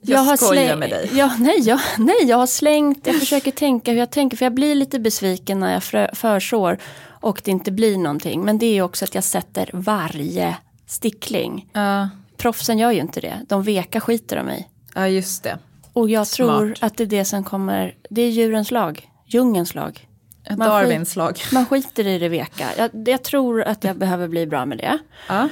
Jag 0.00 0.38
skojar 0.38 0.62
släng- 0.62 0.78
med 0.78 0.90
dig. 0.90 1.10
Ja, 1.14 1.34
nej, 1.38 1.60
jag, 1.60 1.80
nej, 1.98 2.16
jag 2.24 2.36
har 2.36 2.46
slängt, 2.46 3.06
jag 3.06 3.18
försöker 3.20 3.50
tänka 3.50 3.90
hur 3.90 3.98
jag 3.98 4.10
tänker. 4.10 4.36
För 4.36 4.44
jag 4.44 4.54
blir 4.54 4.74
lite 4.74 4.98
besviken 4.98 5.60
när 5.60 5.72
jag 5.72 5.82
frö, 5.84 6.10
försår 6.14 6.78
och 7.20 7.40
det 7.44 7.50
inte 7.50 7.72
blir 7.72 7.98
någonting. 7.98 8.40
Men 8.44 8.58
det 8.58 8.66
är 8.66 8.72
ju 8.74 8.82
också 8.82 9.04
att 9.04 9.14
jag 9.14 9.24
sätter 9.24 9.70
varje 9.72 10.56
stickling. 10.86 11.68
Ja, 11.72 12.08
Proffsen 12.36 12.78
gör 12.78 12.90
ju 12.90 13.00
inte 13.00 13.20
det. 13.20 13.40
De 13.48 13.62
veka 13.62 14.00
skiter 14.00 14.36
om 14.40 14.46
mig. 14.46 14.68
ja 14.94 15.08
just 15.08 15.42
det. 15.42 15.58
Och 15.92 16.10
jag 16.10 16.26
Smart. 16.26 16.48
tror 16.48 16.74
att 16.80 16.96
det 16.96 17.04
är 17.04 17.06
det 17.06 17.24
som 17.24 17.44
kommer, 17.44 17.94
det 18.10 18.22
är 18.22 18.28
djurens 18.30 18.70
lag. 18.70 19.08
Djungens 19.26 19.74
lag. 19.74 20.05
Man 20.50 20.58
Darwins 20.58 21.16
lag. 21.16 21.38
Man 21.52 21.66
skiter 21.66 22.06
i 22.06 22.18
det 22.18 22.28
veka. 22.28 22.68
Jag, 22.78 23.08
jag 23.08 23.22
tror 23.22 23.62
att 23.62 23.84
jag 23.84 23.96
behöver 23.98 24.28
bli 24.28 24.46
bra 24.46 24.66
med 24.66 24.78
det. 24.78 24.98
Ja. 25.28 25.48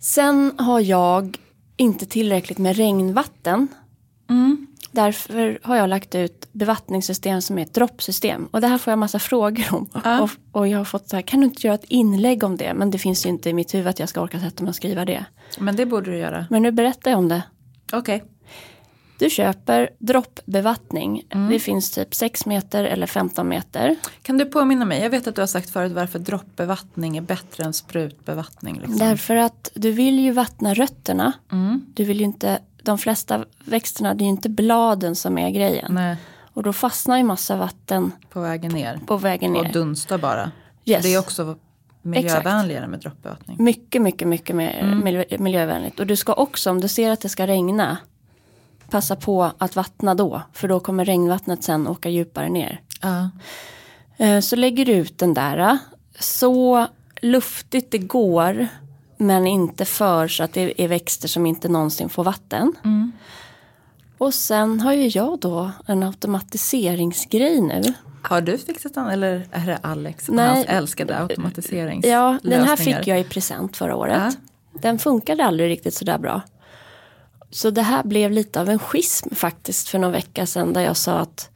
Sen 0.00 0.54
har 0.58 0.80
jag 0.80 1.38
inte 1.76 2.06
tillräckligt 2.06 2.58
med 2.58 2.76
regnvatten. 2.76 3.68
Mm. 4.30 4.66
Därför 4.90 5.58
har 5.62 5.76
jag 5.76 5.88
lagt 5.88 6.14
ut 6.14 6.48
bevattningssystem 6.52 7.42
som 7.42 7.58
är 7.58 7.62
ett 7.62 7.74
droppsystem. 7.74 8.48
Och 8.50 8.60
det 8.60 8.66
här 8.66 8.78
får 8.78 8.90
jag 8.90 8.98
massa 8.98 9.18
frågor 9.18 9.74
om. 9.74 9.88
Ja. 10.04 10.22
Och, 10.22 10.30
och 10.52 10.68
jag 10.68 10.78
har 10.78 10.84
fått 10.84 11.08
så 11.08 11.16
här, 11.16 11.22
kan 11.22 11.40
du 11.40 11.46
inte 11.46 11.66
göra 11.66 11.74
ett 11.74 11.84
inlägg 11.84 12.44
om 12.44 12.56
det? 12.56 12.74
Men 12.74 12.90
det 12.90 12.98
finns 12.98 13.26
ju 13.26 13.30
inte 13.30 13.50
i 13.50 13.52
mitt 13.52 13.74
huvud 13.74 13.86
att 13.86 13.98
jag 13.98 14.08
ska 14.08 14.22
orka 14.22 14.40
sätta 14.40 14.62
mig 14.62 14.68
och 14.68 14.76
skriva 14.76 15.04
det. 15.04 15.24
Men 15.58 15.76
det 15.76 15.86
borde 15.86 16.10
du 16.10 16.18
göra. 16.18 16.46
Men 16.50 16.62
nu 16.62 16.72
berättar 16.72 17.10
jag 17.10 17.18
om 17.18 17.28
det. 17.28 17.42
Okej. 17.92 18.24
Du 19.22 19.30
köper 19.30 19.90
droppbevattning. 19.98 21.22
Mm. 21.30 21.50
Det 21.52 21.58
finns 21.58 21.90
typ 21.90 22.14
6 22.14 22.46
meter 22.46 22.84
eller 22.84 23.06
15 23.06 23.48
meter. 23.48 23.96
Kan 24.22 24.38
du 24.38 24.44
påminna 24.44 24.84
mig, 24.84 25.02
jag 25.02 25.10
vet 25.10 25.26
att 25.26 25.34
du 25.34 25.42
har 25.42 25.46
sagt 25.46 25.70
förut 25.70 25.92
varför 25.92 26.18
droppbevattning 26.18 27.16
är 27.16 27.20
bättre 27.20 27.64
än 27.64 27.72
sprutbevattning. 27.72 28.74
Liksom. 28.78 28.98
Därför 28.98 29.36
att 29.36 29.70
du 29.74 29.90
vill 29.92 30.20
ju 30.20 30.32
vattna 30.32 30.74
rötterna. 30.74 31.32
Mm. 31.52 31.86
Du 31.94 32.04
vill 32.04 32.18
ju 32.18 32.24
inte, 32.24 32.58
de 32.82 32.98
flesta 32.98 33.44
växterna, 33.64 34.14
det 34.14 34.22
är 34.22 34.26
ju 34.26 34.30
inte 34.30 34.48
bladen 34.48 35.16
som 35.16 35.38
är 35.38 35.50
grejen. 35.50 35.94
Nej, 35.94 36.16
Och 36.52 36.62
då 36.62 36.72
fastnar 36.72 37.16
ju 37.16 37.22
massa 37.24 37.56
vatten 37.56 38.12
på 38.30 38.40
vägen 38.40 38.72
ner. 38.72 39.00
på 39.06 39.16
vägen 39.16 39.56
Och 39.56 39.64
ner. 39.64 39.72
dunstar 39.72 40.18
bara. 40.18 40.50
Yes. 40.84 41.02
Det 41.02 41.14
är 41.14 41.18
också 41.18 41.56
miljövänligare 42.02 42.86
med 42.86 43.00
droppbevattning. 43.00 43.56
Mycket, 43.60 44.02
mycket, 44.02 44.28
mycket 44.28 44.56
mer 44.56 44.78
Mm. 44.80 45.04
miljö, 45.04 45.24
miljövänligt. 45.38 46.00
Och 46.00 46.06
du 46.06 46.16
ska 46.16 46.32
också, 46.32 46.70
om 46.70 46.80
du 46.80 46.88
ser 46.88 47.10
att 47.10 47.20
det 47.20 47.28
ska 47.28 47.46
regna, 47.46 47.96
passa 48.92 49.16
på 49.16 49.50
att 49.58 49.76
vattna 49.76 50.14
då. 50.14 50.42
För 50.52 50.68
då 50.68 50.80
kommer 50.80 51.04
regnvattnet 51.04 51.64
sen 51.64 51.88
åka 51.88 52.08
djupare 52.08 52.48
ner. 52.48 52.80
Ja. 53.02 53.30
Eh, 54.24 54.40
Så 54.40 54.56
lägger 54.56 54.84
du 54.84 54.92
ut 54.92 55.18
den 55.18 55.34
där. 55.34 55.78
Så 56.18 56.86
luftigt 57.22 57.90
det 57.90 57.98
går. 57.98 58.68
Men 59.16 59.46
inte 59.46 59.84
för 59.84 60.28
så 60.28 60.42
att 60.42 60.52
det 60.52 60.82
är 60.82 60.88
växter 60.88 61.28
som 61.28 61.46
inte 61.46 61.68
någonsin 61.68 62.08
får 62.08 62.24
vatten. 62.24 62.72
Och 64.18 64.34
sen 64.34 64.80
har 64.80 64.92
ju 64.92 65.06
jag 65.08 65.38
då 65.40 65.70
en 65.86 66.02
automatiseringsgrej 66.02 67.60
nu. 67.60 67.82
Har 68.22 68.40
du 68.40 68.58
fixat 68.58 68.94
den 68.94 69.06
eller 69.08 69.46
är 69.52 69.66
det 69.66 69.78
Alex 69.82 70.28
och 70.28 70.34
Nej. 70.34 70.48
hans 70.48 70.66
älskade 70.66 71.18
automatiserings 71.18 72.06
Ja, 72.06 72.38
den 72.42 72.64
här 72.64 72.76
fick 72.76 73.06
jag 73.06 73.20
i 73.20 73.24
present 73.24 73.76
förra 73.76 73.96
året. 73.96 74.38
Den 74.72 74.98
funkade 74.98 75.44
aldrig 75.44 75.70
riktigt 75.70 75.94
sådär 75.94 76.18
bra. 76.18 76.42
Så 77.52 77.70
det 77.70 77.82
här 77.82 78.02
blev 78.04 78.30
lite 78.30 78.60
av 78.60 78.68
en 78.68 78.78
schism 78.78 79.34
faktiskt 79.34 79.88
för 79.88 79.98
någon 79.98 80.12
vecka 80.12 80.46
sedan 80.46 80.72
där 80.72 80.80
jag 80.80 80.96
sa 80.96 81.18
att 81.18 81.48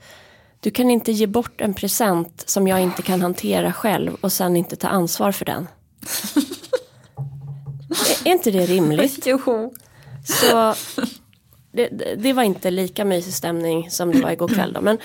du 0.60 0.70
kan 0.70 0.90
inte 0.90 1.12
ge 1.12 1.26
bort 1.26 1.60
en 1.60 1.74
present 1.74 2.42
som 2.46 2.68
jag 2.68 2.80
inte 2.82 3.02
kan 3.02 3.22
hantera 3.22 3.72
själv 3.72 4.16
och 4.20 4.32
sen 4.32 4.56
inte 4.56 4.76
ta 4.76 4.88
ansvar 4.88 5.32
för 5.32 5.44
den. 5.44 5.68
är, 8.24 8.28
är 8.28 8.32
inte 8.32 8.50
det 8.50 8.66
rimligt? 8.66 9.26
Jo. 9.26 9.74
Så 10.24 10.74
det, 11.72 11.88
det- 11.88 12.14
det 12.18 12.32
var 12.32 12.42
inte 12.42 12.70
lika 12.70 13.04
mysig 13.04 13.34
stämning 13.34 13.90
som 13.90 14.12
det 14.12 14.20
var 14.20 14.30
igår 14.30 14.48
kväll 14.48 14.72
då. 14.72 14.80
Men 14.80 14.98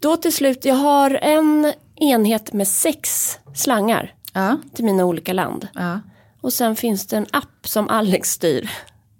då 0.00 0.16
till 0.16 0.32
slut, 0.32 0.64
jag 0.64 0.74
har 0.74 1.10
en 1.10 1.72
enhet 1.96 2.52
med 2.52 2.68
sex 2.68 3.38
slangar 3.54 4.14
Ja. 4.32 4.56
till 4.74 4.84
mina 4.84 5.04
olika 5.04 5.32
land. 5.32 5.68
Ja. 5.74 6.00
Och 6.40 6.52
sen 6.52 6.76
finns 6.76 7.06
det 7.06 7.16
en 7.16 7.26
app 7.32 7.68
som 7.68 7.88
Alex 7.88 8.30
styr. 8.30 8.70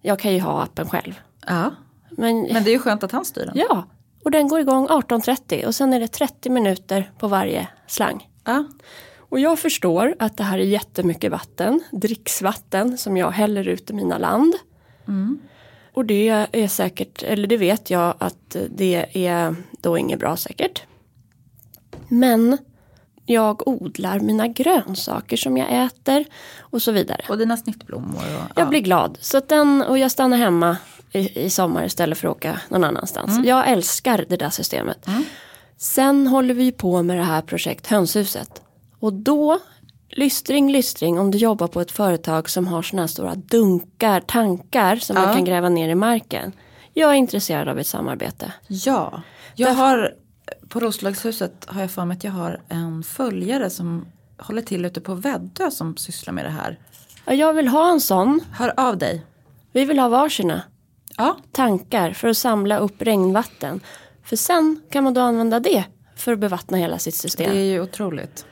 Jag 0.02 0.18
kan 0.18 0.32
ju 0.32 0.40
ha 0.40 0.62
appen 0.62 0.88
själv. 0.88 1.20
ja. 1.46 1.70
Men, 2.10 2.42
Men 2.42 2.64
det 2.64 2.70
är 2.70 2.72
ju 2.72 2.78
skönt 2.78 3.02
att 3.02 3.12
han 3.12 3.24
styr 3.24 3.46
den. 3.46 3.52
ja, 3.54 3.84
och 4.24 4.30
den 4.30 4.48
går 4.48 4.60
igång 4.60 4.86
18.30 4.86 5.66
och 5.66 5.74
sen 5.74 5.92
är 5.92 6.00
det 6.00 6.08
30 6.08 6.50
minuter 6.50 7.10
på 7.18 7.28
varje 7.28 7.68
slang. 7.86 8.28
Ja. 8.44 8.64
Och 9.18 9.40
jag 9.40 9.58
förstår 9.58 10.14
att 10.18 10.36
det 10.36 10.44
här 10.44 10.58
är 10.58 10.62
jättemycket 10.64 11.30
vatten, 11.32 11.80
dricksvatten 11.92 12.98
som 12.98 13.16
jag 13.16 13.30
häller 13.30 13.68
ut 13.68 13.90
i 13.90 13.92
mina 13.92 14.18
land. 14.18 14.54
Och 15.94 16.04
det 16.04 16.28
är 16.52 16.68
säkert, 16.68 17.22
eller 17.22 17.46
det 17.46 17.56
vet 17.56 17.90
jag 17.90 18.14
att 18.18 18.56
det 18.70 19.26
är 19.26 19.56
då 19.82 19.98
inget 19.98 20.18
bra 20.18 20.36
säkert. 20.36 20.82
Men 22.08 22.58
jag 23.32 23.68
odlar 23.68 24.20
mina 24.20 24.48
grönsaker 24.48 25.36
som 25.36 25.56
jag 25.56 25.84
äter 25.86 26.24
och 26.60 26.82
så 26.82 26.92
vidare. 26.92 27.24
Och 27.28 27.38
dina 27.38 27.56
snittblommor. 27.56 28.16
Och, 28.18 28.50
Jag 28.54 28.64
ja. 28.64 28.68
blir 28.68 28.80
glad. 28.80 29.18
Så 29.20 29.40
den, 29.48 29.82
och 29.82 29.98
jag 29.98 30.10
stannar 30.10 30.36
hemma 30.36 30.76
i, 31.12 31.40
i 31.44 31.50
sommar 31.50 31.84
istället 31.84 32.18
för 32.18 32.28
att 32.28 32.36
åka 32.36 32.60
någon 32.68 32.84
annanstans. 32.84 33.46
Jag 33.46 33.68
älskar 33.68 34.24
det 34.28 34.36
där 34.36 34.50
systemet. 34.50 35.06
Sen 35.76 36.26
håller 36.26 36.54
vi 36.54 36.72
på 36.72 37.02
med 37.02 37.16
det 37.18 37.24
här 37.24 37.42
projekt 37.42 37.86
Hönshuset. 37.86 38.62
Och 38.98 39.12
då, 39.12 39.58
lystring, 40.08 40.72
lystring, 40.72 41.18
om 41.18 41.30
du 41.30 41.38
jobbar 41.38 41.66
på 41.68 41.80
ett 41.80 41.90
företag 41.92 42.50
som 42.50 42.66
har 42.66 42.82
såna 42.82 43.02
här 43.02 43.06
stora 43.06 43.34
dunkar, 43.34 44.20
tankar 44.20 44.96
som 44.96 45.14
man 45.14 45.24
Ja. 45.28 45.34
kan 45.34 45.44
gräva 45.44 45.68
ner 45.68 45.88
i 45.88 45.94
marken. 45.94 46.52
Jag 46.94 47.10
är 47.10 47.14
intresserad 47.14 47.68
av 47.68 47.78
ett 47.78 47.86
samarbete. 47.86 48.52
Ja. 48.66 49.22
Jag 49.54 49.74
har, 49.74 50.14
på 50.68 50.80
Roslagshuset 50.80 51.64
har 51.66 51.80
jag 51.80 51.90
för 51.90 52.04
mig 52.04 52.16
att 52.16 52.24
jag 52.24 52.32
har 52.32 52.60
en 52.68 53.02
följare 53.02 53.70
som 53.70 54.06
håller 54.38 54.62
till 54.62 54.84
ute 54.84 55.00
på 55.00 55.14
Väddö 55.14 55.70
som 55.70 55.96
sysslar 55.96 56.32
med 56.34 56.44
det 56.44 56.50
här. 56.50 56.78
Ja, 57.26 57.32
Jag 57.34 57.52
vill 57.52 57.68
ha 57.68 57.90
en 57.92 58.00
sån. 58.00 58.40
Hör 58.52 58.72
av 58.80 58.98
dig. 58.98 59.22
Vi 59.72 59.84
vill 59.84 59.98
ha 59.98 60.08
varsina 60.08 60.62
Ja. 61.16 61.36
tankar 61.52 62.12
för 62.12 62.28
att 62.28 62.36
samla 62.36 62.78
upp 62.78 63.02
regnvatten. 63.02 63.80
För 64.24 64.36
sen 64.36 64.80
kan 64.90 65.04
man 65.04 65.14
då 65.14 65.20
använda 65.20 65.60
det 65.60 65.84
för 66.16 66.32
att 66.32 66.38
bevattna 66.38 66.76
hela 66.78 66.98
sitt 66.98 67.14
system. 67.14 67.50
Det 67.50 67.58
är 67.60 67.64
ju 67.64 67.80
otroligt. 67.80 68.46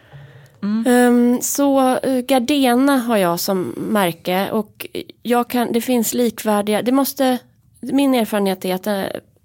Ehm, 0.86 1.38
så 1.42 1.96
uh, 2.06 2.20
Gardena 2.20 2.98
har 2.98 3.16
jag 3.16 3.40
som 3.40 3.60
märke 3.76 4.50
och 4.50 4.86
jag 5.22 5.50
kan, 5.50 5.72
det 5.72 5.80
finns 5.80 6.14
likvärdiga, 6.14 6.82
det 6.82 6.92
måste, 6.92 7.38
min 7.80 8.14
erfarenhet 8.14 8.64
är 8.64 8.74
att 8.74 8.86
eh, 8.86 9.02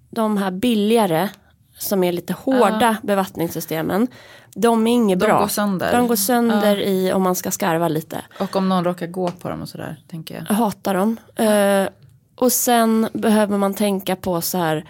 de 0.09 0.37
här 0.37 0.51
billigare 0.51 1.29
som 1.77 2.03
är 2.03 2.11
lite 2.11 2.33
hårda 2.33 2.97
bevattningssystemen, 3.03 4.07
de 4.55 4.87
är 4.87 4.91
inget 4.91 5.19
De 5.19 5.25
bra. 5.25 5.39
går 5.39 5.47
sönder. 5.47 5.91
De 5.91 6.07
går 6.07 6.15
sönder 6.15 6.77
i 6.81 7.13
om 7.13 7.21
man 7.23 7.35
ska 7.35 7.51
skarva 7.51 7.87
lite. 7.87 8.21
Och 8.39 8.55
om 8.55 8.69
någon 8.69 8.83
råkar 8.83 9.07
gå 9.07 9.31
på 9.31 9.49
dem 9.49 9.61
och 9.61 9.69
sådär, 9.69 9.95
tänker 10.07 10.35
jag. 10.35 10.45
Jag 10.49 10.55
hatar 10.55 10.93
dem. 10.93 11.17
Eh, 11.35 11.89
och 12.35 12.51
sen 12.51 13.09
behöver 13.13 13.57
man 13.57 13.73
tänka 13.73 14.15
på 14.15 14.41
så 14.41 14.57
här. 14.57 14.85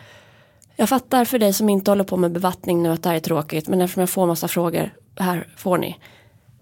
Jag 0.76 0.90
fattar 0.90 1.26
för 1.26 1.40
dig 1.40 1.54
som 1.54 1.70
inte 1.70 1.92
håller 1.92 2.04
på 2.04 2.18
med 2.18 2.32
bevattning 2.32 2.84
nu 2.84 2.90
att 2.92 3.04
det 3.04 3.10
här 3.10 3.16
är 3.16 3.20
tråkigt. 3.20 3.68
Men 3.68 3.82
eftersom 3.82 4.00
jag 4.00 4.10
får 4.10 4.28
massa 4.28 4.48
frågor, 4.48 4.94
här 5.20 5.48
får 5.58 5.78
ni. 5.78 6.00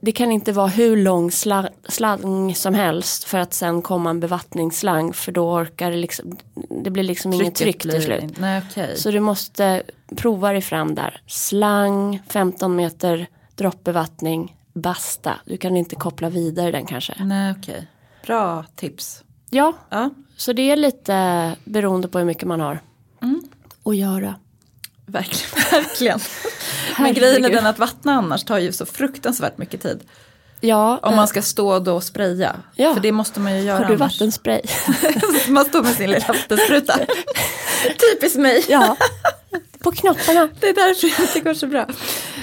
Det 0.06 0.12
kan 0.12 0.32
inte 0.32 0.52
vara 0.52 0.68
hur 0.68 0.98
lång 0.98 1.30
sla- 1.30 1.70
slang 1.88 2.56
som 2.56 2.74
helst 2.74 3.24
för 3.24 3.38
att 3.38 3.54
sen 3.54 3.82
komma 3.82 4.10
en 4.10 4.20
bevattningsslang. 4.20 5.14
För 5.14 5.32
då 5.32 5.54
orkar 5.54 5.92
det 5.92 5.98
liksom, 5.98 6.38
det 6.84 6.90
blir 6.90 7.04
liksom 7.04 7.34
inget 7.34 7.56
tryck 7.56 7.82
till 7.82 8.02
slut. 8.02 8.38
Nej, 8.40 8.62
okej. 8.70 8.98
Så 8.98 9.12
du 9.12 9.20
måste 9.20 9.84
prova 10.16 10.52
dig 10.52 10.62
fram 10.62 10.96
där. 10.96 11.22
Slang, 11.28 12.22
15 12.30 12.76
meter 12.76 13.28
droppbevattning, 13.56 14.56
basta. 14.74 15.36
Du 15.46 15.58
kan 15.58 15.78
inte 15.78 15.96
koppla 15.96 16.30
vidare 16.30 16.72
den 16.72 16.86
kanske. 16.86 17.14
Nej, 17.24 17.56
okej. 17.60 17.88
Bra 18.26 18.66
tips. 18.76 19.24
Ja, 19.50 19.74
Ja, 19.90 20.10
Så 20.38 20.54
det 20.54 20.72
är 20.72 20.76
lite 20.76 21.52
beroende 21.66 22.08
på 22.08 22.18
hur 22.18 22.26
mycket 22.26 22.48
man 22.48 22.60
har 22.60 22.80
att 23.86 23.96
göra. 23.98 24.36
Verkligen. 25.06 25.72
verkligen. 25.72 26.20
Men 27.00 27.14
grejen 27.14 27.46
är 27.46 27.50
den 27.50 27.66
att 27.66 27.80
vattna 27.80 28.14
annars 28.14 28.44
tar 28.44 28.58
ju 28.58 28.72
så 28.72 28.86
fruktansvärt 28.86 29.58
mycket 29.58 29.82
tid. 29.82 30.04
Ja, 30.60 31.00
Om 31.04 31.10
eh, 31.10 31.16
man 31.16 31.28
ska 31.28 31.42
stå 31.42 31.80
då 31.80 31.96
och 31.96 32.04
spraya. 32.04 32.56
Ja. 32.76 32.94
För 32.94 33.02
det 33.02 33.12
måste 33.12 33.40
man 33.40 33.56
ju 33.58 33.62
göra 33.62 33.78
har 33.78 33.86
du 33.86 33.94
annars. 33.94 34.14
vattenspray? 34.14 34.62
man 35.48 35.66
står 35.66 35.84
med 35.84 35.94
sin 35.96 36.10
lilla 36.12 36.28
vattenspruta. 36.28 37.00
Typiskt 38.12 38.40
mig. 38.40 38.66
ja, 38.70 38.96
på 39.80 39.92
knopparna. 39.92 40.50
Det 40.60 40.70
är 40.70 40.74
därför 40.74 41.08
det 41.18 41.24
inte 41.24 41.40
går 41.40 41.54
så 41.54 41.68
bra. 41.68 41.88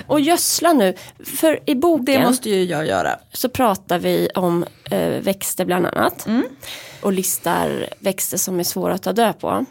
Och 0.06 0.20
gödsla 0.20 0.72
nu. 0.72 0.94
För 1.24 1.60
i 1.66 1.74
boken 1.74 2.04
Det 2.04 2.22
måste 2.22 2.50
ju 2.50 2.64
jag 2.64 2.86
göra. 2.86 3.16
så 3.32 3.48
pratar 3.48 3.98
vi 3.98 4.28
om 4.34 4.64
eh, 4.90 5.08
växter 5.08 5.64
bland 5.64 5.86
annat. 5.86 6.26
Och 7.00 7.12
listar 7.12 7.88
växter 7.98 8.36
som 8.36 8.60
är 8.60 8.64
svåra 8.64 8.94
att 8.94 9.02
ta 9.02 9.12
död 9.12 9.38
på. 9.40 9.64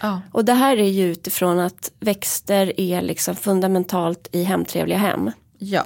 Ja. 0.00 0.20
Och 0.32 0.44
det 0.44 0.52
här 0.54 0.76
är 0.76 0.88
ju 0.88 1.04
utifrån 1.12 1.58
att 1.58 1.90
växter 2.00 2.80
är 2.80 3.02
liksom 3.02 3.36
fundamentalt 3.36 4.28
i 4.32 4.42
hemtrevliga 4.42 4.98
hem. 4.98 5.30
Ja. 5.58 5.82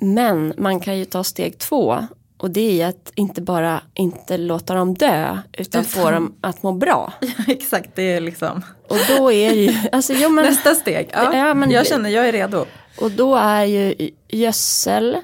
Men 0.00 0.54
man 0.58 0.80
kan 0.80 0.98
ju 0.98 1.04
ta 1.04 1.24
steg 1.24 1.58
två. 1.58 2.06
Och 2.36 2.50
det 2.50 2.82
är 2.82 2.86
att 2.88 3.12
inte 3.14 3.42
bara 3.42 3.80
inte 3.94 4.36
låta 4.36 4.74
dem 4.74 4.94
dö. 4.94 5.38
Utan 5.52 5.84
få 5.84 6.10
dem 6.10 6.34
att 6.40 6.62
må 6.62 6.72
bra. 6.72 7.12
exakt. 7.48 7.90
Det 7.94 8.02
är 8.12 8.20
liksom 8.20 8.62
Och 8.88 8.96
då 9.08 9.32
är 9.32 9.52
ju, 9.52 9.74
alltså 9.92 10.12
jo 10.12 10.28
men, 10.28 10.44
nästa 10.44 10.74
steg. 10.74 11.10
Ja, 11.12 11.36
Ja, 11.36 11.54
men- 11.54 11.70
jag 11.70 11.86
känner 11.86 12.10
jag 12.10 12.28
är 12.28 12.32
redo. 12.32 12.64
och 13.00 13.10
då 13.10 13.36
är 13.36 13.64
ju 13.64 14.10
gödsel 14.28 15.16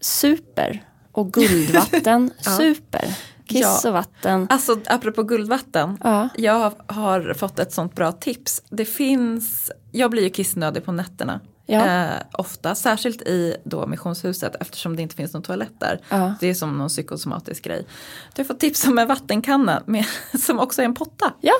super. 0.00 0.84
Och 1.12 1.32
guldvatten 1.32 2.30
super. 2.58 3.04
Kiss 3.48 3.60
Ja. 3.84 3.88
och 3.88 3.92
vatten. 3.94 4.46
Alltså 4.50 4.76
apropå 4.86 5.22
guldvatten. 5.22 5.98
Ja. 6.04 6.28
Jag 6.36 6.72
har 6.86 7.34
fått 7.34 7.58
ett 7.58 7.72
sånt 7.72 7.94
bra 7.94 8.12
tips. 8.12 8.62
Det 8.70 8.84
finns, 8.84 9.70
jag 9.92 10.10
blir 10.10 10.22
ju 10.22 10.30
kissnödig 10.30 10.84
på 10.84 10.92
nätterna. 10.92 11.40
Ja. 11.66 11.86
Eh, 11.86 12.10
ofta, 12.32 12.74
särskilt 12.74 13.22
i 13.22 13.56
då 13.64 13.86
missionshuset 13.86 14.54
eftersom 14.60 14.96
det 14.96 15.02
inte 15.02 15.14
finns 15.14 15.32
någon 15.32 15.42
toalett 15.42 15.80
där. 15.80 16.00
Ja. 16.08 16.34
Det 16.40 16.46
är 16.46 16.54
som 16.54 16.78
någon 16.78 16.88
psykosomatisk 16.88 17.64
grej. 17.64 17.86
Du 18.34 18.42
har 18.42 18.46
fått 18.46 18.60
tips 18.60 18.86
om 18.86 18.98
en 18.98 19.08
vattenkanna 19.08 19.82
med, 19.86 20.04
som 20.40 20.58
också 20.58 20.80
är 20.82 20.84
en 20.84 20.94
potta. 20.94 21.32
Ja, 21.40 21.54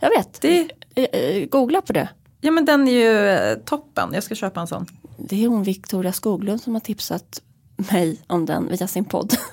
jag 0.00 0.10
vet. 0.10 0.40
Det, 0.40 0.70
Eh, 0.98 1.04
eh, 1.04 1.48
Googla 1.48 1.80
på 1.80 1.92
det. 1.92 2.08
ja 2.40 2.50
men 2.50 2.64
den 2.64 2.88
är 2.88 2.92
ju 2.92 3.28
eh, 3.28 3.58
toppen, 3.58 4.10
jag 4.12 4.22
ska 4.22 4.34
köpa 4.34 4.60
en 4.60 4.66
sån. 4.66 4.86
Det 5.18 5.44
är 5.44 5.48
hon 5.48 5.62
Victoria 5.62 6.12
Skoglund 6.12 6.60
som 6.62 6.74
har 6.74 6.80
tipsat 6.80 7.42
mig 7.76 8.20
om 8.26 8.46
den 8.46 8.68
via 8.68 8.86
sin 8.86 9.04
podd. 9.04 9.34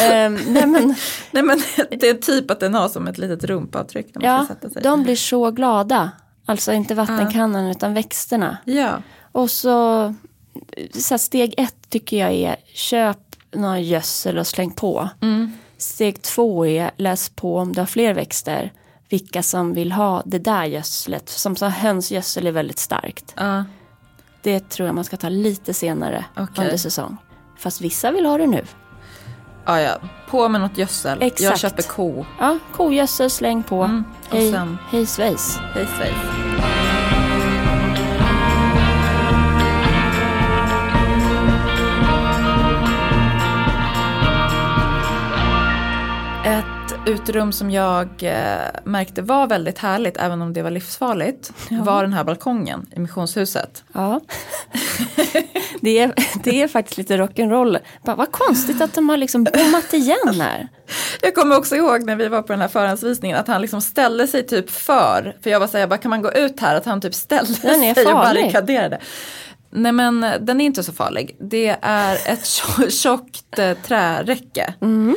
Ehm, 0.00 0.34
nej 0.34 0.66
men, 0.66 0.94
Nej 1.30 1.42
men 1.42 1.62
det 1.90 2.08
är 2.08 2.14
typ 2.14 2.50
att 2.50 2.60
den 2.60 2.74
har 2.74 2.88
som 2.88 3.08
ett 3.08 3.18
litet 3.18 3.44
rumpavtryck 3.44 4.06
ja, 4.20 4.46
de 4.82 5.02
blir 5.02 5.16
så 5.16 5.50
glada. 5.50 6.10
Alltså 6.46 6.72
inte 6.72 6.94
vattenkannan 6.94 7.66
utan 7.66 7.94
växterna. 7.94 8.56
Ja, 8.64 9.02
Och 9.32 9.50
så, 9.50 10.14
så 10.94 11.18
steg 11.18 11.54
ett 11.56 11.90
tycker 11.90 12.16
jag 12.16 12.32
är 12.32 12.56
köp 12.74 13.18
någon 13.52 13.82
gödsel 13.82 14.38
och 14.38 14.46
släng 14.46 14.70
på. 14.70 15.08
Steg 15.78 16.22
två 16.22 16.66
är 16.66 16.90
läs 16.96 17.28
på 17.28 17.56
om 17.56 17.72
du 17.72 17.80
har 17.80 17.86
fler 17.86 18.14
växter. 18.14 18.72
Vilka 19.08 19.42
som 19.42 19.74
vill 19.74 19.92
ha 19.92 20.22
det 20.26 20.38
där 20.38 20.64
gödslet. 20.64 21.28
Som 21.28 21.56
så 21.56 21.66
hönsgödsel 21.66 22.46
är 22.46 22.52
väldigt 22.52 22.78
starkt. 22.78 23.34
ja. 23.36 23.64
Det 24.42 24.68
tror 24.68 24.86
jag 24.86 24.94
man 24.94 25.04
ska 25.04 25.16
ta 25.16 25.28
lite 25.28 25.74
senare 25.74 26.24
Okej. 26.36 26.64
under 26.64 26.76
säsong. 26.76 27.16
Fast 27.58 27.80
vissa 27.80 28.10
vill 28.12 28.26
ha 28.26 28.38
det 28.38 28.46
nu. 28.46 28.64
Ja, 29.64 29.80
ja. 29.80 29.96
På 30.30 30.48
med 30.48 30.60
något 30.60 30.78
gödsel. 30.78 31.18
Jag 31.20 31.26
Exakt. 31.26 31.58
köper 31.60 31.82
ko. 31.82 32.26
Ja, 32.38 32.58
kogödsel, 32.72 33.30
släng 33.30 33.62
på. 33.62 33.82
Mm, 33.82 34.04
och 34.30 34.36
Hej, 34.36 34.52
sen- 34.52 34.78
hej 34.90 35.06
svejs. 35.06 35.58
Hej 35.74 35.86
svejs. 35.96 36.16
Ett 46.44 46.94
uterum 47.08 47.52
som 47.52 47.70
jag 47.70 48.08
eh, 48.22 48.70
märkte 48.84 49.22
var 49.22 49.46
väldigt 49.46 49.78
härligt, 49.78 50.16
även 50.16 50.42
om 50.42 50.52
det 50.52 50.62
var 50.62 50.70
livsfarligt, 50.70 51.52
var 51.70 52.02
den 52.02 52.12
här 52.12 52.24
balkongen 52.24 52.86
i 52.96 53.00
missionshuset. 53.00 53.84
Ja. 53.92 54.20
det, 55.80 55.98
är, 55.98 56.12
det 56.44 56.62
är 56.62 56.68
faktiskt 56.68 56.98
lite 56.98 57.16
rock'n'roll. 57.16 57.78
Vad 58.02 58.32
konstigt 58.32 58.80
att 58.80 58.94
de 58.94 59.08
har 59.08 59.16
liksom 59.16 59.44
bommat 59.44 59.94
igen 59.94 60.40
här. 60.40 60.68
Jag 61.22 61.34
kommer 61.34 61.56
också 61.58 61.76
ihåg 61.76 62.02
när 62.04 62.16
vi 62.16 62.28
var 62.28 62.42
på 62.42 62.52
den 62.52 62.60
här 62.60 62.68
förhandsvisningen 62.68 63.36
att 63.38 63.48
han 63.48 63.60
liksom 63.62 63.80
ställde 63.80 64.26
sig 64.26 64.46
typ 64.46 64.70
för, 64.70 65.36
för 65.42 65.50
jag 65.50 65.60
var 65.60 65.66
såhär, 65.66 65.96
kan 65.96 66.10
man 66.10 66.22
gå 66.22 66.32
ut 66.32 66.60
här? 66.60 66.74
Att 66.76 66.84
han 66.84 67.00
typ 67.00 67.14
ställde 67.14 67.54
sig 67.54 67.90
och 68.06 68.12
barrikaderade. 68.12 69.00
Nej 69.72 69.92
men 69.92 70.20
den 70.40 70.60
är 70.60 70.64
inte 70.64 70.82
så 70.82 70.92
farlig. 70.92 71.36
Det 71.40 71.76
är 71.82 72.14
ett 72.14 72.44
tjo- 72.44 72.90
tjockt 72.90 73.58
eh, 73.58 73.72
träräcke 73.86 74.74
Mm. 74.82 75.16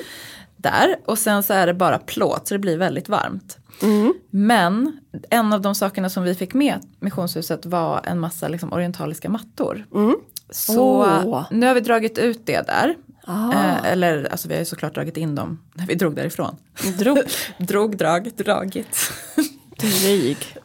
där 0.58 0.96
och 1.06 1.18
sen 1.20 1.44
så 1.44 1.54
är 1.54 1.68
det 1.68 1.74
bara 1.74 2.00
plåt 2.00 2.48
så 2.48 2.54
det 2.54 2.60
blir 2.60 2.78
väldigt 2.78 3.10
varmt. 3.10 3.58
Mm. 3.84 4.14
Men 4.30 5.00
en 5.30 5.54
av 5.54 5.62
de 5.62 5.76
sakerna 5.76 6.10
som 6.10 6.24
vi 6.24 6.36
fick 6.36 6.54
med 6.54 6.80
missionshuset 7.00 7.66
var 7.66 8.02
en 8.04 8.20
massa 8.20 8.48
liksom 8.48 8.74
orientaliska 8.74 9.30
mattor. 9.30 9.86
Så 10.52 11.04
Mm. 11.04 11.28
Åh. 11.28 11.46
nu 11.52 11.68
har 11.68 11.74
vi 11.74 11.80
dragit 11.82 12.18
ut 12.18 12.46
det 12.46 12.68
där. 12.68 12.96
Ah. 13.26 13.52
Eh, 13.54 13.92
eller 13.92 14.28
alltså 14.32 14.48
vi 14.48 14.54
har 14.54 14.60
ju 14.60 14.66
såklart 14.66 14.96
dragit 14.96 15.18
in 15.18 15.36
dem 15.36 15.60
när 15.74 15.86
vi 15.86 15.96
drog 15.96 16.16
därifrån. 16.16 16.56
Drog. 17.00 17.18
Drog, 17.58 17.98
drag, 17.98 18.32
dragit. 18.36 19.12
Dryg. 19.88 20.38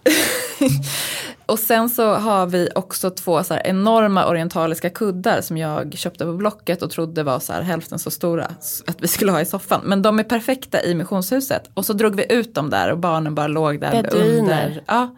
Och 1.47 1.59
sen 1.59 1.89
så 1.89 2.14
har 2.14 2.47
vi 2.47 2.69
också 2.75 3.11
två 3.11 3.45
så 3.45 3.55
här 3.55 3.66
enorma 3.66 4.27
orientaliska 4.27 4.91
kuddar 4.91 5.41
som 5.41 5.57
jag 5.59 5.99
köpte 5.99 6.25
på 6.25 6.33
Blocket 6.33 6.83
och 6.83 6.91
trodde 6.91 7.23
var 7.23 7.41
så 7.41 7.53
här 7.53 7.62
hälften 7.62 7.99
så 7.99 8.11
stora 8.11 8.45
att 8.87 8.97
vi 8.99 9.09
skulle 9.09 9.33
ha 9.33 9.41
i 9.41 9.45
soffan. 9.45 9.81
Men 9.85 10.03
de 10.03 10.19
är 10.19 10.23
perfekta 10.23 10.83
i 10.85 10.95
missionshuset. 10.95 11.71
Och 11.75 11.87
så 11.87 11.93
drog 11.93 12.16
vi 12.16 12.33
ut 12.33 12.55
dem 12.55 12.71
där 12.71 12.91
och 12.93 12.99
barnen 12.99 13.35
bara 13.35 13.47
låg 13.47 13.81
där 13.81 14.03
Beduiner. 14.03 14.39
under. 14.39 14.83
Ja. 14.87 15.16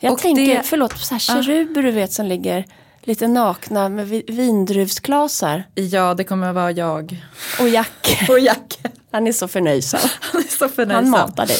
Jag 0.00 0.12
Och 0.12 0.18
tänker, 0.18 0.46
det- 0.56 0.62
förlåt, 0.62 0.92
på 0.92 0.98
så 0.98 1.14
här 1.14 1.18
keruber 1.44 1.82
du 1.82 1.90
vet 1.90 2.12
som 2.12 2.26
ligger 2.26 2.64
lite 3.02 3.26
nakna 3.28 3.88
med 3.88 4.08
vi- 4.08 4.24
vindruvsklasar 4.28 5.62
ja, 5.74 6.14
det 6.14 6.24
kommer 6.24 6.48
att 6.48 6.54
vara 6.54 6.70
jag 6.72 7.24
och 7.60 7.68
Jack. 7.68 8.24
och 8.28 8.38
Jack. 8.40 8.78
Han 9.12 9.26
är 9.26 9.32
så 9.32 9.48
förnöjsam. 9.48 10.00
Han 10.20 10.40
är 10.42 10.48
så 10.48 10.64
Han 10.64 10.70
förnöjsam. 10.72 11.10
matar 11.10 11.46
dig. 11.46 11.58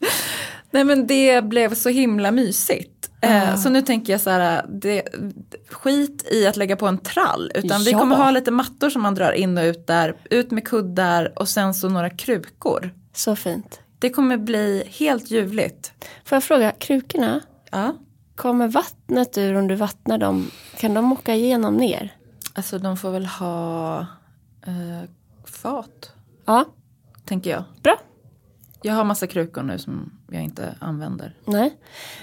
Nej 0.70 0.84
men 0.84 1.06
det 1.06 1.44
blev 1.44 1.74
så 1.74 1.88
himla 1.88 2.30
mysigt. 2.30 3.10
Eh, 3.20 3.52
Ah. 3.52 3.56
så 3.56 3.68
nu 3.68 3.82
tänker 3.82 4.12
jag 4.12 4.20
så 4.20 4.30
här, 4.30 4.66
det, 4.68 5.02
skit 5.68 6.28
i 6.30 6.46
att 6.46 6.56
lägga 6.56 6.76
på 6.76 6.86
en 6.86 6.98
trall. 6.98 7.50
Utan 7.54 7.82
vi 7.84 7.90
Ja. 7.90 7.98
kommer 7.98 8.16
ha 8.16 8.30
lite 8.30 8.50
mattor 8.50 8.90
som 8.90 9.02
man 9.02 9.14
drar 9.14 9.32
in 9.32 9.58
och 9.58 9.62
ut 9.64 9.86
där. 9.86 10.16
Ut 10.30 10.50
med 10.50 10.64
kuddar 10.68 11.32
och 11.38 11.48
sen 11.48 11.74
så 11.74 11.88
några 11.88 12.10
krukor. 12.10 12.90
Så 13.12 13.36
fint. 13.36 13.80
Det 13.98 14.10
kommer 14.10 14.36
bli 14.36 14.84
helt 14.98 15.30
ljuvligt. 15.30 15.92
Får 16.24 16.36
jag 16.36 16.44
fråga, 16.44 16.72
krukorna, 16.72 17.40
Ja. 17.70 17.94
kommer 18.36 18.68
vattnet 18.68 19.38
ur 19.38 19.54
om 19.56 19.68
du 19.68 19.74
vattnar 19.74 20.18
dem? 20.18 20.50
Kan 20.76 20.94
de 20.94 21.12
åka 21.12 21.34
igenom 21.34 21.74
ner? 21.76 22.12
Alltså 22.54 22.78
de 22.78 22.96
får 22.96 23.10
väl 23.10 23.26
ha 23.26 23.98
eh, 24.66 25.08
fat, 25.44 26.12
Ja, 26.46 26.64
tänker 27.24 27.50
jag. 27.50 27.64
bra. 27.82 27.96
Jag 28.82 28.94
har 28.94 29.04
massa 29.04 29.26
krukor 29.26 29.62
nu 29.62 29.78
som 29.78 30.12
jag 30.30 30.42
inte 30.42 30.74
använder. 30.78 31.34
Nej. 31.44 31.76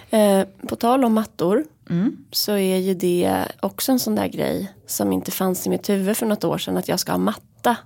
Eh, 0.09 0.47
på 0.67 0.75
tal 0.75 1.05
om 1.05 1.13
mattor 1.13 1.65
Mm. 1.89 2.17
så 2.31 2.51
är 2.51 2.77
ju 2.77 2.93
det 2.93 3.45
också 3.59 3.91
en 3.91 3.99
sån 3.99 4.15
där 4.15 4.27
grej 4.27 4.71
som 4.87 5.11
inte 5.11 5.31
fanns 5.31 5.67
i 5.67 5.69
mitt 5.69 5.89
huvud 5.89 6.17
för 6.17 6.25
något 6.25 6.43
år 6.43 6.57
sedan 6.57 6.77
att 6.77 6.87
jag 6.87 6.99
ska 6.99 7.11
ha 7.11 7.19
matta 7.19 7.77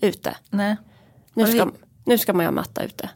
ute. 0.00 0.36
Nej, 0.50 0.76
Nu 1.34 1.46
ska, 1.46 1.70
nu 2.04 2.18
ska 2.18 2.32
man 2.32 2.42
ju 2.42 2.46
ha 2.46 2.52
matta 2.52 2.82
ute. 2.84 3.10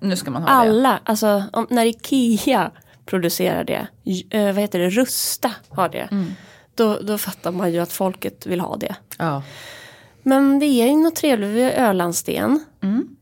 nu 0.00 0.16
ska 0.16 0.30
man 0.30 0.42
ha 0.42 0.48
det. 0.48 0.54
Alla, 0.54 1.00
alltså 1.04 1.44
om, 1.52 1.66
när 1.70 1.86
Ikea 1.86 2.70
producerar 3.06 3.64
det, 3.64 3.86
eh, 4.30 4.46
vad 4.46 4.56
heter 4.62 4.78
det, 4.78 4.90
Rusta 4.90 5.52
har 5.68 5.88
det. 5.88 6.08
Mm. 6.10 6.32
Då, 6.74 6.98
då 7.00 7.18
fattar 7.18 7.52
man 7.52 7.72
ju 7.72 7.78
att 7.78 7.92
folket 7.92 8.46
vill 8.46 8.60
ha 8.60 8.76
det. 8.76 8.96
Ja. 9.18 9.42
Men 10.22 10.58
det 10.58 10.66
är 10.66 10.86
ju 10.86 10.96
något 10.96 11.16
trevligt, 11.16 11.50
vi 11.50 11.62
har 11.62 11.70
Ölandsten. 11.70 12.64
Mm. 12.82 13.16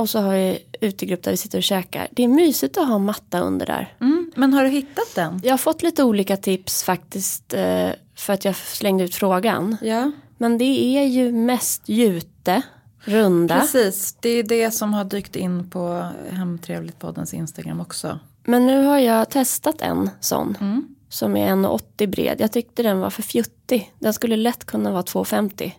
Och 0.00 0.10
så 0.10 0.18
har 0.18 0.32
vi 0.34 0.58
utegrupp 0.80 1.22
där 1.22 1.30
vi 1.30 1.36
sitter 1.36 1.58
och 1.58 1.64
käkar. 1.64 2.08
Det 2.10 2.24
är 2.24 2.28
mysigt 2.28 2.78
att 2.78 2.88
ha 2.88 2.94
en 2.94 3.04
matta 3.04 3.40
under 3.40 3.66
där. 3.66 3.94
Mm. 4.00 4.32
Men 4.36 4.52
har 4.52 4.64
du 4.64 4.70
hittat 4.70 5.14
den? 5.14 5.40
Jag 5.44 5.52
har 5.52 5.58
fått 5.58 5.82
lite 5.82 6.04
olika 6.04 6.36
tips 6.36 6.84
faktiskt 6.84 7.54
eh, 7.54 7.90
för 8.14 8.32
att 8.32 8.44
jag 8.44 8.56
slängde 8.56 9.04
ut 9.04 9.14
frågan. 9.14 9.76
Ja. 9.82 10.10
Men 10.38 10.58
det 10.58 10.98
är 10.98 11.06
ju 11.06 11.32
mest 11.32 11.88
jute, 11.88 12.62
runda. 13.00 13.60
Precis, 13.60 14.16
det 14.20 14.28
är 14.28 14.42
det 14.42 14.70
som 14.70 14.94
har 14.94 15.04
dykt 15.04 15.36
in 15.36 15.70
på 15.70 16.08
Hemtrevligt-poddens 16.30 17.34
Instagram 17.34 17.80
också. 17.80 18.18
Men 18.44 18.66
nu 18.66 18.84
har 18.84 18.98
jag 18.98 19.30
testat 19.30 19.80
en 19.80 20.10
sån. 20.20 20.56
Mm. 20.60 20.94
Som 21.08 21.36
är 21.36 21.48
1,80 21.48 22.06
bred. 22.06 22.40
Jag 22.40 22.52
tyckte 22.52 22.82
den 22.82 23.00
var 23.00 23.10
för 23.10 23.22
fjuttig. 23.22 23.92
Den 23.98 24.12
skulle 24.14 24.36
lätt 24.36 24.64
kunna 24.64 24.90
vara 24.92 25.02
2,50. 25.02 25.72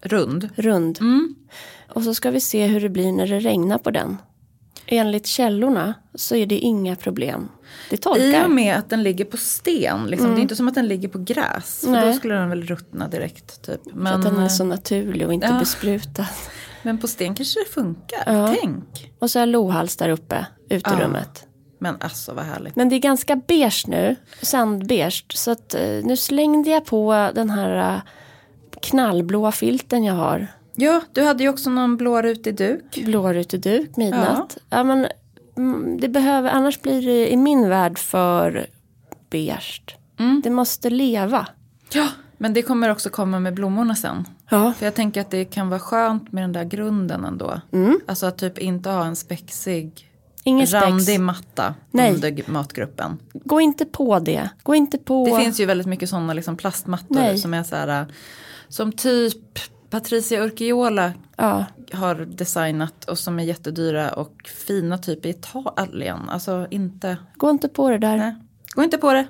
Rund. 0.00 0.48
Rund. 0.56 0.98
Mm. 1.00 1.34
Och 1.94 2.02
så 2.02 2.14
ska 2.14 2.30
vi 2.30 2.40
se 2.40 2.66
hur 2.66 2.80
det 2.80 2.88
blir 2.88 3.12
när 3.12 3.26
det 3.26 3.38
regnar 3.38 3.78
på 3.78 3.90
den. 3.90 4.16
Enligt 4.86 5.26
källorna 5.26 5.94
så 6.14 6.36
är 6.36 6.46
det 6.46 6.58
inga 6.58 6.96
problem. 6.96 7.48
Det 7.90 7.96
I 7.96 7.98
torkar. 7.98 8.44
och 8.44 8.50
med 8.50 8.76
att 8.76 8.90
den 8.90 9.02
ligger 9.02 9.24
på 9.24 9.36
sten, 9.36 10.06
liksom. 10.06 10.34
det 10.34 10.40
är 10.40 10.42
inte 10.42 10.56
som 10.56 10.68
att 10.68 10.74
den 10.74 10.88
ligger 10.88 11.08
på 11.08 11.18
gräs. 11.18 11.80
För 11.80 11.90
Nej. 11.90 12.06
då 12.06 12.12
skulle 12.12 12.34
den 12.34 12.48
väl 12.48 12.62
ruttna 12.62 13.08
direkt. 13.08 13.62
Typ. 13.62 13.80
Men, 13.92 14.14
att 14.14 14.22
den 14.22 14.36
är 14.36 14.42
eh, 14.42 14.48
så 14.48 14.64
naturlig 14.64 15.26
och 15.26 15.32
inte 15.32 15.46
ja. 15.46 15.58
besprutad. 15.58 16.26
men 16.82 16.98
på 16.98 17.08
sten 17.08 17.34
kanske 17.34 17.60
det 17.60 17.70
funkar. 17.70 18.22
Ja. 18.26 18.54
Tänk. 18.60 19.12
Och 19.18 19.30
så 19.30 19.38
har 19.38 19.46
lohals 19.46 19.96
där 19.96 20.08
uppe, 20.08 20.46
uterummet. 20.70 21.46
Men 21.78 21.96
alltså 22.00 22.34
vad 22.34 22.44
härligt. 22.44 22.76
Men 22.76 22.88
det 22.88 22.96
är 22.96 23.00
ganska 23.00 23.36
beige 23.36 23.84
nu, 23.88 24.16
sandbeige. 24.42 25.24
Så 25.34 25.50
att, 25.50 25.74
eh, 25.74 26.04
nu 26.04 26.16
slängde 26.16 26.70
jag 26.70 26.84
på 26.84 27.30
den 27.34 27.50
här 27.50 27.94
eh, 27.94 28.00
knallblåa 28.82 29.52
filten 29.52 30.04
jag 30.04 30.14
har. 30.14 30.48
Ja, 30.74 31.00
du 31.12 31.22
hade 31.22 31.42
ju 31.42 31.48
också 31.48 31.70
någon 31.70 31.96
blårutig 31.96 32.56
duk. 32.56 33.02
Blåruteduk, 33.04 33.96
midnatt. 33.96 34.58
Ja. 34.70 34.84
men 34.84 35.06
mm, 35.56 36.00
det 36.00 36.08
behöver, 36.08 36.50
annars 36.50 36.82
blir 36.82 37.02
det 37.02 37.32
i 37.32 37.36
min 37.36 37.68
värld 37.68 37.98
för 37.98 38.66
beige. 39.30 39.82
Mm. 40.18 40.40
Det 40.44 40.50
måste 40.50 40.90
leva. 40.90 41.46
Ja, 41.92 42.08
men 42.38 42.52
det 42.52 42.62
kommer 42.62 42.88
också 42.88 43.10
komma 43.10 43.40
med 43.40 43.54
blommorna 43.54 43.94
sen. 43.94 44.28
Ja. 44.50 44.72
För 44.78 44.86
jag 44.86 44.94
tänker 44.94 45.20
att 45.20 45.30
det 45.30 45.44
kan 45.44 45.68
vara 45.68 45.80
skönt 45.80 46.32
med 46.32 46.42
den 46.44 46.52
där 46.52 46.64
grunden 46.64 47.24
ändå. 47.24 47.60
Mm. 47.72 48.00
Alltså 48.06 48.26
att 48.26 48.38
typ 48.38 48.58
inte 48.58 48.90
ha 48.90 49.04
en 49.04 49.16
spexig, 49.16 50.08
Ingen 50.44 50.66
spex. 50.66 50.84
randig 50.84 51.20
matta 51.20 51.74
Nej. 51.90 52.14
under 52.14 52.50
matgruppen. 52.50 53.18
Gå 53.32 53.60
inte 53.60 53.84
på 53.84 54.18
det. 54.18 54.50
Gå 54.62 54.74
inte 54.74 54.98
på... 54.98 55.26
Det 55.26 55.44
finns 55.44 55.60
ju 55.60 55.66
väldigt 55.66 55.86
mycket 55.86 56.08
sådana 56.08 56.32
liksom 56.32 56.56
plastmattor 56.56 57.14
Nej. 57.14 57.38
som 57.38 57.54
är 57.54 57.62
så 57.62 57.76
här, 57.76 58.06
som 58.68 58.92
typ 58.92 59.58
Patricia 59.92 60.44
Urquiola 60.44 61.12
Ja. 61.36 61.64
har 61.92 62.14
designat 62.14 63.04
och 63.04 63.18
som 63.18 63.38
är 63.38 63.42
jättedyra 63.44 64.12
och 64.12 64.48
fina 64.66 64.98
typ 64.98 65.26
i 65.26 65.28
Italien. 65.28 66.28
Alltså 66.28 66.66
inte, 66.70 67.16
Gå 67.36 67.50
inte 67.50 67.68
på 67.68 67.90
det 67.90 67.98
där. 67.98 68.16
nej. 68.16 68.34
Gå 68.74 68.82
inte 68.82 68.98
på 68.98 69.12
det. 69.12 69.26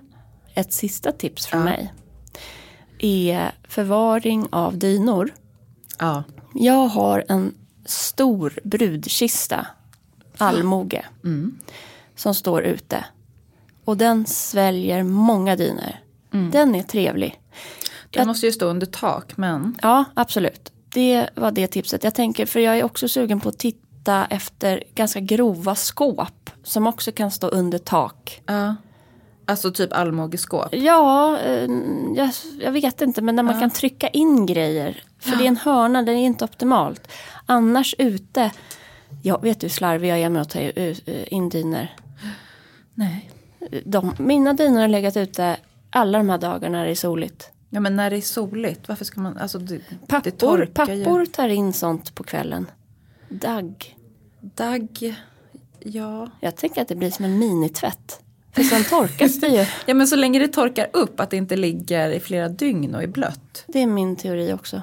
Ett 0.55 0.73
sista 0.73 1.13
tips 1.13 1.47
från 1.47 1.61
Ja. 1.61 1.65
mig. 1.65 1.93
Är 2.99 3.53
förvaring 3.69 4.47
av 4.53 4.79
dynor. 4.79 5.31
Ja. 5.99 6.25
Jag 6.55 6.87
har 6.89 7.25
en 7.29 7.55
stor 7.85 8.59
brudkista. 8.65 9.67
Allmoge. 10.39 11.05
Mm. 11.25 11.59
Som 12.17 12.35
står 12.35 12.63
ute. 12.63 13.05
Och 13.85 13.97
den 13.97 14.27
sväljer 14.27 15.03
många 15.03 15.57
dynor. 15.57 15.93
Mm. 16.33 16.51
Den 16.51 16.75
är 16.75 16.83
trevlig. 16.83 17.41
Den 18.13 18.29
måste 18.29 18.47
ju 18.47 18.53
stå 18.53 18.67
under 18.67 18.87
tak 18.87 19.37
men 19.37 19.77
Ja, 19.83 20.05
absolut. 20.15 20.73
Det 20.95 21.29
var 21.35 21.51
det 21.51 21.67
tipset. 21.67 22.05
Jag 22.05 22.15
tänker, 22.15 22.47
för 22.47 22.61
jag 22.61 22.79
är 22.79 22.85
också 22.85 23.09
sugen 23.09 23.41
på 23.41 23.49
att 23.49 23.59
titta 23.59 24.27
efter 24.31 24.85
ganska 24.95 25.21
grova 25.21 25.75
skåp. 25.75 26.51
Som 26.63 26.87
också 26.87 27.13
kan 27.13 27.31
stå 27.31 27.49
under 27.49 27.79
tak. 27.79 28.43
ja. 28.47 28.77
Alltså 29.47 29.71
typ 29.73 29.93
allmogeskåp. 29.93 30.75
Ja, 30.75 31.39
eh, 31.39 31.69
jag, 32.17 32.31
jag 32.61 32.73
vet 32.73 33.01
inte. 33.03 33.23
Men 33.23 33.37
där 33.37 33.43
man 33.43 33.61
kan 33.61 33.71
trycka 33.71 34.09
in 34.09 34.47
grejer. 34.47 35.03
För 35.19 35.37
det 35.37 35.45
är 35.45 35.49
en 35.49 35.57
hörna, 35.57 36.03
den 36.03 36.17
är 36.17 36.27
inte 36.27 36.45
optimalt. 36.45 37.09
Annars 37.47 37.95
ute. 37.99 38.51
Jag 39.23 39.43
vet 39.43 39.61
du 39.61 39.65
hur 39.65 39.71
slarvig 39.73 40.11
jag 40.11 40.19
är 40.19 40.29
med 40.29 40.43
att 40.43 40.51
ta 40.51 40.61
u- 40.61 40.95
in 41.27 41.49
dynor. 41.49 41.87
Nej. 42.95 43.31
De, 43.85 44.15
mina 44.19 44.53
dynor 44.53 44.81
har 44.81 44.89
legat 44.89 45.17
ute 45.17 45.57
alla 45.91 46.19
de 46.19 46.29
här 46.31 46.39
dagarna 46.39 46.79
när 46.79 46.85
det 46.85 46.91
är 46.91 46.95
soligt. 46.95 47.51
Ja 47.75 47.81
men 47.81 47.97
när 47.97 48.11
det 48.11 48.17
är 48.17 48.21
soligt, 48.21 48.89
varför 48.89 49.05
ska 49.05 49.21
man, 49.21 49.37
alltså 49.37 49.59
det, 49.59 49.75
det 49.75 50.07
Pappor, 50.07 50.61
ju. 50.61 50.67
pappor 50.67 51.27
tar 51.27 51.49
in 51.49 51.73
sånt 51.73 52.15
på 52.15 52.23
kvällen. 52.23 52.67
Dagg. 53.29 53.97
Dagg, 54.41 55.17
ja. 55.81 56.31
Jag 56.41 56.57
tänker 56.57 56.83
att 56.83 56.89
det 56.89 56.95
blir 56.95 57.11
som 57.11 57.25
en 57.25 57.39
minitvätt. 57.39 58.21
För 58.53 58.63
sen 58.63 58.85
torkas 58.85 59.41
det 59.41 59.47
ju. 59.47 59.67
Ja 59.87 59.95
men 59.95 60.07
så 60.07 60.17
länge 60.17 60.39
det 60.39 60.49
torkar 60.49 60.91
upp, 60.93 61.21
att 61.21 61.31
det 61.31 61.37
inte 61.37 61.57
ligger 61.57 62.11
i 62.11 62.21
flera 62.21 62.49
dygn 62.49 62.95
och 62.95 63.03
är 63.03 63.07
blött. 63.07 63.65
Det 63.67 63.83
är 63.83 63.87
min 63.87 64.17
teori 64.17 64.53
också. 64.53 64.83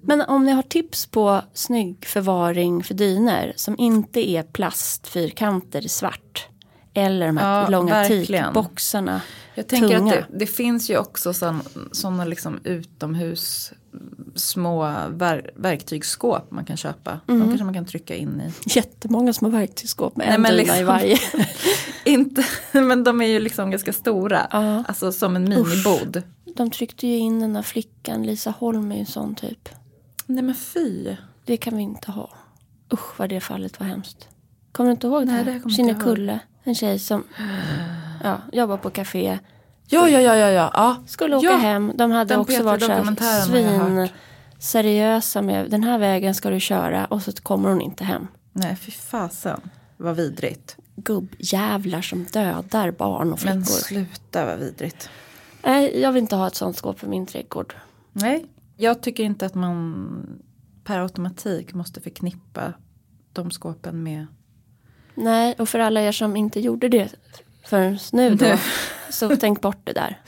Men 0.00 0.20
om 0.20 0.44
ni 0.44 0.52
har 0.52 0.62
tips 0.62 1.06
på 1.06 1.42
snygg 1.52 2.06
förvaring 2.06 2.82
för 2.82 2.94
dyner 2.94 3.52
som 3.56 3.74
inte 3.78 4.30
är 4.30 4.42
plast, 4.42 5.06
fyrkanter 5.06 5.84
i 5.84 5.88
svart. 5.88 6.48
Eller 6.96 7.26
de 7.26 7.36
här 7.36 7.62
Ja, 7.62 7.68
långa 7.68 7.92
verkligen. 7.94 8.26
teakboxarna. 8.52 9.20
Jag 9.54 9.66
tänker 9.66 9.98
Tunga. 9.98 10.14
att 10.14 10.28
det, 10.30 10.38
det 10.38 10.46
finns 10.46 10.90
ju 10.90 10.98
också 10.98 11.32
sådana 11.92 12.24
liksom 12.24 12.60
utomhus 12.64 13.72
små 14.34 14.82
ver, 15.08 15.50
verktygsskåp 15.56 16.50
man 16.50 16.64
kan 16.64 16.76
köpa. 16.76 17.20
De 17.26 17.40
kanske 17.48 17.64
man 17.64 17.74
kan 17.74 17.86
trycka 17.86 18.14
in 18.14 18.40
i. 18.40 18.52
Jättemånga 18.70 19.32
små 19.32 19.48
verktygsskåp 19.48 20.16
med 20.16 20.26
Nej, 20.26 20.34
en 20.34 20.42
men 20.42 20.50
dyna 20.50 20.62
liksom- 20.62 20.78
i 20.80 20.84
varje. 20.84 21.18
Inte, 22.04 22.44
men 22.72 23.04
de 23.04 23.20
är 23.20 23.26
ju 23.26 23.38
liksom 23.40 23.70
ganska 23.70 23.92
stora. 23.92 24.46
Ja. 24.52 24.84
Alltså 24.88 25.12
som 25.12 25.36
en 25.36 25.44
minibod. 25.48 26.22
De 26.56 26.70
tryckte 26.70 27.06
ju 27.06 27.16
in 27.18 27.40
den 27.40 27.56
här 27.56 27.62
flickan, 27.62 28.22
Lisa 28.22 28.50
Holm 28.50 28.90
är 28.92 28.94
ju 28.96 29.00
en 29.00 29.06
sån 29.06 29.34
typ. 29.34 29.68
Nej 30.26 30.42
men 30.44 30.54
fy. 30.54 31.16
Det 31.44 31.56
kan 31.56 31.76
vi 31.76 31.82
inte 31.82 32.10
ha. 32.10 32.30
Usch 32.92 33.18
vad 33.18 33.28
det 33.28 33.40
fallet 33.40 33.80
var 33.80 33.86
hemskt. 33.86 34.28
Kommer 34.72 34.88
du 34.88 34.92
inte 34.92 35.06
ihåg 35.06 35.26
Nej, 35.26 35.44
det? 35.44 35.50
det 35.52 35.58
här? 35.58 35.70
Kinnekulle, 35.70 36.38
en 36.66 36.74
tjej 36.74 36.98
som 36.98 37.24
ja, 38.22 38.40
jobbar 38.52 38.76
på 38.76 38.90
café. 38.90 39.38
Ja, 39.88 40.08
ja, 40.08 40.20
ja, 40.20 40.36
ja, 40.36 40.50
ja. 40.50 40.70
ja. 40.74 40.96
Skulle 41.06 41.36
åka 41.36 41.46
Ja, 41.46 41.56
hem. 41.56 41.92
De 41.94 42.10
hade 42.10 42.34
den 42.34 42.40
också 42.40 42.62
varit 42.62 42.82
så 42.82 42.92
här 42.92 43.44
svin 43.44 44.08
seriösa 44.58 45.42
med 45.42 45.70
den 45.70 45.84
här 45.84 45.98
vägen 45.98 46.34
ska 46.34 46.50
du 46.50 46.60
köra 46.60 47.04
och 47.06 47.22
så 47.22 47.32
kommer 47.32 47.68
hon 47.68 47.80
inte 47.80 48.04
hem. 48.04 48.26
Nej, 48.52 48.76
fy 48.76 48.90
fasen. 48.92 49.60
Vad 49.96 50.16
vidrigt. 50.16 50.76
Gubbjävlar 50.96 52.02
som 52.02 52.24
dödar 52.24 52.90
barn 52.90 53.32
och 53.32 53.44
Men 53.44 53.64
flickor. 53.64 53.80
sluta 53.80 54.46
vad 54.46 54.58
vidrigt. 54.58 55.10
Nej, 55.62 56.00
jag 56.00 56.12
vill 56.12 56.22
inte 56.22 56.36
ha 56.36 56.46
ett 56.46 56.54
sånt 56.54 56.76
skåp 56.76 56.98
för 56.98 57.06
min 57.06 57.26
trädgård. 57.26 57.74
Nej, 58.12 58.46
jag 58.76 59.02
tycker 59.02 59.24
inte 59.24 59.46
att 59.46 59.54
man 59.54 60.40
per 60.84 61.00
automatik 61.00 61.74
måste 61.74 62.00
förknippa 62.00 62.72
de 63.32 63.50
skåpen 63.50 64.02
med 64.02 64.26
Nej, 65.16 65.54
och 65.58 65.68
för 65.68 65.78
alla 65.78 66.00
er 66.00 66.12
som 66.12 66.36
inte 66.36 66.60
gjorde 66.60 66.88
det 66.88 67.08
förrän 67.64 67.98
nu 68.12 68.34
då. 68.34 68.56
Så 69.10 69.36
tänk 69.36 69.60
bort 69.60 69.80
det 69.84 69.92
där. 69.92 70.20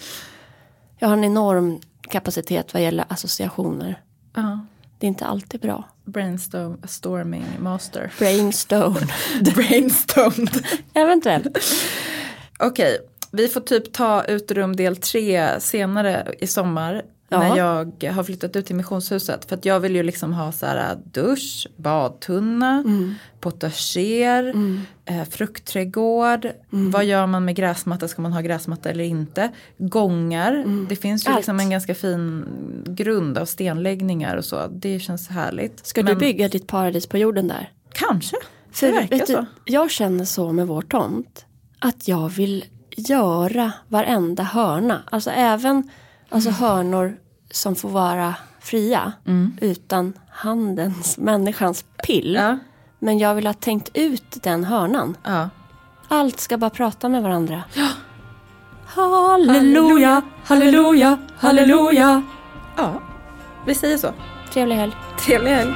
Jag 0.99 1.09
har 1.09 1.16
en 1.16 1.24
enorm 1.24 1.80
kapacitet 2.11 2.74
vad 2.74 2.82
gäller 2.82 3.05
associationer. 3.09 4.03
ja, 4.34 4.66
Det 4.99 5.07
är 5.07 5.09
inte 5.09 5.26
alltid 5.26 5.61
bra. 5.61 5.84
brainstorming 6.05 7.45
master. 7.61 8.12
Brainstone. 8.18 9.07
Brainstormed. 9.55 10.66
Eventuellt. 10.95 11.47
Okej, 12.59 12.99
vi 13.30 13.49
får 13.49 13.61
typ 13.61 13.93
ta 13.93 14.24
ut 14.24 14.51
rum 14.51 14.76
del 14.76 14.97
tre 14.97 15.61
senare 15.61 16.34
i 16.41 16.47
sommar. 16.47 17.03
Ja. 17.28 17.38
När 17.38 17.56
jag 17.98 18.12
har 18.12 18.24
flyttat 18.24 18.56
ut 18.56 18.66
till 18.66 18.76
missionshuset. 18.76 19.44
För 19.48 19.56
att 19.56 19.64
jag 19.64 19.80
vill 19.80 19.94
ju 19.96 20.02
liksom 20.02 20.32
ha 20.32 20.52
så 20.52 20.66
här 20.66 20.98
dusch, 21.04 21.66
badtunna, 21.76 22.84
potager, 23.40 24.54
eh, 25.04 25.24
fruktträdgård. 25.30 26.48
Vad 26.70 27.04
gör 27.04 27.26
man 27.26 27.44
med 27.44 27.56
gräsmatta? 27.56 28.08
Ska 28.08 28.22
man 28.22 28.32
ha 28.32 28.40
gräsmatta 28.40 28.90
eller 28.90 29.04
inte? 29.04 29.50
Gångar. 29.78 30.86
Det 30.88 30.96
finns 30.96 31.26
ju 31.26 31.30
Allt. 31.30 31.38
liksom 31.38 31.60
en 31.60 31.70
ganska 31.70 31.94
fin 31.94 32.44
grund 32.86 33.38
av 33.38 33.46
stenläggningar 33.46 34.36
och 34.36 34.44
så. 34.44 34.66
Det 34.66 35.00
känns 35.00 35.28
härligt. 35.28 35.86
Ska 35.86 36.02
Men 36.02 36.14
du 36.14 36.20
bygga 36.20 36.48
ditt 36.48 36.66
paradis 36.66 37.06
på 37.06 37.18
jorden 37.18 37.48
där? 37.48 37.72
Kanske. 37.92 38.36
För 38.72 38.86
det 38.86 38.92
verkar 38.92 39.26
så. 39.26 39.32
du, 39.40 39.46
jag 39.64 39.90
känner 39.90 40.24
så 40.24 40.52
med 40.52 40.66
vår 40.66 40.82
tomt. 40.82 41.44
Att 41.78 42.08
jag 42.08 42.28
vill 42.28 42.64
göra 42.96 43.72
varenda 43.88 44.42
hörna. 44.42 45.02
Alltså 45.10 45.30
även 45.30 45.90
alltså 46.30 46.48
Mm. 46.48 46.60
hörnor 46.60 47.16
som 47.50 47.74
får 47.76 47.88
vara 47.88 48.34
fria. 48.60 49.12
Utan 49.60 50.12
handens, 50.30 51.18
människans 51.18 51.84
pill. 52.04 52.34
Ja, 52.34 52.58
Men 52.98 53.18
jag 53.18 53.34
vill 53.34 53.46
ha 53.46 53.54
tänkt 53.54 53.90
ut 53.94 54.42
den 54.42 54.64
hörnan. 54.64 55.16
ja. 55.24 55.48
Allt 56.10 56.40
ska 56.40 56.58
bara 56.58 56.70
prata 56.70 57.08
med 57.08 57.22
varandra. 57.22 57.62
Halleluja, 58.86 60.22
halleluja, 60.44 61.18
halleluja. 61.38 62.22
ja. 62.76 62.92
Vi 63.66 63.74
säger 63.74 63.98
så. 63.98 64.08
Trevlig 64.52 64.76
helg. 64.76 64.92
Trevlig 65.26 65.50
helg. 65.50 65.72